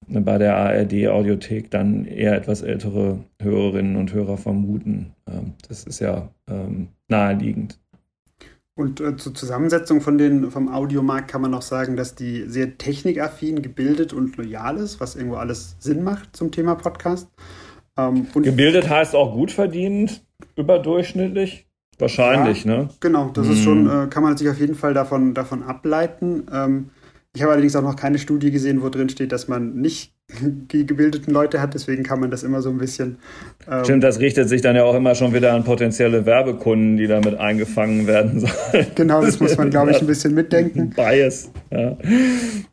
bei 0.10 0.38
der 0.38 0.56
ARD-Audiothek 0.58 1.69
dann 1.72 2.06
eher 2.06 2.36
etwas 2.36 2.62
ältere 2.62 3.19
Hörerinnen 3.41 3.95
und 3.95 4.13
Hörer 4.13 4.38
vermuten. 4.38 5.13
Ähm, 5.28 5.54
das 5.67 5.84
ist 5.84 6.00
ja 6.00 6.30
ähm, 6.50 6.89
naheliegend. 7.08 7.80
Und 8.76 9.02
äh, 9.02 9.17
zur 9.17 9.34
Zusammensetzung 9.34 10.00
von 10.00 10.17
den, 10.17 10.52
vom 10.52 10.69
Audiomarkt 10.69 11.30
kann 11.30 11.41
man 11.41 11.54
auch 11.54 11.62
sagen, 11.62 11.98
dass 11.98 12.15
die 12.15 12.45
sehr 12.48 12.78
technikaffin, 12.78 13.62
gebildet 13.62 14.13
und 14.13 14.38
loyal 14.38 14.78
ist, 14.78 15.02
was 15.02 15.15
irgendwo 15.15 15.36
alles 15.36 15.76
Sinn 15.80 16.02
macht 16.04 16.36
zum 16.36 16.52
Thema 16.52 16.76
Podcast. 16.76 17.30
Ähm, 17.98 18.28
gebildet 18.34 18.89
heißt 18.89 19.15
auch 19.15 19.34
gut 19.34 19.52
verdient, 19.52 20.24
überdurchschnittlich. 20.56 21.67
Wahrscheinlich, 21.98 22.63
ja, 22.63 22.78
ne? 22.78 22.89
Genau, 23.02 23.30
das 23.34 23.48
hm. 23.48 23.54
ist 23.54 23.63
schon, 23.63 23.89
äh, 23.89 24.08
kann 24.08 24.24
man 24.24 24.38
sich 24.38 24.48
auf 24.48 24.58
jeden 24.58 24.76
Fall 24.76 24.93
davon, 24.93 25.34
davon 25.34 25.63
ableiten. 25.63 26.48
Ähm, 26.52 26.89
ich 27.36 27.44
habe 27.44 27.52
allerdings 27.52 27.76
auch 27.76 27.84
noch 27.84 27.96
keine 27.96 28.18
Studie 28.18 28.52
gesehen, 28.52 28.82
wo 28.82 28.89
drin 28.89 29.10
steht, 29.10 29.32
dass 29.32 29.48
man 29.48 29.76
nicht 29.76 30.13
die 30.42 30.86
gebildeten 30.86 31.34
Leute 31.34 31.62
hat, 31.62 31.74
deswegen 31.74 32.04
kann 32.04 32.20
man 32.20 32.32
das 32.32 32.44
immer 32.44 32.62
so 32.62 32.70
ein 32.70 32.78
bisschen. 32.78 33.18
Ähm 33.70 33.84
Stimmt, 33.84 34.04
das 34.04 34.20
richtet 34.20 34.50
sich 34.50 34.62
dann 34.62 34.76
ja 34.76 34.84
auch 34.84 34.96
immer 34.96 35.15
schon 35.15 35.34
wieder 35.34 35.54
an 35.54 35.63
potenzielle 35.63 36.26
Werbekunden, 36.26 36.98
die 36.98 37.08
damit 37.08 37.36
eingefangen 37.36 38.08
werden 38.08 38.39
sollen. 38.72 38.88
Genau, 38.96 39.22
das 39.22 39.39
muss 39.39 39.58
man, 39.58 39.70
glaube 39.70 39.92
ich, 39.92 40.02
ein 40.02 40.08
bisschen 40.08 40.34
mitdenken. 40.34 40.92
Bias, 40.92 41.52
ja. 41.72 41.98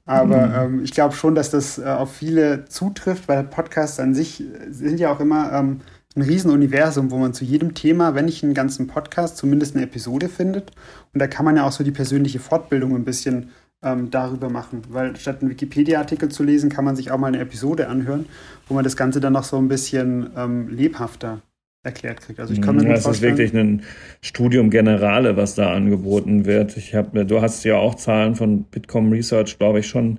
Aber 0.05 0.65
ähm, 0.65 0.83
ich 0.85 0.93
glaube 0.93 1.15
schon, 1.15 1.35
dass 1.35 1.51
das 1.51 1.79
äh, 1.79 1.85
auf 1.85 2.15
viele 2.15 2.65
zutrifft, 2.67 3.29
weil 3.29 3.45
Podcasts 3.45 4.01
an 4.01 4.15
sich 4.15 4.43
sind 4.71 5.01
ja 5.01 5.13
auch 5.13 5.21
immer 5.21 5.53
ähm, 5.53 5.81
ein 6.15 6.23
Riesenuniversum, 6.23 7.11
wo 7.11 7.19
man 7.19 7.35
zu 7.35 7.45
jedem 7.45 7.75
Thema, 7.75 8.15
wenn 8.15 8.25
nicht 8.25 8.43
einen 8.43 8.55
ganzen 8.55 8.87
Podcast, 8.87 9.37
zumindest 9.37 9.77
eine 9.77 9.85
Episode 9.85 10.29
findet. 10.29 10.73
Und 11.13 11.21
da 11.21 11.27
kann 11.27 11.45
man 11.45 11.57
ja 11.57 11.67
auch 11.67 11.73
so 11.73 11.85
die 11.85 11.91
persönliche 11.91 12.39
Fortbildung 12.39 12.95
ein 12.95 13.05
bisschen 13.05 13.51
ähm, 13.87 14.11
darüber 14.11 14.51
machen. 14.51 14.83
Weil 14.89 15.17
statt 15.17 15.41
einen 15.41 15.51
Wikipedia-Artikel 15.51 16.29
zu 16.29 16.43
lesen, 16.43 16.69
kann 16.69 16.85
man 16.85 16.97
sich 16.97 17.11
auch 17.11 17.19
mal 17.19 17.29
eine 17.29 17.39
Episode 17.39 17.89
anhören, 17.89 18.27
wo 18.69 18.75
man 18.75 18.85
das 18.85 18.97
Ganze 18.97 19.21
dann 19.21 19.33
noch 19.33 19.45
so 19.45 19.57
ein 19.57 19.69
bisschen 19.69 20.31
ähm, 20.37 20.69
lebhafter 20.69 21.41
erklärt 21.85 22.21
kriegt. 22.21 22.41
Also 22.41 22.53
ich 22.53 22.61
kann 22.61 22.77
mir 22.77 22.89
ja, 22.89 22.95
es 22.95 23.07
ist 23.07 23.23
wirklich 23.23 23.55
ein 23.55 23.83
Studium 24.21 24.71
Generale, 24.71 25.37
was 25.37 25.55
da 25.55 25.73
angeboten 25.73 26.45
wird. 26.45 26.77
Ich 26.77 26.97
habe, 26.97 27.25
du 27.25 27.41
hast 27.41 27.63
ja 27.65 27.77
auch 27.77 27.95
Zahlen 27.95 28.35
von 28.35 28.65
Bitkom 28.65 29.13
Research, 29.13 29.59
glaube 29.59 29.79
ich, 29.79 29.87
schon 29.87 30.19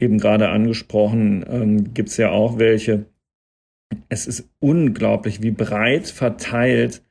eben 0.00 0.18
gerade 0.18 0.48
angesprochen. 0.48 1.44
Ähm, 1.48 1.94
Gibt 1.94 2.08
es 2.08 2.16
ja 2.16 2.30
auch 2.30 2.58
welche. 2.58 3.06
Es 4.08 4.26
ist 4.26 4.48
unglaublich, 4.58 5.40
wie 5.40 5.52
breit 5.52 6.08
verteilt 6.08 7.02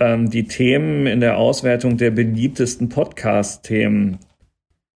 ähm, 0.00 0.28
die 0.28 0.48
Themen 0.48 1.06
in 1.06 1.20
der 1.20 1.38
Auswertung 1.38 1.98
der 1.98 2.10
beliebtesten 2.10 2.88
Podcast-Themen 2.88 4.18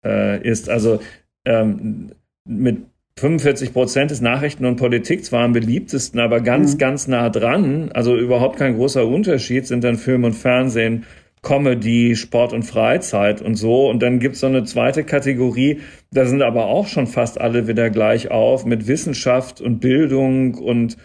äh, 0.04 0.42
ist. 0.46 0.68
Also 0.68 1.00
ähm, 1.44 2.12
mit 2.44 2.78
45 3.16 3.72
Prozent 3.72 4.10
ist 4.10 4.22
Nachrichten 4.22 4.64
und 4.64 4.76
Politik 4.76 5.24
zwar 5.24 5.44
am 5.44 5.52
beliebtesten, 5.52 6.20
aber 6.20 6.40
ganz, 6.40 6.74
mhm. 6.74 6.78
ganz 6.78 7.06
nah 7.06 7.28
dran, 7.28 7.90
also 7.92 8.16
überhaupt 8.16 8.58
kein 8.58 8.76
großer 8.76 9.06
Unterschied, 9.06 9.66
sind 9.66 9.84
dann 9.84 9.96
Film 9.96 10.24
und 10.24 10.32
Fernsehen, 10.32 11.04
Comedy, 11.42 12.16
Sport 12.16 12.52
und 12.52 12.62
Freizeit 12.62 13.40
und 13.42 13.54
so. 13.54 13.88
Und 13.88 14.02
dann 14.02 14.20
gibt's 14.20 14.40
so 14.40 14.46
eine 14.46 14.64
zweite 14.64 15.04
Kategorie, 15.04 15.80
da 16.12 16.26
sind 16.26 16.42
aber 16.42 16.66
auch 16.66 16.86
schon 16.86 17.06
fast 17.06 17.40
alle 17.40 17.66
wieder 17.66 17.90
gleich 17.90 18.30
auf 18.30 18.64
mit 18.64 18.86
Wissenschaft 18.86 19.60
und 19.60 19.80
Bildung 19.80 20.54
und 20.54 20.96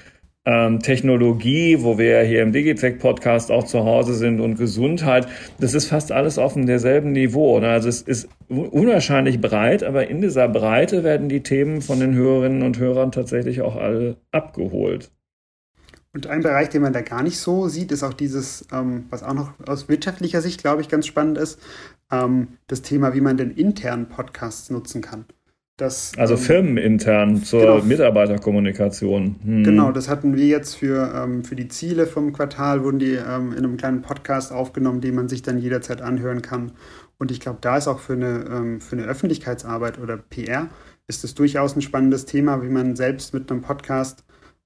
ähm, 0.45 0.79
Technologie, 0.79 1.81
wo 1.81 1.97
wir 1.97 2.21
ja 2.21 2.21
hier 2.21 2.43
im 2.43 2.51
Digitech-Podcast 2.51 3.51
auch 3.51 3.63
zu 3.63 3.83
Hause 3.83 4.13
sind 4.13 4.39
und 4.39 4.57
Gesundheit, 4.57 5.27
das 5.59 5.73
ist 5.73 5.87
fast 5.87 6.11
alles 6.11 6.37
auf 6.37 6.53
dem 6.53 6.67
derselben 6.67 7.11
Niveau. 7.11 7.59
Ne? 7.59 7.69
Also 7.69 7.89
es 7.89 8.01
ist 8.01 8.29
unwahrscheinlich 8.47 9.41
breit, 9.41 9.83
aber 9.83 10.07
in 10.07 10.21
dieser 10.21 10.47
Breite 10.47 11.03
werden 11.03 11.29
die 11.29 11.41
Themen 11.41 11.81
von 11.81 11.99
den 11.99 12.13
Hörerinnen 12.13 12.61
und 12.61 12.77
Hörern 12.77 13.11
tatsächlich 13.11 13.61
auch 13.61 13.75
alle 13.75 14.17
abgeholt. 14.31 15.11
Und 16.13 16.27
ein 16.27 16.43
Bereich, 16.43 16.69
den 16.69 16.81
man 16.81 16.93
da 16.93 17.01
gar 17.01 17.23
nicht 17.23 17.39
so 17.39 17.67
sieht, 17.67 17.91
ist 17.91 18.03
auch 18.03 18.13
dieses, 18.13 18.65
ähm, 18.71 19.05
was 19.09 19.21
auch 19.21 19.33
noch 19.33 19.53
aus 19.67 19.89
wirtschaftlicher 19.89 20.41
Sicht, 20.41 20.61
glaube 20.61 20.81
ich, 20.81 20.87
ganz 20.87 21.07
spannend 21.07 21.37
ist, 21.37 21.59
ähm, 22.09 22.49
das 22.67 22.83
Thema, 22.83 23.13
wie 23.13 23.19
man 23.19 23.35
denn 23.35 23.51
intern 23.51 24.07
Podcasts 24.07 24.69
nutzen 24.69 25.01
kann. 25.01 25.25
Das, 25.77 26.13
also 26.17 26.35
ähm, 26.35 26.39
firmenintern 26.39 27.43
zur 27.43 27.59
genau, 27.59 27.81
Mitarbeiterkommunikation. 27.81 29.35
Hm. 29.43 29.63
Genau, 29.63 29.91
das 29.91 30.07
hatten 30.07 30.35
wir 30.37 30.45
jetzt 30.45 30.75
für, 30.75 31.13
ähm, 31.13 31.43
für 31.43 31.57
die 31.57 31.67
Ziele 31.67 32.07
vom 32.07 32.31
Quartal, 32.31 32.83
wurden 32.83 32.99
die 32.99 33.15
ähm, 33.15 33.51
in 33.51 33.57
einem 33.57 33.75
kleinen 33.75 34.01
Podcast 34.01 34.53
aufgenommen, 34.53 35.01
den 35.01 35.15
man 35.15 35.27
sich 35.27 35.41
dann 35.41 35.57
jederzeit 35.57 36.01
anhören 36.01 36.41
kann. 36.41 36.71
Und 37.17 37.29
ich 37.29 37.41
glaube, 37.41 37.57
da 37.59 37.75
ist 37.75 37.89
auch 37.89 37.99
für 37.99 38.13
eine, 38.13 38.45
ähm, 38.49 38.79
für 38.79 38.95
eine 38.95 39.05
Öffentlichkeitsarbeit 39.05 39.99
oder 39.99 40.15
PR 40.17 40.69
ist 41.07 41.23
es 41.25 41.35
durchaus 41.35 41.75
ein 41.75 41.81
spannendes 41.81 42.25
Thema, 42.25 42.63
wie 42.63 42.69
man 42.69 42.95
selbst 42.95 43.33
mit 43.33 43.51
einem 43.51 43.61
Podcast 43.61 44.23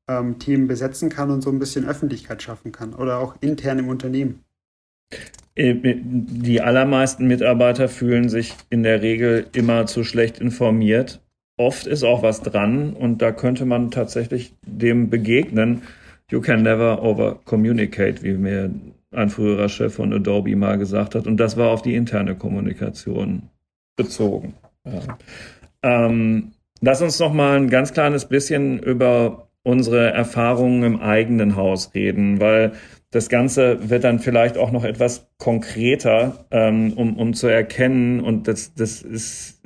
ähm, 0.07 0.37
Themen 0.39 0.67
besetzen 0.67 1.09
kann 1.09 1.31
und 1.31 1.41
so 1.41 1.49
ein 1.49 1.59
bisschen 1.59 1.87
Öffentlichkeit 1.87 2.41
schaffen 2.43 2.71
kann 2.71 2.93
oder 2.93 3.17
auch 3.17 3.35
intern 3.41 3.79
im 3.79 3.89
Unternehmen. 3.89 4.43
Äh, 5.55 5.75
die 5.75 6.61
allermeisten 6.61 7.27
Mitarbeiter 7.27 7.89
fühlen 7.89 8.29
sich 8.29 8.55
in 8.69 8.83
der 8.83 9.01
Regel 9.01 9.47
immer 9.53 9.85
zu 9.85 10.03
schlecht 10.03 10.39
informiert. 10.39 11.21
Oft 11.57 11.87
ist 11.87 12.03
auch 12.03 12.23
was 12.23 12.41
dran 12.41 12.93
und 12.93 13.21
da 13.21 13.31
könnte 13.31 13.65
man 13.65 13.91
tatsächlich 13.91 14.53
dem 14.65 15.09
begegnen. 15.09 15.81
You 16.31 16.39
can 16.39 16.63
never 16.63 17.03
over 17.03 17.39
communicate, 17.43 18.23
wie 18.23 18.33
mir 18.33 18.71
ein 19.11 19.29
früherer 19.29 19.67
Chef 19.67 19.95
von 19.95 20.13
Adobe 20.13 20.55
mal 20.55 20.77
gesagt 20.77 21.15
hat. 21.15 21.27
Und 21.27 21.37
das 21.37 21.57
war 21.57 21.69
auf 21.69 21.81
die 21.81 21.95
interne 21.95 22.35
Kommunikation 22.35 23.49
bezogen. 23.97 24.53
Ja. 24.85 25.17
Ähm, 25.81 26.51
lass 26.81 27.01
uns 27.01 27.19
noch 27.19 27.33
mal 27.33 27.57
ein 27.57 27.69
ganz 27.69 27.93
kleines 27.93 28.25
bisschen 28.25 28.79
über 28.79 29.49
unsere 29.63 30.11
Erfahrungen 30.11 30.83
im 30.83 31.01
eigenen 31.01 31.55
Haus 31.55 31.93
reden, 31.93 32.39
weil 32.39 32.73
das 33.11 33.29
Ganze 33.29 33.89
wird 33.89 34.03
dann 34.03 34.19
vielleicht 34.19 34.57
auch 34.57 34.71
noch 34.71 34.83
etwas 34.83 35.29
konkreter, 35.37 36.45
ähm, 36.51 36.93
um, 36.93 37.17
um 37.17 37.33
zu 37.33 37.47
erkennen. 37.47 38.19
Und 38.19 38.47
das, 38.47 38.73
das 38.75 39.01
ist 39.01 39.61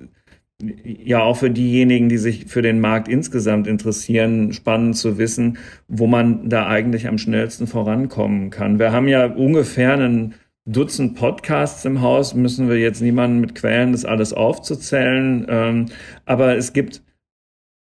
ja 0.83 1.21
auch 1.21 1.37
für 1.37 1.49
diejenigen, 1.49 2.07
die 2.07 2.17
sich 2.17 2.45
für 2.45 2.61
den 2.61 2.79
Markt 2.79 3.09
insgesamt 3.09 3.67
interessieren, 3.67 4.53
spannend 4.53 4.95
zu 4.95 5.17
wissen, 5.17 5.57
wo 5.89 6.07
man 6.07 6.49
da 6.49 6.67
eigentlich 6.67 7.07
am 7.07 7.17
schnellsten 7.17 7.67
vorankommen 7.67 8.49
kann. 8.49 8.79
Wir 8.79 8.93
haben 8.93 9.07
ja 9.07 9.25
ungefähr 9.25 9.93
einen 9.93 10.35
Dutzend 10.65 11.15
Podcasts 11.15 11.83
im 11.83 11.99
Haus, 11.99 12.35
müssen 12.35 12.69
wir 12.69 12.77
jetzt 12.77 13.01
niemanden 13.01 13.41
mit 13.41 13.53
quälen, 13.53 13.91
das 13.91 14.05
alles 14.05 14.31
aufzuzählen. 14.31 15.45
Ähm, 15.49 15.85
aber 16.25 16.55
es 16.55 16.71
gibt, 16.71 17.03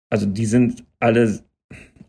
also 0.09 0.25
die 0.25 0.47
sind 0.47 0.83
alle 0.99 1.43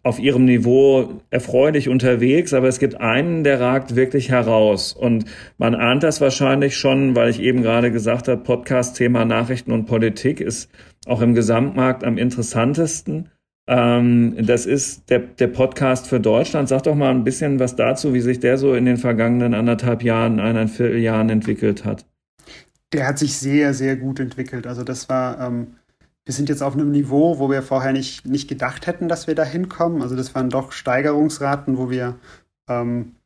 auf 0.05 0.19
ihrem 0.19 0.45
Niveau 0.45 1.21
erfreulich 1.31 1.89
unterwegs, 1.89 2.53
aber 2.55 2.67
es 2.67 2.81
gibt 2.81 3.01
einen, 3.01 3.45
der 3.45 3.61
ragt 3.61 3.95
wirklich 3.95 4.31
heraus. 4.31 4.93
Und 4.93 5.27
man 5.59 5.75
ahnt 5.75 6.03
das 6.03 6.21
wahrscheinlich 6.21 6.77
schon, 6.77 7.15
weil 7.15 7.31
ich 7.31 7.41
eben 7.41 7.63
gerade 7.63 7.93
gesagt 7.93 8.27
habe, 8.27 8.43
Podcast-Thema 8.43 9.25
Nachrichten 9.25 9.71
und 9.71 9.87
Politik 9.87 10.41
ist 10.41 10.71
auch 11.07 11.21
im 11.21 11.35
Gesamtmarkt 11.35 12.03
am 12.03 12.19
interessantesten. 12.19 13.29
Ähm, 13.69 14.35
das 14.45 14.67
ist 14.67 15.09
der, 15.09 15.21
der 15.21 15.47
Podcast 15.47 16.09
für 16.09 16.19
Deutschland. 16.19 16.69
Sag 16.69 16.83
doch 16.83 16.97
mal 16.97 17.11
ein 17.11 17.23
bisschen 17.23 17.61
was 17.61 17.77
dazu, 17.77 18.13
wie 18.13 18.21
sich 18.21 18.41
der 18.41 18.59
so 18.59 18.75
in 18.75 18.85
den 18.85 18.97
vergangenen 18.97 19.55
anderthalb 19.55 20.03
Jahren, 20.03 20.41
eineinviertel 20.41 20.99
Jahren 20.99 21.31
entwickelt 21.31 21.85
hat. 21.85 22.05
Der 22.93 23.07
hat 23.07 23.19
sich 23.19 23.37
sehr, 23.37 23.73
sehr 23.73 23.97
gut 23.97 24.19
entwickelt. 24.19 24.67
Also 24.67 24.83
das 24.83 25.09
war, 25.09 25.41
ähm, 25.41 25.77
wir 26.25 26.35
sind 26.35 26.49
jetzt 26.49 26.63
auf 26.63 26.75
einem 26.75 26.91
Niveau, 26.91 27.39
wo 27.39 27.51
wir 27.51 27.63
vorher 27.63 27.93
nicht, 27.93 28.27
nicht 28.27 28.49
gedacht 28.49 28.87
hätten, 28.87 29.09
dass 29.09 29.27
wir 29.27 29.35
da 29.35 29.43
hinkommen. 29.43 30.03
Also 30.03 30.15
das 30.15 30.35
waren 30.35 30.51
doch 30.51 30.73
Steigerungsraten, 30.73 31.79
wo 31.79 31.91
wir 31.91 32.17
ähm, 32.69 33.17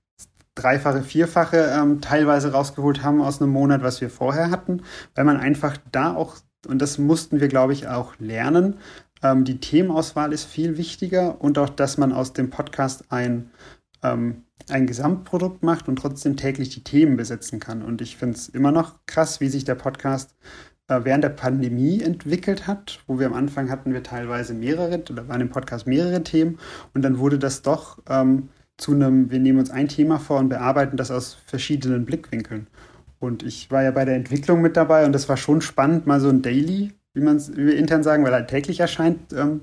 dreifache, 0.54 1.02
vierfache 1.02 1.72
ähm, 1.78 2.00
teilweise 2.00 2.52
rausgeholt 2.52 3.02
haben 3.02 3.20
aus 3.20 3.40
einem 3.40 3.52
Monat, 3.52 3.82
was 3.82 4.00
wir 4.00 4.11
vorher 4.11 4.50
hatten, 4.50 4.82
weil 5.14 5.24
man 5.24 5.37
einfach 5.37 5.76
da 5.92 6.14
auch, 6.14 6.37
und 6.66 6.80
das 6.80 6.98
mussten 6.98 7.40
wir, 7.40 7.48
glaube 7.48 7.74
ich, 7.74 7.87
auch 7.87 8.18
lernen, 8.18 8.76
ähm, 9.22 9.44
die 9.44 9.61
Themenauswahl 9.61 10.32
ist 10.32 10.44
viel 10.44 10.78
wichtiger 10.78 11.40
und 11.40 11.59
auch, 11.59 11.68
dass 11.68 11.98
man 11.98 12.12
aus 12.12 12.32
dem 12.32 12.48
Podcast 12.48 13.04
ein, 13.11 13.50
ähm, 14.02 14.44
ein 14.68 14.87
Gesamtprodukt 14.87 15.62
macht 15.62 15.88
und 15.88 15.96
trotzdem 15.96 16.37
täglich 16.37 16.70
die 16.70 16.85
Themen 16.85 17.16
besetzen 17.16 17.61
kann. 17.61 17.82
Und 17.82 18.00
ich 18.00 18.16
finde 18.16 18.37
es 18.37 18.48
immer 18.48 18.72
noch 18.72 19.00
krass, 19.06 19.40
wie 19.40 19.48
sich 19.48 19.64
der 19.64 19.74
Podcast 19.74 20.35
während 20.88 21.25
der 21.25 21.31
Pandemie 21.31 22.01
entwickelt 22.01 22.66
hat, 22.66 23.01
wo 23.07 23.18
wir 23.18 23.27
am 23.27 23.35
Anfang 23.35 23.70
hatten 23.70 23.92
wir 23.92 24.03
teilweise 24.03 24.55
mehrere 24.55 25.03
oder 25.11 25.29
waren 25.29 25.40
im 25.40 25.51
Podcast 25.51 25.87
mehrere 25.87 26.22
Themen 26.22 26.59
und 26.94 27.03
dann 27.03 27.18
wurde 27.18 27.38
das 27.38 27.62
doch 27.62 27.99
ähm, 28.09 28.49
zu 28.77 28.92
einem, 28.92 29.31
wir 29.31 29.40
nehmen 29.40 29.59
uns 29.59 29.70
ein 29.70 29.88
Thema 29.88 30.18
vor 30.18 30.38
und 30.38 30.49
bearbeiten 30.49 30.96
das 30.96 31.11
aus 31.11 31.35
verschiedenen 31.46 32.05
Blickwinkeln. 32.05 32.66
Und 33.18 33.42
ich 33.42 33.70
war 33.70 33.83
ja 33.83 33.90
bei 33.90 34.05
der 34.05 34.14
Entwicklung 34.14 34.61
mit 34.61 34.77
dabei 34.77 35.07
und 35.07 35.12
das 35.12 35.29
war 35.29 35.37
schon 35.37 35.61
spannend, 35.61 36.07
mal 36.07 36.20
so 36.20 36.29
ein 36.29 36.42
Daily, 36.42 36.92
wie, 37.14 37.22
wie 37.22 37.66
wir 37.66 37.77
intern 37.77 38.03
sagen, 38.03 38.25
weil 38.25 38.33
er 38.33 38.46
täglich 38.46 38.81
erscheint, 38.81 39.33
ähm, 39.33 39.62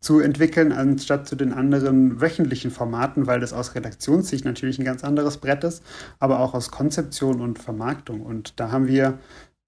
zu 0.00 0.20
entwickeln, 0.20 0.72
anstatt 0.72 1.28
zu 1.28 1.36
den 1.36 1.52
anderen 1.52 2.20
wöchentlichen 2.20 2.70
Formaten, 2.70 3.26
weil 3.26 3.40
das 3.40 3.52
aus 3.52 3.74
Redaktionssicht 3.74 4.46
natürlich 4.46 4.78
ein 4.78 4.84
ganz 4.84 5.04
anderes 5.04 5.38
Brett 5.38 5.62
ist, 5.62 5.82
aber 6.18 6.40
auch 6.40 6.54
aus 6.54 6.70
Konzeption 6.70 7.40
und 7.40 7.58
Vermarktung. 7.58 8.22
Und 8.22 8.58
da 8.58 8.70
haben 8.70 8.86
wir 8.86 9.18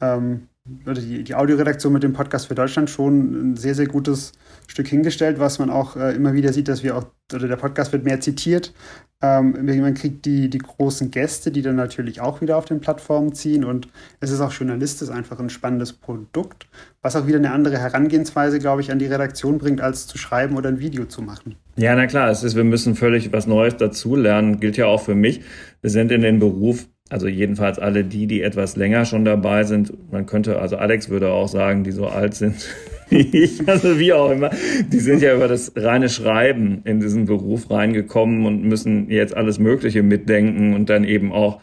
ähm, 0.00 0.48
die, 0.64 1.24
die 1.24 1.34
Audioredaktion 1.34 1.92
mit 1.92 2.02
dem 2.02 2.12
Podcast 2.12 2.46
für 2.46 2.54
Deutschland 2.54 2.88
schon 2.88 3.52
ein 3.52 3.56
sehr, 3.56 3.74
sehr 3.74 3.86
gutes 3.86 4.32
Stück 4.68 4.86
hingestellt, 4.86 5.40
was 5.40 5.58
man 5.58 5.70
auch 5.70 5.96
äh, 5.96 6.14
immer 6.14 6.34
wieder 6.34 6.52
sieht, 6.52 6.68
dass 6.68 6.84
wir 6.84 6.96
auch, 6.96 7.06
oder 7.34 7.48
der 7.48 7.56
Podcast 7.56 7.92
wird 7.92 8.04
mehr 8.04 8.20
zitiert. 8.20 8.72
Ähm, 9.20 9.54
man 9.64 9.94
kriegt 9.94 10.24
die, 10.24 10.50
die 10.50 10.58
großen 10.58 11.10
Gäste, 11.10 11.50
die 11.50 11.62
dann 11.62 11.76
natürlich 11.76 12.20
auch 12.20 12.40
wieder 12.40 12.56
auf 12.56 12.64
den 12.64 12.80
Plattformen 12.80 13.34
ziehen 13.34 13.64
und 13.64 13.88
es 14.20 14.30
ist 14.30 14.40
auch 14.40 14.52
journalistisch 14.52 15.10
einfach 15.10 15.38
ein 15.38 15.50
spannendes 15.50 15.92
Produkt, 15.92 16.66
was 17.02 17.16
auch 17.16 17.26
wieder 17.26 17.38
eine 17.38 17.52
andere 17.52 17.78
Herangehensweise, 17.78 18.58
glaube 18.58 18.82
ich, 18.82 18.90
an 18.90 18.98
die 18.98 19.06
Redaktion 19.06 19.58
bringt, 19.58 19.80
als 19.80 20.06
zu 20.06 20.18
schreiben 20.18 20.56
oder 20.56 20.68
ein 20.68 20.80
Video 20.80 21.04
zu 21.06 21.22
machen. 21.22 21.56
Ja, 21.76 21.94
na 21.94 22.06
klar, 22.06 22.30
es 22.30 22.42
ist, 22.42 22.56
wir 22.56 22.64
müssen 22.64 22.94
völlig 22.94 23.32
was 23.32 23.46
Neues 23.46 23.76
dazulernen, 23.76 24.60
gilt 24.60 24.76
ja 24.76 24.86
auch 24.86 25.02
für 25.02 25.14
mich. 25.14 25.42
Wir 25.80 25.90
sind 25.90 26.12
in 26.12 26.20
den 26.20 26.38
Beruf 26.38 26.86
also 27.12 27.28
jedenfalls 27.28 27.78
alle 27.78 28.04
die, 28.04 28.26
die 28.26 28.40
etwas 28.40 28.74
länger 28.76 29.04
schon 29.04 29.26
dabei 29.26 29.64
sind. 29.64 29.92
Man 30.10 30.24
könnte, 30.24 30.58
also 30.58 30.76
Alex 30.76 31.10
würde 31.10 31.28
auch 31.28 31.46
sagen, 31.46 31.84
die 31.84 31.90
so 31.90 32.06
alt 32.06 32.32
sind 32.34 32.66
wie 33.10 33.44
ich, 33.44 33.68
also 33.68 33.98
wie 33.98 34.14
auch 34.14 34.30
immer, 34.30 34.48
die 34.90 34.98
sind 34.98 35.20
ja 35.20 35.34
über 35.34 35.46
das 35.46 35.72
reine 35.76 36.08
Schreiben 36.08 36.80
in 36.84 37.00
diesen 37.00 37.26
Beruf 37.26 37.70
reingekommen 37.70 38.46
und 38.46 38.64
müssen 38.64 39.10
jetzt 39.10 39.36
alles 39.36 39.58
Mögliche 39.58 40.02
mitdenken 40.02 40.72
und 40.72 40.88
dann 40.88 41.04
eben 41.04 41.32
auch 41.32 41.60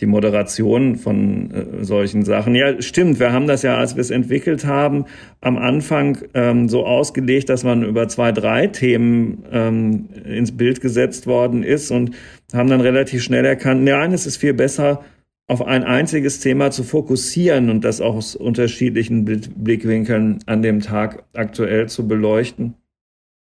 die 0.00 0.06
Moderation 0.06 0.96
von 0.96 1.50
äh, 1.50 1.84
solchen 1.84 2.24
Sachen. 2.24 2.54
Ja, 2.54 2.80
stimmt. 2.80 3.20
Wir 3.20 3.32
haben 3.32 3.46
das 3.46 3.62
ja, 3.62 3.76
als 3.76 3.96
wir 3.96 4.00
es 4.00 4.10
entwickelt 4.10 4.64
haben, 4.64 5.04
am 5.40 5.58
Anfang 5.58 6.18
ähm, 6.34 6.68
so 6.68 6.86
ausgelegt, 6.86 7.48
dass 7.48 7.64
man 7.64 7.82
über 7.82 8.08
zwei, 8.08 8.32
drei 8.32 8.66
Themen 8.66 9.44
ähm, 9.52 10.08
ins 10.24 10.56
Bild 10.56 10.80
gesetzt 10.80 11.26
worden 11.26 11.62
ist 11.62 11.90
und 11.90 12.12
haben 12.52 12.70
dann 12.70 12.80
relativ 12.80 13.22
schnell 13.22 13.44
erkannt, 13.44 13.84
nein, 13.84 14.12
es 14.12 14.26
ist 14.26 14.38
viel 14.38 14.54
besser, 14.54 15.04
auf 15.46 15.66
ein 15.66 15.82
einziges 15.82 16.38
Thema 16.38 16.70
zu 16.70 16.84
fokussieren 16.84 17.70
und 17.70 17.84
das 17.84 18.00
auch 18.00 18.14
aus 18.14 18.36
unterschiedlichen 18.36 19.24
Blickwinkeln 19.24 20.38
an 20.46 20.62
dem 20.62 20.80
Tag 20.80 21.24
aktuell 21.32 21.88
zu 21.88 22.06
beleuchten. 22.06 22.74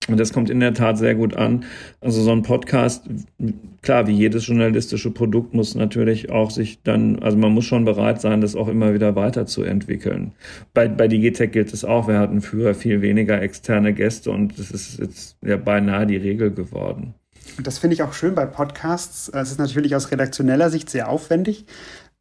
Und 0.07 0.19
das 0.19 0.33
kommt 0.33 0.49
in 0.49 0.59
der 0.59 0.73
Tat 0.73 0.97
sehr 0.97 1.15
gut 1.15 1.35
an. 1.35 1.65
Also 2.01 2.21
so 2.21 2.31
ein 2.31 2.41
Podcast, 2.41 3.05
klar, 3.81 4.07
wie 4.07 4.13
jedes 4.13 4.47
journalistische 4.47 5.11
Produkt 5.11 5.53
muss 5.53 5.75
natürlich 5.75 6.29
auch 6.29 6.51
sich 6.51 6.81
dann, 6.83 7.19
also 7.19 7.37
man 7.37 7.53
muss 7.53 7.65
schon 7.65 7.85
bereit 7.85 8.19
sein, 8.19 8.41
das 8.41 8.55
auch 8.55 8.67
immer 8.67 8.93
wieder 8.93 9.15
weiterzuentwickeln. 9.15 10.33
Bei, 10.73 10.87
bei 10.87 11.07
Digitech 11.07 11.51
gilt 11.51 11.73
es 11.73 11.85
auch, 11.85 12.07
wir 12.07 12.19
hatten 12.19 12.41
früher 12.41 12.75
viel 12.75 13.01
weniger 13.01 13.41
externe 13.41 13.93
Gäste 13.93 14.31
und 14.31 14.59
das 14.59 14.71
ist 14.71 14.99
jetzt 14.99 15.37
ja 15.41 15.57
beinahe 15.57 16.05
die 16.05 16.17
Regel 16.17 16.51
geworden. 16.51 17.13
Und 17.57 17.67
das 17.67 17.77
finde 17.77 17.93
ich 17.93 18.03
auch 18.03 18.13
schön 18.13 18.35
bei 18.35 18.45
Podcasts. 18.45 19.29
Es 19.29 19.51
ist 19.51 19.59
natürlich 19.59 19.95
aus 19.95 20.11
redaktioneller 20.11 20.69
Sicht 20.69 20.89
sehr 20.89 21.09
aufwendig, 21.09 21.65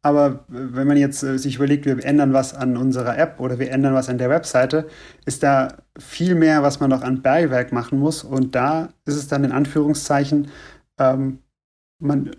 aber 0.03 0.43
wenn 0.49 0.85
man 0.85 0.97
jetzt 0.97 1.23
äh, 1.23 1.39
sich 1.39 1.55
überlegt, 1.55 1.85
wir 1.85 2.03
ändern 2.03 2.33
was 2.33 2.53
an 2.53 2.75
unserer 2.75 3.17
App 3.17 3.39
oder 3.39 3.57
wir 3.57 3.71
ändern 3.71 3.93
was 3.93 4.09
an 4.09 4.17
der 4.17 4.29
Webseite, 4.29 4.87
ist 5.25 5.43
da 5.43 5.77
viel 5.97 6.35
mehr, 6.35 6.61
was 6.61 6.81
man 6.81 6.89
noch 6.89 7.01
an 7.01 7.21
Bergwerk 7.21 7.71
machen 7.71 7.99
muss. 7.99 8.23
Und 8.23 8.53
da 8.53 8.89
ist 9.05 9.15
es 9.15 9.29
dann 9.29 9.45
in 9.45 9.53
Anführungszeichen, 9.53 10.49
ähm, 10.99 11.39
man 11.99 12.31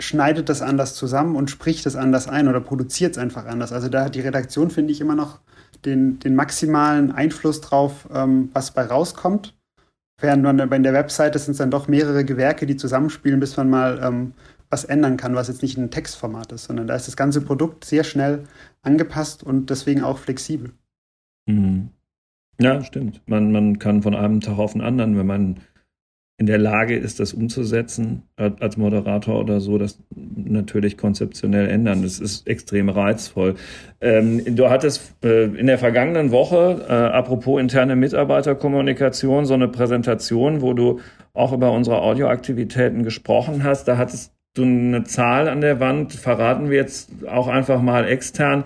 schneidet 0.00 0.48
das 0.48 0.62
anders 0.62 0.94
zusammen 0.94 1.36
und 1.36 1.50
spricht 1.50 1.84
es 1.84 1.96
anders 1.96 2.28
ein 2.28 2.48
oder 2.48 2.60
produziert 2.60 3.12
es 3.12 3.18
einfach 3.18 3.44
anders. 3.44 3.72
Also 3.72 3.90
da 3.90 4.06
hat 4.06 4.14
die 4.14 4.20
Redaktion, 4.20 4.70
finde 4.70 4.92
ich, 4.92 5.02
immer 5.02 5.14
noch 5.14 5.40
den, 5.84 6.18
den 6.18 6.34
maximalen 6.34 7.12
Einfluss 7.12 7.60
drauf, 7.60 8.08
ähm, 8.12 8.48
was 8.54 8.70
bei 8.70 8.84
rauskommt. 8.84 9.54
Während 10.18 10.44
man 10.44 10.56
bei 10.56 10.78
der 10.78 10.94
Webseite 10.94 11.38
sind 11.38 11.52
es 11.52 11.58
dann 11.58 11.70
doch 11.70 11.88
mehrere 11.88 12.24
Gewerke, 12.24 12.64
die 12.64 12.76
zusammenspielen, 12.76 13.40
bis 13.40 13.56
man 13.56 13.68
mal 13.68 14.00
ähm, 14.02 14.32
was 14.72 14.84
ändern 14.84 15.18
kann, 15.18 15.34
was 15.34 15.48
jetzt 15.48 15.62
nicht 15.62 15.76
ein 15.76 15.90
Textformat 15.90 16.50
ist, 16.50 16.64
sondern 16.64 16.86
da 16.86 16.96
ist 16.96 17.06
das 17.06 17.16
ganze 17.16 17.42
Produkt 17.42 17.84
sehr 17.84 18.04
schnell 18.04 18.44
angepasst 18.80 19.44
und 19.44 19.68
deswegen 19.68 20.02
auch 20.02 20.18
flexibel. 20.18 20.72
Mhm. 21.46 21.90
Ja, 22.58 22.82
stimmt. 22.82 23.20
Man, 23.26 23.52
man 23.52 23.78
kann 23.78 24.02
von 24.02 24.14
einem 24.14 24.40
Tag 24.40 24.58
auf 24.58 24.72
den 24.72 24.80
anderen, 24.80 25.18
wenn 25.18 25.26
man 25.26 25.60
in 26.38 26.46
der 26.46 26.58
Lage 26.58 26.96
ist, 26.96 27.20
das 27.20 27.34
umzusetzen, 27.34 28.22
als 28.36 28.76
Moderator 28.76 29.38
oder 29.38 29.60
so, 29.60 29.76
das 29.78 29.98
natürlich 30.16 30.96
konzeptionell 30.96 31.68
ändern. 31.68 32.02
Das 32.02 32.18
ist 32.18 32.48
extrem 32.48 32.88
reizvoll. 32.88 33.56
Ähm, 34.00 34.56
du 34.56 34.70
hattest 34.70 35.14
äh, 35.22 35.44
in 35.44 35.66
der 35.66 35.78
vergangenen 35.78 36.30
Woche, 36.30 36.84
äh, 36.88 36.92
apropos 36.92 37.60
interne 37.60 37.94
Mitarbeiterkommunikation, 37.94 39.44
so 39.44 39.54
eine 39.54 39.68
Präsentation, 39.68 40.62
wo 40.62 40.72
du 40.72 41.00
auch 41.34 41.52
über 41.52 41.70
unsere 41.72 42.00
Audioaktivitäten 42.00 43.04
gesprochen 43.04 43.62
hast. 43.62 43.86
Da 43.86 43.98
hattest 43.98 44.32
du 44.54 44.62
eine 44.62 45.04
Zahl 45.04 45.48
an 45.48 45.60
der 45.60 45.80
Wand, 45.80 46.12
verraten 46.12 46.70
wir 46.70 46.76
jetzt 46.76 47.26
auch 47.26 47.48
einfach 47.48 47.80
mal 47.80 48.06
extern. 48.06 48.64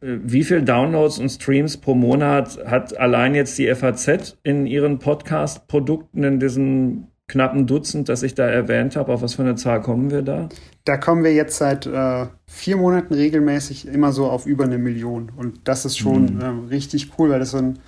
Wie 0.00 0.44
viel 0.44 0.62
Downloads 0.62 1.18
und 1.18 1.28
Streams 1.28 1.76
pro 1.76 1.94
Monat 1.94 2.58
hat 2.66 2.96
allein 2.98 3.34
jetzt 3.34 3.56
die 3.58 3.72
FAZ 3.72 4.36
in 4.42 4.66
ihren 4.66 4.98
Podcast-Produkten 4.98 6.24
in 6.24 6.40
diesem 6.40 7.06
knappen 7.28 7.66
Dutzend, 7.68 8.08
das 8.08 8.22
ich 8.24 8.34
da 8.34 8.46
erwähnt 8.46 8.96
habe? 8.96 9.12
Auf 9.12 9.22
was 9.22 9.34
für 9.34 9.42
eine 9.42 9.54
Zahl 9.54 9.80
kommen 9.80 10.10
wir 10.10 10.22
da? 10.22 10.48
Da 10.84 10.96
kommen 10.96 11.22
wir 11.22 11.32
jetzt 11.32 11.56
seit 11.56 11.86
äh, 11.86 12.26
vier 12.46 12.76
Monaten 12.76 13.14
regelmäßig 13.14 13.86
immer 13.86 14.12
so 14.12 14.28
auf 14.28 14.46
über 14.46 14.64
eine 14.64 14.78
Million. 14.78 15.30
Und 15.36 15.68
das 15.68 15.84
ist 15.84 15.96
schon 15.96 16.34
mhm. 16.34 16.40
äh, 16.40 16.68
richtig 16.70 17.12
cool, 17.18 17.30
weil 17.30 17.38
das 17.38 17.52
so 17.52 17.58
ein, 17.58 17.78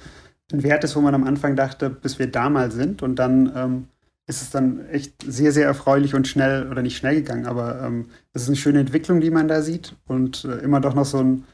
ein, 0.52 0.62
Wert 0.62 0.84
ist, 0.84 0.94
wo 0.94 1.00
man 1.00 1.14
am 1.14 1.24
Anfang 1.24 1.56
dachte, 1.56 1.90
bis 1.90 2.20
wir 2.20 2.28
da 2.28 2.48
mal 2.48 2.70
sind. 2.70 3.02
Und 3.02 3.16
dann 3.16 3.52
ähm, 3.56 3.88
ist 4.26 4.42
es 4.42 4.50
dann 4.50 4.86
echt 4.88 5.14
sehr, 5.26 5.52
sehr 5.52 5.66
erfreulich 5.66 6.14
und 6.14 6.28
schnell, 6.28 6.68
oder 6.70 6.82
nicht 6.82 6.96
schnell 6.96 7.16
gegangen, 7.16 7.46
aber 7.46 7.82
ähm, 7.82 8.06
es 8.32 8.42
ist 8.42 8.48
eine 8.48 8.56
schöne 8.56 8.80
Entwicklung, 8.80 9.20
die 9.20 9.30
man 9.30 9.48
da 9.48 9.62
sieht 9.62 9.96
und 10.06 10.44
äh, 10.44 10.58
immer 10.58 10.80
doch 10.80 10.94
noch 10.94 11.04
so 11.04 11.18
ein, 11.18 11.44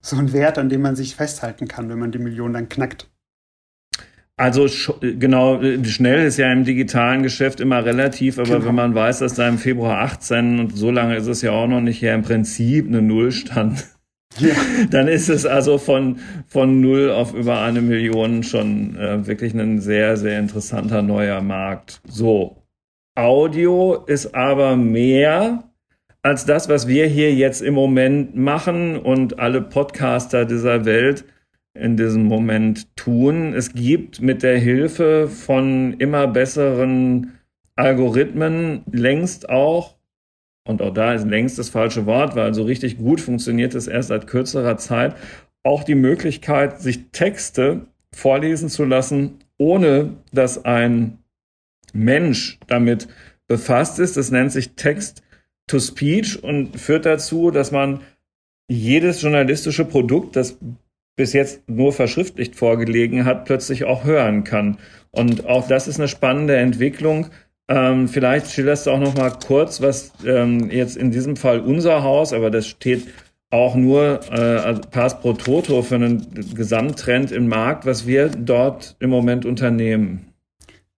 so 0.00 0.16
ein 0.16 0.32
Wert, 0.32 0.58
an 0.58 0.68
dem 0.68 0.82
man 0.82 0.96
sich 0.96 1.14
festhalten 1.14 1.68
kann, 1.68 1.88
wenn 1.88 1.98
man 1.98 2.12
die 2.12 2.18
Million 2.18 2.52
dann 2.52 2.68
knackt. 2.68 3.08
Also 4.38 4.66
genau, 5.00 5.62
schnell 5.84 6.26
ist 6.26 6.36
ja 6.36 6.52
im 6.52 6.64
digitalen 6.64 7.22
Geschäft 7.22 7.58
immer 7.58 7.86
relativ, 7.86 8.38
aber 8.38 8.58
genau. 8.58 8.66
wenn 8.66 8.74
man 8.74 8.94
weiß, 8.94 9.20
dass 9.20 9.34
da 9.34 9.48
im 9.48 9.56
Februar 9.56 10.00
18 10.02 10.60
und 10.60 10.76
so 10.76 10.90
lange 10.90 11.16
ist 11.16 11.26
es 11.26 11.40
ja 11.40 11.52
auch 11.52 11.66
noch 11.66 11.80
nicht 11.80 12.02
her, 12.02 12.14
im 12.14 12.22
Prinzip 12.22 12.86
eine 12.86 13.00
Null 13.00 13.32
stand, 13.32 13.86
ja. 14.40 14.54
dann 14.90 15.08
ist 15.08 15.28
es 15.28 15.46
also 15.46 15.78
von, 15.78 16.18
von 16.46 16.80
null 16.80 17.10
auf 17.10 17.34
über 17.34 17.60
eine 17.60 17.80
Million 17.80 18.42
schon 18.42 18.96
äh, 18.96 19.26
wirklich 19.26 19.54
ein 19.54 19.80
sehr, 19.80 20.16
sehr 20.16 20.38
interessanter 20.38 21.02
neuer 21.02 21.40
Markt. 21.40 22.00
So, 22.06 22.62
Audio 23.14 24.04
ist 24.06 24.34
aber 24.34 24.76
mehr 24.76 25.64
als 26.22 26.44
das, 26.44 26.68
was 26.68 26.88
wir 26.88 27.06
hier 27.06 27.32
jetzt 27.32 27.62
im 27.62 27.74
Moment 27.74 28.34
machen 28.34 28.98
und 28.98 29.38
alle 29.38 29.62
Podcaster 29.62 30.44
dieser 30.44 30.84
Welt 30.84 31.24
in 31.72 31.96
diesem 31.96 32.24
Moment 32.24 32.94
tun. 32.96 33.54
Es 33.54 33.72
gibt 33.72 34.20
mit 34.20 34.42
der 34.42 34.58
Hilfe 34.58 35.28
von 35.28 35.94
immer 35.98 36.26
besseren 36.26 37.38
Algorithmen 37.76 38.82
längst 38.90 39.48
auch, 39.48 39.95
und 40.66 40.82
auch 40.82 40.92
da 40.92 41.14
ist 41.14 41.26
längst 41.26 41.58
das 41.58 41.68
falsche 41.68 42.06
Wort, 42.06 42.36
weil 42.36 42.52
so 42.54 42.64
richtig 42.64 42.98
gut 42.98 43.20
funktioniert 43.20 43.74
es 43.74 43.86
erst 43.86 44.08
seit 44.08 44.26
kürzerer 44.26 44.76
Zeit, 44.76 45.14
auch 45.62 45.84
die 45.84 45.94
Möglichkeit, 45.94 46.80
sich 46.80 47.10
Texte 47.12 47.86
vorlesen 48.12 48.68
zu 48.68 48.84
lassen, 48.84 49.38
ohne 49.58 50.14
dass 50.32 50.64
ein 50.64 51.18
Mensch 51.92 52.58
damit 52.66 53.08
befasst 53.48 53.98
ist. 53.98 54.16
Das 54.16 54.30
nennt 54.30 54.52
sich 54.52 54.74
Text 54.74 55.22
to 55.66 55.78
Speech 55.78 56.42
und 56.42 56.78
führt 56.78 57.06
dazu, 57.06 57.50
dass 57.50 57.72
man 57.72 58.00
jedes 58.68 59.22
journalistische 59.22 59.84
Produkt, 59.84 60.36
das 60.36 60.58
bis 61.16 61.32
jetzt 61.32 61.68
nur 61.68 61.92
verschriftlicht 61.92 62.56
vorgelegen 62.56 63.24
hat, 63.24 63.46
plötzlich 63.46 63.84
auch 63.84 64.04
hören 64.04 64.44
kann. 64.44 64.78
Und 65.10 65.46
auch 65.46 65.66
das 65.66 65.88
ist 65.88 65.98
eine 65.98 66.08
spannende 66.08 66.56
Entwicklung. 66.56 67.28
Ähm, 67.68 68.08
vielleicht 68.08 68.50
schilderst 68.50 68.86
du 68.86 68.92
auch 68.92 69.00
noch 69.00 69.16
mal 69.16 69.30
kurz, 69.30 69.80
was 69.80 70.12
ähm, 70.24 70.70
jetzt 70.70 70.96
in 70.96 71.10
diesem 71.10 71.36
Fall 71.36 71.60
unser 71.60 72.02
Haus, 72.02 72.32
aber 72.32 72.50
das 72.50 72.66
steht 72.66 73.08
auch 73.50 73.74
nur 73.74 74.20
äh, 74.30 74.58
also 74.58 74.82
Pass 74.90 75.20
pro 75.20 75.32
Toto 75.32 75.82
für 75.82 75.96
einen 75.96 76.54
Gesamttrend 76.54 77.32
im 77.32 77.48
Markt, 77.48 77.86
was 77.86 78.06
wir 78.06 78.28
dort 78.28 78.96
im 79.00 79.10
Moment 79.10 79.44
unternehmen. 79.44 80.32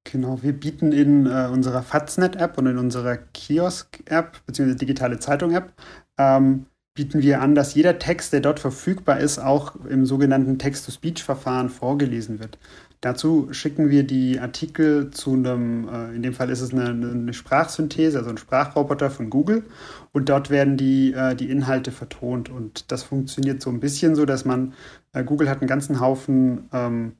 Genau, 0.04 0.42
wir 0.42 0.52
bieten 0.52 0.92
in 0.92 1.26
äh, 1.26 1.48
unserer 1.52 1.82
Faznet-App 1.82 2.56
und 2.56 2.66
in 2.66 2.78
unserer 2.78 3.16
Kiosk-App, 3.16 4.38
beziehungsweise 4.46 4.78
digitale 4.78 5.18
Zeitung-App, 5.18 5.72
ähm, 6.18 6.66
bieten 6.94 7.22
wir 7.22 7.42
an, 7.42 7.54
dass 7.54 7.74
jeder 7.74 7.98
Text, 7.98 8.32
der 8.32 8.40
dort 8.40 8.58
verfügbar 8.58 9.20
ist, 9.20 9.38
auch 9.38 9.76
im 9.84 10.06
sogenannten 10.06 10.58
Text-to-Speech-Verfahren 10.58 11.68
vorgelesen 11.68 12.40
wird. 12.40 12.58
Dazu 13.00 13.48
schicken 13.52 13.90
wir 13.90 14.04
die 14.04 14.40
Artikel 14.40 15.10
zu 15.10 15.32
einem, 15.34 15.88
äh, 15.88 16.14
in 16.16 16.22
dem 16.22 16.34
Fall 16.34 16.50
ist 16.50 16.60
es 16.60 16.72
eine, 16.72 16.88
eine, 16.88 17.32
Sprachsynthese, 17.32 18.18
also 18.18 18.30
ein 18.30 18.38
Sprachroboter 18.38 19.10
von 19.10 19.30
Google. 19.30 19.64
Und 20.12 20.28
dort 20.28 20.50
werden 20.50 20.76
die, 20.76 21.12
äh, 21.12 21.36
die 21.36 21.50
Inhalte 21.50 21.92
vertont. 21.92 22.50
Und 22.50 22.90
das 22.90 23.04
funktioniert 23.04 23.62
so 23.62 23.70
ein 23.70 23.78
bisschen 23.78 24.16
so, 24.16 24.26
dass 24.26 24.44
man, 24.44 24.74
äh, 25.12 25.22
Google 25.22 25.48
hat 25.48 25.60
einen 25.60 25.68
ganzen 25.68 26.00
Haufen 26.00 26.68
ähm, 26.72 27.12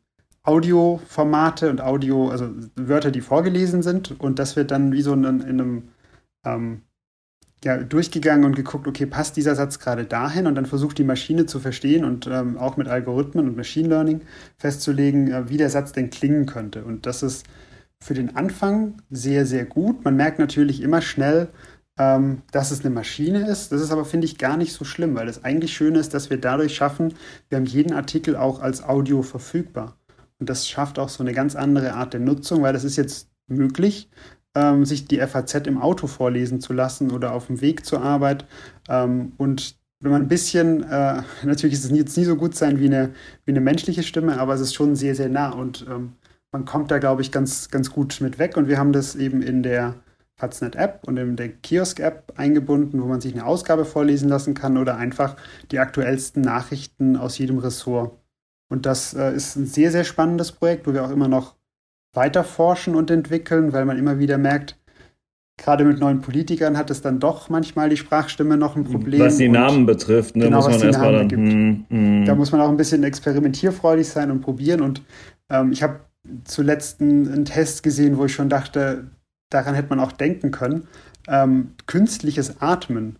Audioformate 0.42 1.68
und 1.70 1.80
Audio, 1.80 2.30
also 2.30 2.50
Wörter, 2.74 3.10
die 3.10 3.20
vorgelesen 3.20 3.82
sind. 3.82 4.18
Und 4.20 4.38
das 4.38 4.56
wird 4.56 4.70
dann 4.72 4.92
wie 4.92 5.02
so 5.02 5.12
in, 5.12 5.24
in 5.24 5.42
einem 5.42 5.88
ähm, 6.44 6.82
ja, 7.64 7.76
durchgegangen 7.78 8.44
und 8.44 8.54
geguckt, 8.54 8.86
okay, 8.86 9.06
passt 9.06 9.36
dieser 9.36 9.54
Satz 9.54 9.78
gerade 9.78 10.04
dahin 10.04 10.46
und 10.46 10.54
dann 10.54 10.66
versucht 10.66 10.98
die 10.98 11.04
Maschine 11.04 11.46
zu 11.46 11.58
verstehen 11.58 12.04
und 12.04 12.26
ähm, 12.26 12.56
auch 12.56 12.76
mit 12.76 12.88
Algorithmen 12.88 13.48
und 13.48 13.56
Machine 13.56 13.88
Learning 13.88 14.20
festzulegen, 14.58 15.30
äh, 15.32 15.48
wie 15.48 15.56
der 15.56 15.70
Satz 15.70 15.92
denn 15.92 16.10
klingen 16.10 16.46
könnte. 16.46 16.84
Und 16.84 17.06
das 17.06 17.22
ist 17.22 17.46
für 18.00 18.14
den 18.14 18.36
Anfang 18.36 19.02
sehr, 19.10 19.44
sehr 19.44 19.64
gut. 19.64 20.04
Man 20.04 20.16
merkt 20.16 20.38
natürlich 20.38 20.82
immer 20.82 21.02
schnell, 21.02 21.48
ähm, 21.98 22.42
dass 22.52 22.70
es 22.70 22.80
eine 22.80 22.90
Maschine 22.90 23.48
ist. 23.48 23.72
Das 23.72 23.80
ist 23.80 23.90
aber, 23.90 24.04
finde 24.04 24.26
ich, 24.26 24.38
gar 24.38 24.56
nicht 24.56 24.72
so 24.72 24.84
schlimm, 24.84 25.16
weil 25.16 25.26
das 25.26 25.44
eigentlich 25.44 25.74
Schöne 25.74 25.98
ist, 25.98 26.14
dass 26.14 26.30
wir 26.30 26.40
dadurch 26.40 26.76
schaffen, 26.76 27.14
wir 27.48 27.58
haben 27.58 27.66
jeden 27.66 27.92
Artikel 27.92 28.36
auch 28.36 28.60
als 28.60 28.84
Audio 28.84 29.22
verfügbar. 29.22 29.96
Und 30.38 30.48
das 30.48 30.68
schafft 30.68 31.00
auch 31.00 31.08
so 31.08 31.24
eine 31.24 31.32
ganz 31.32 31.56
andere 31.56 31.94
Art 31.94 32.12
der 32.12 32.20
Nutzung, 32.20 32.62
weil 32.62 32.72
das 32.72 32.84
ist 32.84 32.96
jetzt 32.96 33.28
möglich, 33.48 34.08
ähm, 34.54 34.84
sich 34.84 35.06
die 35.06 35.18
FAZ 35.18 35.54
im 35.66 35.80
Auto 35.80 36.06
vorlesen 36.06 36.60
zu 36.60 36.72
lassen 36.72 37.10
oder 37.10 37.32
auf 37.32 37.46
dem 37.46 37.60
Weg 37.60 37.84
zur 37.84 38.02
Arbeit. 38.02 38.46
Ähm, 38.88 39.32
und 39.36 39.76
wenn 40.00 40.12
man 40.12 40.22
ein 40.22 40.28
bisschen, 40.28 40.82
äh, 40.84 41.22
natürlich 41.44 41.74
ist 41.74 41.84
es 41.84 41.90
jetzt 41.90 42.16
nie 42.16 42.24
so 42.24 42.36
gut 42.36 42.54
sein 42.54 42.78
wie 42.78 42.86
eine, 42.86 43.10
wie 43.44 43.52
eine 43.52 43.60
menschliche 43.60 44.02
Stimme, 44.02 44.38
aber 44.40 44.54
es 44.54 44.60
ist 44.60 44.74
schon 44.74 44.96
sehr, 44.96 45.14
sehr 45.14 45.28
nah 45.28 45.50
und 45.50 45.86
ähm, 45.88 46.12
man 46.52 46.64
kommt 46.64 46.90
da, 46.90 46.98
glaube 46.98 47.22
ich, 47.22 47.30
ganz, 47.30 47.70
ganz 47.70 47.90
gut 47.90 48.20
mit 48.20 48.38
weg. 48.38 48.56
Und 48.56 48.68
wir 48.68 48.78
haben 48.78 48.92
das 48.92 49.16
eben 49.16 49.42
in 49.42 49.62
der 49.62 49.94
Faznet-App 50.36 51.02
und 51.06 51.16
in 51.16 51.36
der 51.36 51.50
Kiosk-App 51.50 52.34
eingebunden, 52.36 53.02
wo 53.02 53.06
man 53.06 53.20
sich 53.20 53.34
eine 53.34 53.44
Ausgabe 53.44 53.84
vorlesen 53.84 54.28
lassen 54.28 54.54
kann 54.54 54.78
oder 54.78 54.96
einfach 54.96 55.36
die 55.70 55.78
aktuellsten 55.78 56.42
Nachrichten 56.42 57.16
aus 57.16 57.38
jedem 57.38 57.58
Ressort. 57.58 58.18
Und 58.70 58.86
das 58.86 59.14
äh, 59.14 59.34
ist 59.34 59.56
ein 59.56 59.66
sehr, 59.66 59.90
sehr 59.90 60.04
spannendes 60.04 60.52
Projekt, 60.52 60.86
wo 60.86 60.94
wir 60.94 61.04
auch 61.04 61.10
immer 61.10 61.28
noch 61.28 61.56
weiter 62.18 62.42
forschen 62.42 62.96
und 62.96 63.10
entwickeln, 63.10 63.72
weil 63.72 63.84
man 63.84 63.96
immer 63.96 64.18
wieder 64.18 64.38
merkt, 64.38 64.76
gerade 65.56 65.84
mit 65.84 66.00
neuen 66.00 66.20
Politikern 66.20 66.76
hat 66.76 66.90
es 66.90 67.00
dann 67.00 67.20
doch 67.20 67.48
manchmal 67.48 67.88
die 67.88 67.96
Sprachstimme 67.96 68.56
noch 68.56 68.74
ein 68.74 68.84
Problem. 68.84 69.20
Was 69.20 69.36
die 69.36 69.48
Namen 69.48 69.86
betrifft, 69.86 70.34
ne, 70.34 70.44
genau, 70.44 70.58
muss 70.58 70.68
man 70.68 70.80
erstmal 70.80 71.12
dann. 71.12 71.30
Hm, 71.30 71.84
hm. 71.88 72.24
Da 72.24 72.34
muss 72.34 72.50
man 72.50 72.60
auch 72.60 72.68
ein 72.68 72.76
bisschen 72.76 73.04
experimentierfreudig 73.04 74.08
sein 74.08 74.32
und 74.32 74.40
probieren. 74.40 74.80
Und 74.80 75.02
ähm, 75.48 75.70
ich 75.70 75.82
habe 75.84 76.00
zuletzt 76.44 77.00
einen, 77.00 77.32
einen, 77.32 77.44
Test 77.44 77.84
gesehen, 77.84 78.18
wo 78.18 78.24
ich 78.24 78.34
schon 78.34 78.48
dachte, 78.48 79.06
daran 79.50 79.76
hätte 79.76 79.90
man 79.90 80.00
auch 80.00 80.12
denken 80.12 80.50
können. 80.50 80.88
Ähm, 81.28 81.74
künstliches 81.86 82.60
Atmen. 82.60 83.18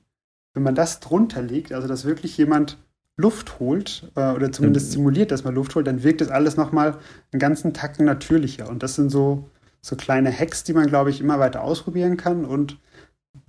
Wenn 0.55 0.65
man 0.65 0.75
das 0.75 0.99
drunter 0.99 1.41
legt, 1.41 1.73
also 1.73 1.87
dass 1.87 2.05
wirklich 2.05 2.37
jemand 2.37 2.79
Luft 3.19 3.59
holt 3.59 4.11
äh, 4.15 4.31
oder 4.31 4.51
zumindest 4.53 4.93
simuliert, 4.93 5.33
dass 5.33 5.45
man 5.45 5.55
Luft 5.55 5.75
holt, 5.75 5.87
dann 5.87 6.05
wirkt 6.05 6.21
das 6.21 6.31
alles 6.31 6.57
nochmal 6.57 6.97
einen 7.33 7.41
ganzen 7.41 7.75
Tacken 7.75 8.07
natürlicher. 8.07 8.69
Und 8.71 8.83
das 8.83 8.95
sind 8.95 9.11
so, 9.11 9.51
so 9.83 9.97
kleine 9.97 10.33
Hacks, 10.33 10.65
die 10.65 10.73
man, 10.73 10.87
glaube 10.87 11.11
ich, 11.11 11.21
immer 11.21 11.39
weiter 11.41 11.63
ausprobieren 11.63 12.17
kann 12.17 12.45
und 12.45 12.79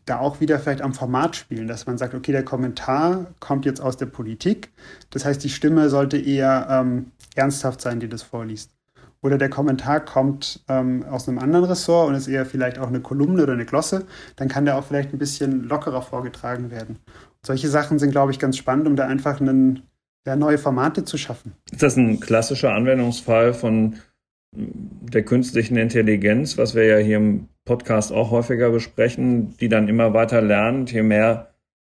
da 0.05 0.19
auch 0.19 0.39
wieder 0.39 0.57
vielleicht 0.57 0.81
am 0.81 0.95
Format 0.95 1.35
spielen, 1.35 1.67
dass 1.67 1.85
man 1.85 1.99
sagt, 1.99 2.15
okay, 2.15 2.31
der 2.31 2.43
Kommentar 2.43 3.27
kommt 3.39 3.65
jetzt 3.65 3.79
aus 3.79 3.95
der 3.95 4.07
Politik. 4.07 4.71
Das 5.11 5.23
heißt, 5.23 5.43
die 5.43 5.49
Stimme 5.49 5.89
sollte 5.89 6.17
eher 6.17 6.67
ähm, 6.69 7.11
ernsthaft 7.35 7.79
sein, 7.79 7.99
die 7.99 8.09
das 8.09 8.23
vorliest. 8.23 8.71
Oder 9.21 9.37
der 9.37 9.49
Kommentar 9.49 9.99
kommt 9.99 10.63
ähm, 10.69 11.03
aus 11.03 11.27
einem 11.27 11.39
anderen 11.39 11.65
Ressort 11.65 12.07
und 12.07 12.15
ist 12.15 12.27
eher 12.27 12.45
vielleicht 12.45 12.79
auch 12.79 12.87
eine 12.87 13.01
Kolumne 13.01 13.43
oder 13.43 13.53
eine 13.53 13.65
Glosse. 13.65 14.05
Dann 14.37 14.47
kann 14.47 14.65
der 14.65 14.77
auch 14.77 14.85
vielleicht 14.85 15.13
ein 15.13 15.19
bisschen 15.19 15.65
lockerer 15.65 16.01
vorgetragen 16.01 16.71
werden 16.71 16.97
solche 17.45 17.67
Sachen 17.67 17.99
sind, 17.99 18.11
glaube 18.11 18.31
ich, 18.31 18.39
ganz 18.39 18.57
spannend, 18.57 18.87
um 18.87 18.95
da 18.95 19.07
einfach 19.07 19.39
einen, 19.39 19.83
ja, 20.25 20.35
neue 20.35 20.57
Formate 20.57 21.03
zu 21.05 21.17
schaffen. 21.17 21.53
Ist 21.71 21.83
das 21.83 21.97
ein 21.97 22.19
klassischer 22.19 22.73
Anwendungsfall 22.73 23.53
von 23.53 23.95
der 24.51 25.23
künstlichen 25.23 25.77
Intelligenz, 25.77 26.57
was 26.57 26.75
wir 26.75 26.85
ja 26.85 26.97
hier 26.97 27.17
im 27.17 27.47
Podcast 27.65 28.11
auch 28.11 28.31
häufiger 28.31 28.71
besprechen, 28.71 29.55
die 29.59 29.69
dann 29.69 29.87
immer 29.87 30.13
weiter 30.13 30.41
lernt, 30.41 30.91
je 30.91 31.03
mehr 31.03 31.49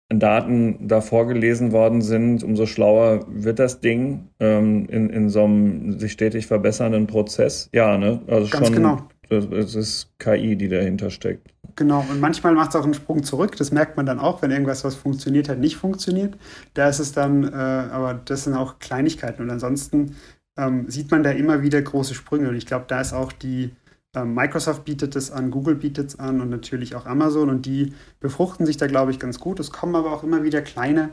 Daten 0.09 0.87
da 0.87 1.01
vorgelesen 1.01 1.73
worden 1.73 2.03
sind, 2.03 2.45
umso 2.45 2.67
schlauer 2.67 3.27
wird 3.29 3.59
das 3.59 3.81
Ding 3.81 4.29
ähm, 4.39 4.87
in, 4.89 5.11
in 5.11 5.29
so 5.31 5.45
einem 5.45 5.99
sich 5.99 6.13
stetig 6.13 6.47
verbessernden 6.47 7.07
Prozess. 7.07 7.71
Ja, 7.73 7.97
ne? 7.99 8.21
Also 8.29 8.51
Ganz 8.51 8.67
schon, 8.67 8.77
genau. 8.77 9.09
Es 9.31 9.75
ist 9.75 10.13
KI, 10.19 10.55
die 10.57 10.69
dahinter 10.69 11.11
steckt. 11.11 11.54
Genau, 11.77 12.05
und 12.09 12.21
manchmal 12.21 12.55
macht 12.55 12.71
es 12.71 12.77
auch 12.77 12.85
einen 12.85 12.95
Sprung 12.95 13.25
zurück. 13.25 13.57
Das 13.57 13.73
merkt 13.73 13.97
man 13.97 14.07
dann 14.07 14.21
auch, 14.21 14.43
wenn 14.43 14.53
irgendwas, 14.53 14.85
was 14.85 14.95
funktioniert 14.95 15.49
hat, 15.49 15.59
nicht 15.59 15.77
funktioniert. 15.77 16.37
Da 16.75 16.89
ist 16.89 17.01
es 17.01 17.13
dann, 17.13 17.45
äh, 17.45 17.57
aber 17.57 18.15
das 18.15 18.45
sind 18.45 18.55
auch 18.55 18.79
Kleinigkeiten. 18.79 19.43
Und 19.43 19.51
ansonsten 19.51 20.15
ähm, 20.57 20.89
sieht 20.89 21.11
man 21.11 21.25
da 21.25 21.31
immer 21.31 21.63
wieder 21.63 21.83
große 21.83 22.15
Sprünge. 22.15 22.49
Und 22.49 22.55
ich 22.55 22.67
glaube, 22.67 22.85
da 22.87 23.01
ist 23.01 23.13
auch 23.13 23.33
die, 23.33 23.73
ähm, 24.15 24.35
Microsoft 24.35 24.85
bietet 24.85 25.17
es 25.17 25.31
an, 25.31 25.51
Google 25.51 25.75
bietet 25.75 26.11
es 26.11 26.19
an 26.19 26.41
und 26.41 26.51
natürlich 26.51 26.95
auch 26.95 27.07
Amazon 27.07 27.51
und 27.51 27.67
die 27.67 27.93
befruchten 28.21 28.67
sich 28.67 28.77
da, 28.77 28.87
glaube 28.87 29.11
ich, 29.11 29.19
ganz 29.19 29.41
gut. 29.41 29.59
Es 29.59 29.73
kommen 29.73 29.97
aber 29.97 30.13
auch 30.13 30.23
immer 30.23 30.45
wieder 30.45 30.63
kleine 30.63 31.11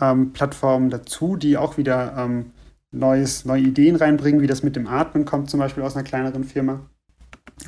ähm, 0.00 0.32
Plattformen 0.32 0.90
dazu, 0.90 1.36
die 1.36 1.56
auch 1.56 1.78
wieder 1.78 2.14
ähm, 2.18 2.52
neues, 2.90 3.44
neue 3.46 3.62
Ideen 3.62 3.96
reinbringen, 3.96 4.42
wie 4.42 4.46
das 4.46 4.62
mit 4.62 4.76
dem 4.76 4.86
Atmen 4.86 5.24
kommt, 5.24 5.50
zum 5.50 5.60
Beispiel 5.60 5.82
aus 5.82 5.96
einer 5.96 6.04
kleineren 6.04 6.44
Firma. 6.44 6.80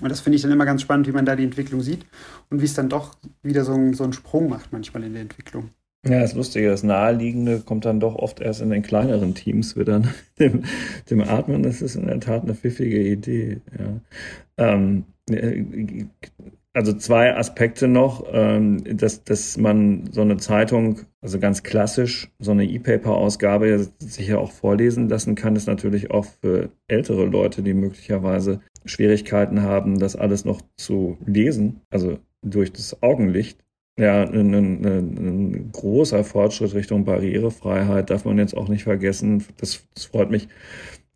Und 0.01 0.09
das 0.11 0.21
finde 0.21 0.37
ich 0.37 0.43
dann 0.43 0.53
immer 0.53 0.67
ganz 0.67 0.83
spannend, 0.83 1.07
wie 1.07 1.13
man 1.13 1.27
da 1.27 1.37
die 1.37 1.45
Entwicklung 1.45 1.81
sieht 1.81 2.05
und 2.51 2.61
wie 2.61 2.67
es 2.67 2.75
dann 2.75 2.89
doch 2.89 3.17
wieder 3.43 3.65
so, 3.65 3.75
so 3.93 4.05
einen 4.05 4.13
Sprung 4.13 4.49
macht 4.49 4.73
manchmal 4.73 5.05
in 5.05 5.13
der 5.13 5.23
Entwicklung. 5.23 5.71
Ja, 6.07 6.21
das 6.21 6.35
Lustige, 6.35 6.69
das 6.69 6.83
Naheliegende 6.83 7.61
kommt 7.61 7.87
dann 7.87 7.99
doch 7.99 8.15
oft 8.17 8.41
erst 8.41 8.61
in 8.61 8.69
den 8.69 8.83
kleineren 8.83 9.35
Teams 9.35 9.75
wieder 9.75 10.03
dem, 10.39 10.65
dem 11.09 11.23
Atmen. 11.23 11.63
Das 11.63 11.81
ist 11.81 11.97
in 11.97 12.07
der 12.07 12.21
Tat 12.21 12.43
eine 12.43 12.55
pfiffige 12.55 13.01
Idee. 13.01 13.61
Ja. 13.79 14.01
Ähm, 14.59 15.05
äh, 15.31 15.65
also 16.75 16.93
zwei 16.93 17.37
Aspekte 17.37 17.87
noch, 17.87 18.27
ähm, 18.33 18.83
dass, 18.99 19.23
dass 19.23 19.57
man 19.57 20.11
so 20.11 20.23
eine 20.23 20.39
Zeitung, 20.39 21.03
also 21.23 21.39
ganz 21.39 21.63
klassisch, 21.63 22.31
so 22.41 22.51
eine 22.51 22.65
E-Paper-Ausgabe 22.65 23.89
sicher 24.01 24.41
auch 24.41 24.51
vorlesen 24.51 25.09
lassen 25.09 25.37
kann, 25.37 25.55
ist 25.55 25.69
natürlich 25.69 26.11
auch 26.11 26.27
für 26.43 26.71
ältere 26.89 27.27
Leute, 27.27 27.63
die 27.63 27.75
möglicherweise 27.75 28.61
Schwierigkeiten 28.85 29.63
haben, 29.63 29.99
das 29.99 30.17
alles 30.17 30.45
noch 30.45 30.61
zu 30.77 31.19
lesen, 31.27 31.81
also 31.91 32.19
durch 32.43 32.73
das 32.73 33.03
Augenlicht. 33.03 33.61
Ja, 33.99 34.25
ein, 34.25 34.53
ein, 34.55 34.85
ein 34.85 35.71
großer 35.73 36.25
Fortschritt 36.25 36.75
Richtung 36.75 37.05
Barrierefreiheit 37.05 38.11
darf 38.11 38.25
man 38.25 38.39
jetzt 38.39 38.57
auch 38.57 38.69
nicht 38.69 38.83
vergessen. 38.83 39.45
Das, 39.59 39.87
das 39.95 40.05
freut 40.07 40.31
mich 40.31 40.49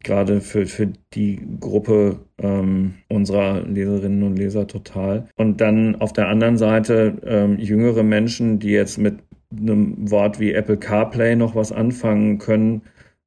gerade 0.04 0.40
für, 0.40 0.66
für 0.66 0.92
die 1.14 1.40
Gruppe 1.58 2.20
ähm, 2.38 2.94
unserer 3.08 3.62
Leserinnen 3.62 4.22
und 4.22 4.36
Leser 4.36 4.66
total. 4.66 5.28
Und 5.36 5.60
dann 5.60 5.96
auf 5.96 6.12
der 6.12 6.28
anderen 6.28 6.56
Seite 6.56 7.18
ähm, 7.24 7.58
jüngere 7.58 8.04
Menschen, 8.04 8.58
die 8.58 8.70
jetzt 8.70 8.98
mit 8.98 9.18
einem 9.50 10.10
Wort 10.10 10.38
wie 10.38 10.52
Apple 10.52 10.76
CarPlay 10.76 11.36
noch 11.36 11.54
was 11.54 11.72
anfangen 11.72 12.38
können. 12.38 12.82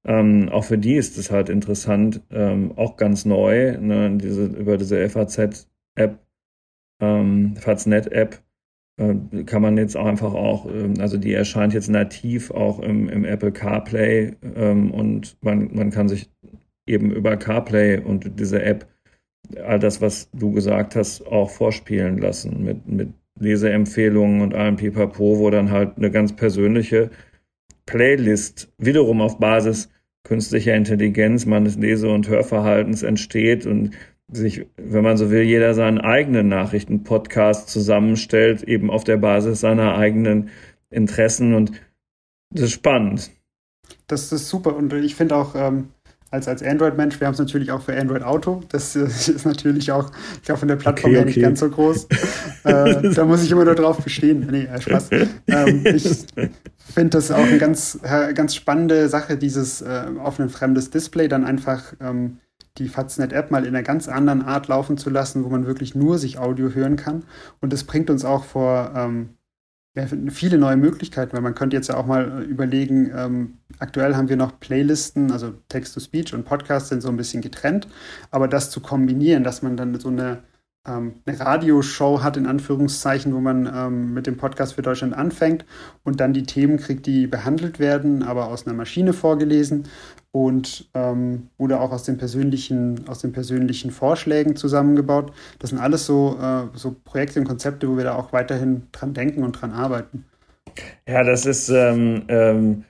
Ähm, 0.06 0.50
auch 0.50 0.64
für 0.64 0.78
die 0.78 0.96
ist 0.96 1.18
es 1.18 1.32
halt 1.32 1.50
interessant, 1.50 2.22
ähm, 2.32 2.72
auch 2.76 2.98
ganz 2.98 3.26
neu, 3.26 3.78
ne, 3.80 4.18
diese, 4.18 4.46
über 4.46 4.78
diese 4.78 5.08
FAZ-App, 5.08 6.20
ähm, 7.00 7.56
FAZNet-App, 7.58 8.42
äh, 8.98 9.44
kann 9.46 9.62
man 9.62 9.78
jetzt 9.78 9.96
auch 9.96 10.06
einfach 10.06 10.34
auch, 10.34 10.66
ähm, 10.66 10.96
also 11.00 11.18
die 11.18 11.34
erscheint 11.34 11.74
jetzt 11.74 11.90
nativ 11.90 12.52
auch 12.52 12.80
im, 12.80 13.10
im 13.10 13.26
Apple 13.26 13.52
CarPlay 13.52 14.36
ähm, 14.56 14.92
und 14.92 15.38
man, 15.42 15.70
man 15.74 15.92
kann 15.92 16.10
sich 16.10 16.30
eben 16.88 17.12
über 17.12 17.38
CarPlay 17.38 18.00
und 18.00 18.40
diese 18.40 18.62
App 18.64 18.88
all 19.64 19.80
das, 19.80 20.02
was 20.02 20.30
du 20.32 20.52
gesagt 20.52 20.96
hast, 20.96 21.26
auch 21.28 21.50
vorspielen 21.50 22.18
lassen 22.18 22.64
mit, 22.64 22.88
mit 22.88 23.14
Leseempfehlungen 23.40 24.42
und 24.42 24.54
allem 24.54 24.76
Pipapo, 24.76 25.40
wo 25.40 25.50
dann 25.50 25.72
halt 25.72 25.98
eine 25.98 26.12
ganz 26.12 26.36
persönliche 26.36 27.10
Playlist 27.92 28.72
wiederum 28.78 29.20
auf 29.20 29.38
Basis 29.38 29.90
künstlicher 30.24 30.76
Intelligenz 30.76 31.46
meines 31.46 31.76
Lese- 31.76 32.10
und 32.10 32.30
Hörverhaltens 32.30 33.04
entsteht 33.04 33.66
und 33.66 33.92
sich, 34.32 34.66
wenn 34.78 35.04
man 35.04 35.18
so 35.18 35.30
will, 35.30 35.42
jeder 35.42 35.74
seinen 35.74 36.00
eigenen 36.00 36.48
Nachrichtenpodcast 36.48 37.68
zusammenstellt, 37.68 38.64
eben 38.64 38.90
auf 38.90 39.04
der 39.04 39.18
Basis 39.18 39.60
seiner 39.60 39.96
eigenen 39.98 40.52
Interessen 40.90 41.54
und 41.54 41.74
das 42.54 42.66
ist 42.66 42.72
spannend. 42.72 43.32
Das 44.08 44.32
ist 44.32 44.48
super 44.48 44.74
und 44.78 44.94
ich 44.94 45.16
finde 45.16 45.36
auch, 45.36 45.56
ähm, 45.56 45.90
als, 46.32 46.48
als 46.48 46.64
Android-Mensch. 46.64 47.20
Wir 47.20 47.28
haben 47.28 47.34
es 47.34 47.40
natürlich 47.40 47.72
auch 47.72 47.82
für 47.82 47.96
Android 47.96 48.24
Auto. 48.24 48.62
Das 48.70 48.96
ist 48.96 49.46
natürlich 49.46 49.92
auch, 49.92 50.12
ich 50.36 50.44
glaube, 50.44 50.60
von 50.60 50.68
der 50.68 50.78
Plattform 50.78 51.12
okay, 51.12 51.20
her 51.20 51.26
nicht 51.26 51.42
ganz 51.42 51.60
so 51.60 51.70
groß. 51.70 52.06
äh, 52.64 53.14
da 53.14 53.26
muss 53.26 53.44
ich 53.44 53.52
immer 53.52 53.66
nur 53.66 53.76
drauf 53.76 53.98
bestehen. 53.98 54.48
Nee, 54.50 54.64
äh, 54.64 54.82
Spaß. 54.82 55.10
Ähm, 55.48 55.86
ich 55.86 56.26
finde 56.94 57.10
das 57.10 57.32
auch 57.32 57.46
eine 57.46 57.58
ganz, 57.58 58.00
äh, 58.02 58.34
ganz 58.34 58.56
spannende 58.56 59.10
Sache, 59.10 59.38
dieses 59.38 59.82
äh, 59.82 60.06
auf 60.20 60.40
ein 60.40 60.50
fremdes 60.50 60.90
Display 60.90 61.28
dann 61.28 61.44
einfach 61.44 61.94
ähm, 62.00 62.38
die 62.78 62.88
Faznet-App 62.88 63.52
mal 63.52 63.66
in 63.66 63.76
einer 63.76 63.84
ganz 63.84 64.08
anderen 64.08 64.42
Art 64.42 64.70
laufen 64.70 64.98
zu 64.98 65.10
lassen, 65.10 65.44
wo 65.44 65.50
man 65.50 65.68
wirklich 65.68 65.94
nur 65.94 66.18
sich 66.18 66.40
Audio 66.40 66.70
hören 66.70 66.96
kann. 66.96 67.24
Und 67.60 67.74
das 67.74 67.84
bringt 67.84 68.10
uns 68.10 68.24
auch 68.24 68.46
vor 68.46 68.94
ähm, 68.96 69.32
viele 70.30 70.58
neue 70.58 70.78
Möglichkeiten, 70.78 71.34
weil 71.34 71.42
man 71.42 71.56
könnte 71.56 71.76
jetzt 71.76 71.90
ja 71.90 71.98
auch 71.98 72.06
mal 72.06 72.44
überlegen, 72.44 73.12
ähm, 73.14 73.58
aktuell 73.80 74.16
haben 74.16 74.30
wir 74.30 74.38
noch 74.38 74.60
Playlisten, 74.60 75.32
also 75.32 75.54
Text-to-Speech 75.68 76.34
und 76.34 76.46
Podcast 76.46 76.88
sind 76.88 77.02
so 77.02 77.10
ein 77.10 77.18
bisschen 77.18 77.42
getrennt, 77.42 77.88
aber 78.30 78.48
das 78.48 78.70
zu 78.72 78.80
kombinieren, 78.80 79.44
dass 79.44 79.62
man 79.62 79.76
dann 79.76 80.00
so 80.00 80.08
eine, 80.08 80.44
ähm, 80.88 81.16
eine 81.26 81.40
Radioshow 81.40 82.24
hat, 82.24 82.38
in 82.38 82.48
Anführungszeichen, 82.48 83.34
wo 83.34 83.40
man 83.40 83.72
ähm, 83.74 84.14
mit 84.14 84.28
dem 84.28 84.38
Podcast 84.38 84.74
für 84.74 84.82
Deutschland 84.82 85.14
anfängt 85.14 85.66
und 86.04 86.20
dann 86.20 86.34
die 86.34 86.44
Themen 86.44 86.78
kriegt, 86.78 87.06
die 87.06 87.28
behandelt 87.28 87.80
werden, 87.80 88.24
aber 88.24 88.48
aus 88.48 88.66
einer 88.66 88.76
Maschine 88.76 89.14
vorgelesen 89.14 89.88
und 90.32 90.90
ähm, 90.94 91.50
oder 91.58 91.82
auch 91.82 91.92
aus 91.92 92.04
den 92.04 92.18
persönlichen, 92.18 93.08
aus 93.08 93.20
den 93.20 93.32
persönlichen 93.32 93.92
Vorschlägen 93.92 94.56
zusammengebaut. 94.56 95.34
Das 95.60 95.70
sind 95.70 95.80
alles 95.80 96.06
so, 96.06 96.38
äh, 96.42 96.76
so 96.76 96.96
Projekte 97.04 97.40
und 97.40 97.48
Konzepte, 97.48 97.88
wo 97.90 97.98
wir 97.98 98.06
da 98.06 98.16
auch 98.16 98.34
weiterhin 98.34 98.88
dran 98.92 99.14
denken 99.14 99.44
und 99.44 99.54
dran 99.54 99.72
arbeiten. 99.72 100.26
Ja, 101.08 101.24
das 101.24 101.46
ist, 101.46 101.70
ähm, 101.70 102.24
ähm, 102.28 102.86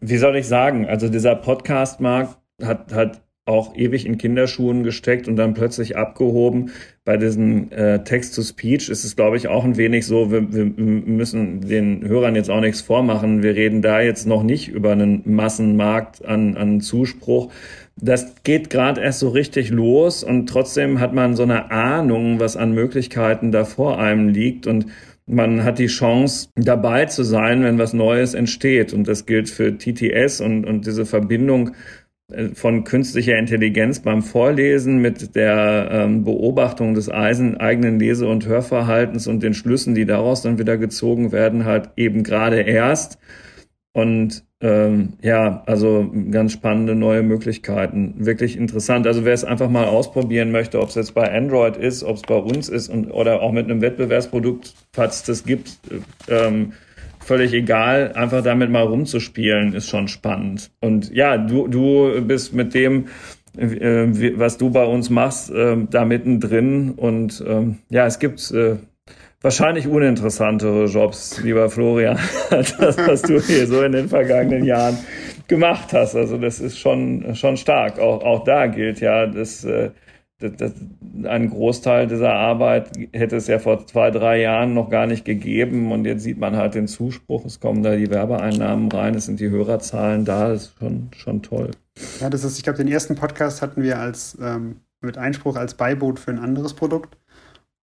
wie 0.00 0.16
soll 0.16 0.36
ich 0.36 0.46
sagen, 0.46 0.86
also 0.86 1.08
dieser 1.08 1.34
Podcast-Markt 1.36 2.38
hat, 2.62 2.92
hat 2.92 3.22
auch 3.50 3.74
ewig 3.76 4.06
in 4.06 4.16
Kinderschuhen 4.16 4.84
gesteckt 4.84 5.28
und 5.28 5.36
dann 5.36 5.54
plötzlich 5.54 5.96
abgehoben. 5.96 6.70
Bei 7.04 7.16
diesem 7.16 7.70
äh, 7.72 8.04
Text-to-Speech 8.04 8.88
ist 8.88 9.04
es, 9.04 9.16
glaube 9.16 9.36
ich, 9.36 9.48
auch 9.48 9.64
ein 9.64 9.76
wenig 9.76 10.06
so, 10.06 10.30
wir, 10.30 10.52
wir 10.52 10.64
müssen 10.64 11.60
den 11.60 12.06
Hörern 12.06 12.36
jetzt 12.36 12.48
auch 12.48 12.60
nichts 12.60 12.80
vormachen. 12.80 13.42
Wir 13.42 13.56
reden 13.56 13.82
da 13.82 14.00
jetzt 14.00 14.26
noch 14.26 14.42
nicht 14.42 14.68
über 14.68 14.92
einen 14.92 15.22
Massenmarkt 15.24 16.24
an, 16.24 16.56
an 16.56 16.80
Zuspruch. 16.80 17.50
Das 17.96 18.34
geht 18.44 18.70
gerade 18.70 19.00
erst 19.00 19.18
so 19.18 19.28
richtig 19.28 19.70
los 19.70 20.24
und 20.24 20.48
trotzdem 20.48 21.00
hat 21.00 21.12
man 21.12 21.36
so 21.36 21.42
eine 21.42 21.70
Ahnung, 21.70 22.40
was 22.40 22.56
an 22.56 22.72
Möglichkeiten 22.72 23.52
da 23.52 23.64
vor 23.64 23.98
einem 23.98 24.28
liegt 24.28 24.66
und 24.66 24.86
man 25.30 25.62
hat 25.62 25.78
die 25.78 25.86
Chance, 25.86 26.48
dabei 26.56 27.06
zu 27.06 27.22
sein, 27.22 27.62
wenn 27.62 27.78
was 27.78 27.92
Neues 27.92 28.34
entsteht. 28.34 28.92
Und 28.92 29.06
das 29.06 29.26
gilt 29.26 29.48
für 29.48 29.78
TTS 29.78 30.40
und, 30.40 30.64
und 30.64 30.86
diese 30.86 31.06
Verbindung 31.06 31.70
von 32.54 32.84
künstlicher 32.84 33.36
Intelligenz 33.36 34.00
beim 34.00 34.22
Vorlesen 34.22 34.98
mit 34.98 35.34
der 35.34 35.88
ähm, 35.90 36.24
Beobachtung 36.24 36.94
des 36.94 37.08
eigenen 37.08 37.98
Lese- 37.98 38.28
und 38.28 38.46
Hörverhaltens 38.46 39.26
und 39.26 39.42
den 39.42 39.54
Schlüssen, 39.54 39.94
die 39.94 40.06
daraus 40.06 40.42
dann 40.42 40.58
wieder 40.58 40.76
gezogen 40.76 41.32
werden, 41.32 41.64
halt 41.64 41.90
eben 41.96 42.22
gerade 42.22 42.60
erst. 42.60 43.18
Und 43.92 44.44
ähm, 44.62 45.14
ja, 45.22 45.62
also 45.66 46.12
ganz 46.30 46.52
spannende 46.52 46.94
neue 46.94 47.22
Möglichkeiten. 47.22 48.14
Wirklich 48.18 48.56
interessant. 48.58 49.06
Also 49.06 49.24
wer 49.24 49.32
es 49.32 49.44
einfach 49.44 49.70
mal 49.70 49.86
ausprobieren 49.86 50.50
möchte, 50.50 50.80
ob 50.80 50.90
es 50.90 50.96
jetzt 50.96 51.14
bei 51.14 51.32
Android 51.32 51.76
ist, 51.76 52.04
ob 52.04 52.16
es 52.16 52.22
bei 52.22 52.36
uns 52.36 52.68
ist 52.68 52.90
und 52.90 53.10
oder 53.10 53.40
auch 53.40 53.52
mit 53.52 53.64
einem 53.64 53.80
Wettbewerbsprodukt, 53.80 54.74
falls 54.92 55.16
es 55.16 55.22
das 55.22 55.44
gibt, 55.44 55.78
äh, 56.28 56.46
ähm, 56.46 56.72
völlig 57.20 57.52
egal, 57.52 58.12
einfach 58.14 58.42
damit 58.42 58.70
mal 58.70 58.82
rumzuspielen, 58.82 59.74
ist 59.74 59.88
schon 59.88 60.08
spannend. 60.08 60.70
Und 60.80 61.12
ja, 61.12 61.38
du, 61.38 61.68
du 61.68 62.20
bist 62.22 62.52
mit 62.52 62.74
dem, 62.74 63.06
äh, 63.56 64.38
was 64.38 64.58
du 64.58 64.70
bei 64.70 64.84
uns 64.84 65.10
machst, 65.10 65.50
äh, 65.50 65.76
da 65.90 66.04
mittendrin. 66.04 66.92
Und 66.92 67.44
ähm, 67.46 67.78
ja, 67.88 68.06
es 68.06 68.18
gibt 68.18 68.50
äh, 68.52 68.76
wahrscheinlich 69.42 69.86
uninteressantere 69.86 70.86
Jobs, 70.86 71.42
lieber 71.42 71.70
Florian, 71.70 72.18
als 72.50 72.76
das, 72.76 72.96
was 72.98 73.22
du 73.22 73.40
hier 73.40 73.66
so 73.66 73.82
in 73.82 73.92
den 73.92 74.08
vergangenen 74.08 74.64
Jahren 74.64 74.98
gemacht 75.48 75.92
hast. 75.92 76.14
Also 76.14 76.38
das 76.38 76.60
ist 76.60 76.78
schon, 76.78 77.34
schon 77.34 77.56
stark. 77.56 77.98
Auch, 77.98 78.22
auch 78.22 78.44
da 78.44 78.66
gilt 78.66 79.00
ja, 79.00 79.26
dass 79.26 79.64
äh, 79.64 79.90
das, 80.40 80.52
das, 80.56 80.72
ein 81.24 81.50
Großteil 81.50 82.06
dieser 82.06 82.32
Arbeit 82.32 82.90
hätte 83.12 83.36
es 83.36 83.46
ja 83.46 83.58
vor 83.58 83.86
zwei, 83.86 84.10
drei 84.10 84.40
Jahren 84.40 84.74
noch 84.74 84.90
gar 84.90 85.06
nicht 85.06 85.24
gegeben. 85.24 85.92
Und 85.92 86.06
jetzt 86.06 86.22
sieht 86.22 86.38
man 86.38 86.56
halt 86.56 86.74
den 86.74 86.88
Zuspruch, 86.88 87.44
es 87.44 87.60
kommen 87.60 87.82
da 87.82 87.94
die 87.94 88.10
Werbeeinnahmen 88.10 88.90
rein, 88.90 89.14
es 89.14 89.26
sind 89.26 89.38
die 89.38 89.50
Hörerzahlen 89.50 90.24
da, 90.24 90.48
das 90.48 90.62
ist 90.62 90.78
schon, 90.78 91.10
schon 91.14 91.42
toll. 91.42 91.70
Ja, 92.20 92.30
das 92.30 92.44
ist, 92.44 92.56
ich 92.56 92.64
glaube, 92.64 92.78
den 92.78 92.88
ersten 92.88 93.14
Podcast 93.14 93.60
hatten 93.60 93.82
wir 93.82 93.98
als 93.98 94.36
ähm, 94.40 94.76
mit 95.02 95.18
Einspruch 95.18 95.56
als 95.56 95.74
Beiboot 95.74 96.18
für 96.18 96.30
ein 96.30 96.38
anderes 96.38 96.74
Produkt. 96.74 97.16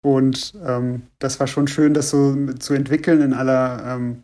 Und 0.02 0.54
ähm, 0.66 1.04
das 1.20 1.40
war 1.40 1.48
schon 1.48 1.68
schön, 1.68 1.94
das 1.94 2.10
so 2.10 2.36
zu 2.60 2.74
entwickeln 2.74 3.22
in 3.22 3.34
aller 3.34 3.96
ähm, 3.96 4.24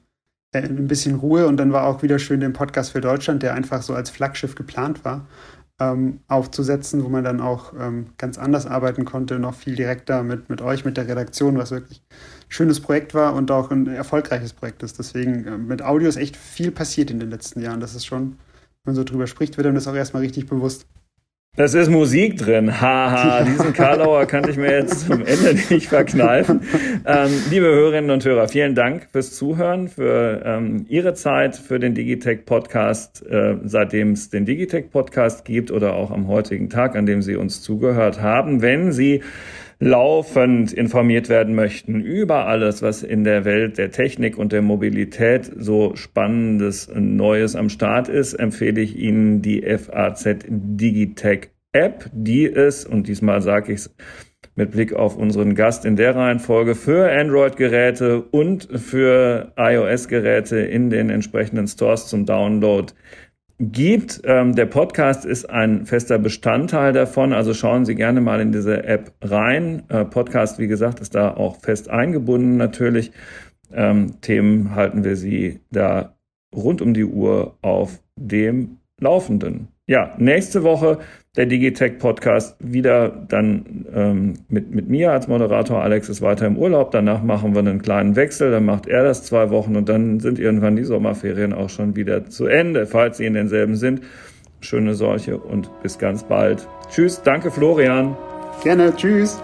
äh, 0.53 0.59
ein 0.61 0.87
bisschen 0.87 1.15
Ruhe. 1.15 1.47
Und 1.47 1.57
dann 1.57 1.71
war 1.71 1.85
auch 1.85 2.01
wieder 2.01 2.19
schön 2.19 2.39
den 2.39 2.53
Podcast 2.53 2.91
für 2.91 3.01
Deutschland, 3.01 3.43
der 3.43 3.53
einfach 3.53 3.81
so 3.81 3.93
als 3.93 4.09
Flaggschiff 4.09 4.55
geplant 4.55 5.05
war 5.05 5.27
ähm, 5.79 6.19
aufzusetzen, 6.27 7.03
wo 7.03 7.09
man 7.09 7.23
dann 7.23 7.41
auch 7.41 7.73
ähm, 7.79 8.07
ganz 8.17 8.37
anders 8.37 8.65
arbeiten 8.65 9.05
konnte, 9.05 9.39
noch 9.39 9.55
viel 9.55 9.75
direkter 9.75 10.23
mit, 10.23 10.49
mit 10.49 10.61
euch, 10.61 10.85
mit 10.85 10.97
der 10.97 11.07
Redaktion, 11.07 11.57
was 11.57 11.71
wirklich 11.71 12.01
ein 12.11 12.51
schönes 12.51 12.79
Projekt 12.79 13.13
war 13.13 13.33
und 13.33 13.49
auch 13.51 13.71
ein 13.71 13.87
erfolgreiches 13.87 14.53
Projekt 14.53 14.83
ist. 14.83 14.99
Deswegen 14.99 15.45
äh, 15.45 15.57
mit 15.57 15.81
Audio 15.81 16.07
ist 16.07 16.17
echt 16.17 16.37
viel 16.37 16.71
passiert 16.71 17.11
in 17.11 17.19
den 17.19 17.29
letzten 17.29 17.61
Jahren. 17.61 17.79
Das 17.79 17.95
ist 17.95 18.05
schon, 18.05 18.37
wenn 18.83 18.93
man 18.93 18.95
so 18.95 19.03
drüber 19.03 19.27
spricht, 19.27 19.57
wird 19.57 19.65
einem 19.67 19.75
das 19.75 19.87
auch 19.87 19.95
erstmal 19.95 20.21
richtig 20.21 20.47
bewusst. 20.47 20.85
Das 21.55 21.75
ist 21.75 21.87
Musik 21.87 22.39
drin. 22.39 22.81
Haha, 22.81 23.43
diesen 23.43 23.73
Karlauer 23.73 24.25
kannte 24.25 24.49
ich 24.49 24.57
mir 24.57 24.71
jetzt 24.71 25.01
zum 25.05 25.23
Ende 25.23 25.53
nicht 25.69 25.87
verkneifen. 25.87 26.61
Ähm, 27.05 27.29
liebe 27.51 27.67
Hörerinnen 27.67 28.09
und 28.09 28.25
Hörer, 28.25 28.47
vielen 28.47 28.73
Dank 28.73 29.07
fürs 29.11 29.33
Zuhören, 29.33 29.87
für 29.87 30.41
ähm, 30.43 30.87
Ihre 30.89 31.13
Zeit, 31.13 31.55
für 31.55 31.77
den 31.77 31.93
Digitech 31.93 32.45
Podcast, 32.45 33.23
äh, 33.27 33.57
seitdem 33.65 34.13
es 34.13 34.31
den 34.31 34.45
Digitech 34.45 34.89
Podcast 34.89 35.45
gibt 35.45 35.69
oder 35.69 35.93
auch 35.93 36.09
am 36.09 36.27
heutigen 36.27 36.71
Tag, 36.71 36.95
an 36.95 37.05
dem 37.05 37.21
Sie 37.21 37.35
uns 37.35 37.61
zugehört 37.61 38.19
haben. 38.19 38.63
Wenn 38.63 38.91
Sie 38.91 39.21
laufend 39.83 40.71
informiert 40.71 41.27
werden 41.27 41.55
möchten 41.55 41.99
über 41.99 42.47
alles, 42.47 42.81
was 42.81 43.03
in 43.03 43.25
der 43.25 43.43
Welt 43.43 43.77
der 43.77 43.91
Technik 43.91 44.37
und 44.37 44.53
der 44.53 44.61
Mobilität 44.61 45.51
so 45.57 45.95
spannendes 45.95 46.89
Neues 46.93 47.55
am 47.55 47.67
Start 47.67 48.07
ist, 48.07 48.33
empfehle 48.33 48.79
ich 48.79 48.97
Ihnen 48.97 49.41
die 49.41 49.61
FAZ 49.61 50.37
Digitech 50.47 51.49
App, 51.73 52.09
die 52.13 52.43
ist, 52.43 52.85
und 52.87 53.07
diesmal 53.07 53.41
sage 53.41 53.73
ich 53.73 53.79
es 53.79 53.95
mit 54.55 54.71
Blick 54.71 54.93
auf 54.93 55.17
unseren 55.17 55.55
Gast 55.55 55.83
in 55.83 55.95
der 55.95 56.15
Reihenfolge, 56.15 56.75
für 56.75 57.11
Android-Geräte 57.11 58.21
und 58.21 58.69
für 58.79 59.51
iOS-Geräte 59.57 60.59
in 60.59 60.91
den 60.91 61.09
entsprechenden 61.09 61.67
Stores 61.67 62.07
zum 62.07 62.25
Download 62.25 62.93
gibt. 63.71 64.21
Ähm, 64.25 64.55
der 64.55 64.65
Podcast 64.65 65.25
ist 65.25 65.49
ein 65.49 65.85
fester 65.85 66.19
Bestandteil 66.19 66.93
davon, 66.93 67.33
also 67.33 67.53
schauen 67.53 67.85
Sie 67.85 67.95
gerne 67.95 68.21
mal 68.21 68.41
in 68.41 68.51
diese 68.51 68.83
App 68.83 69.13
rein. 69.21 69.83
Äh, 69.89 70.05
Podcast, 70.05 70.59
wie 70.59 70.67
gesagt, 70.67 70.99
ist 70.99 71.15
da 71.15 71.33
auch 71.33 71.57
fest 71.61 71.89
eingebunden 71.89 72.57
natürlich. 72.57 73.11
Ähm, 73.71 74.21
Themen 74.21 74.75
halten 74.75 75.03
wir 75.03 75.15
Sie 75.15 75.61
da 75.71 76.15
rund 76.55 76.81
um 76.81 76.93
die 76.93 77.05
Uhr 77.05 77.57
auf 77.61 77.99
dem 78.15 78.77
Laufenden. 78.99 79.72
Ja, 79.93 80.11
nächste 80.17 80.63
Woche 80.63 80.97
der 81.35 81.45
Digitech 81.45 81.99
Podcast 81.99 82.55
wieder 82.57 83.09
dann 83.09 83.85
ähm, 83.93 84.33
mit, 84.49 84.73
mit 84.73 84.89
mir 84.89 85.11
als 85.11 85.27
Moderator. 85.27 85.83
Alex 85.83 86.09
ist 86.09 86.23
weiter 86.23 86.47
im 86.47 86.57
Urlaub. 86.57 86.89
Danach 86.89 87.21
machen 87.21 87.53
wir 87.53 87.59
einen 87.59 87.79
kleinen 87.79 88.15
Wechsel. 88.15 88.49
Dann 88.49 88.65
macht 88.65 88.87
er 88.87 89.03
das 89.03 89.23
zwei 89.23 89.51
Wochen 89.51 89.75
und 89.75 89.87
dann 89.89 90.19
sind 90.19 90.39
irgendwann 90.39 90.75
die 90.75 90.83
Sommerferien 90.83 91.53
auch 91.53 91.69
schon 91.69 91.95
wieder 91.95 92.25
zu 92.25 92.47
Ende, 92.47 92.87
falls 92.87 93.17
sie 93.17 93.27
in 93.27 93.35
denselben 93.35 93.75
sind. 93.75 94.01
Schöne 94.61 94.95
solche 94.95 95.37
und 95.37 95.69
bis 95.83 95.99
ganz 95.99 96.23
bald. 96.23 96.67
Tschüss. 96.89 97.21
Danke, 97.21 97.51
Florian. 97.51 98.17
Gerne. 98.63 98.95
Tschüss. 98.95 99.43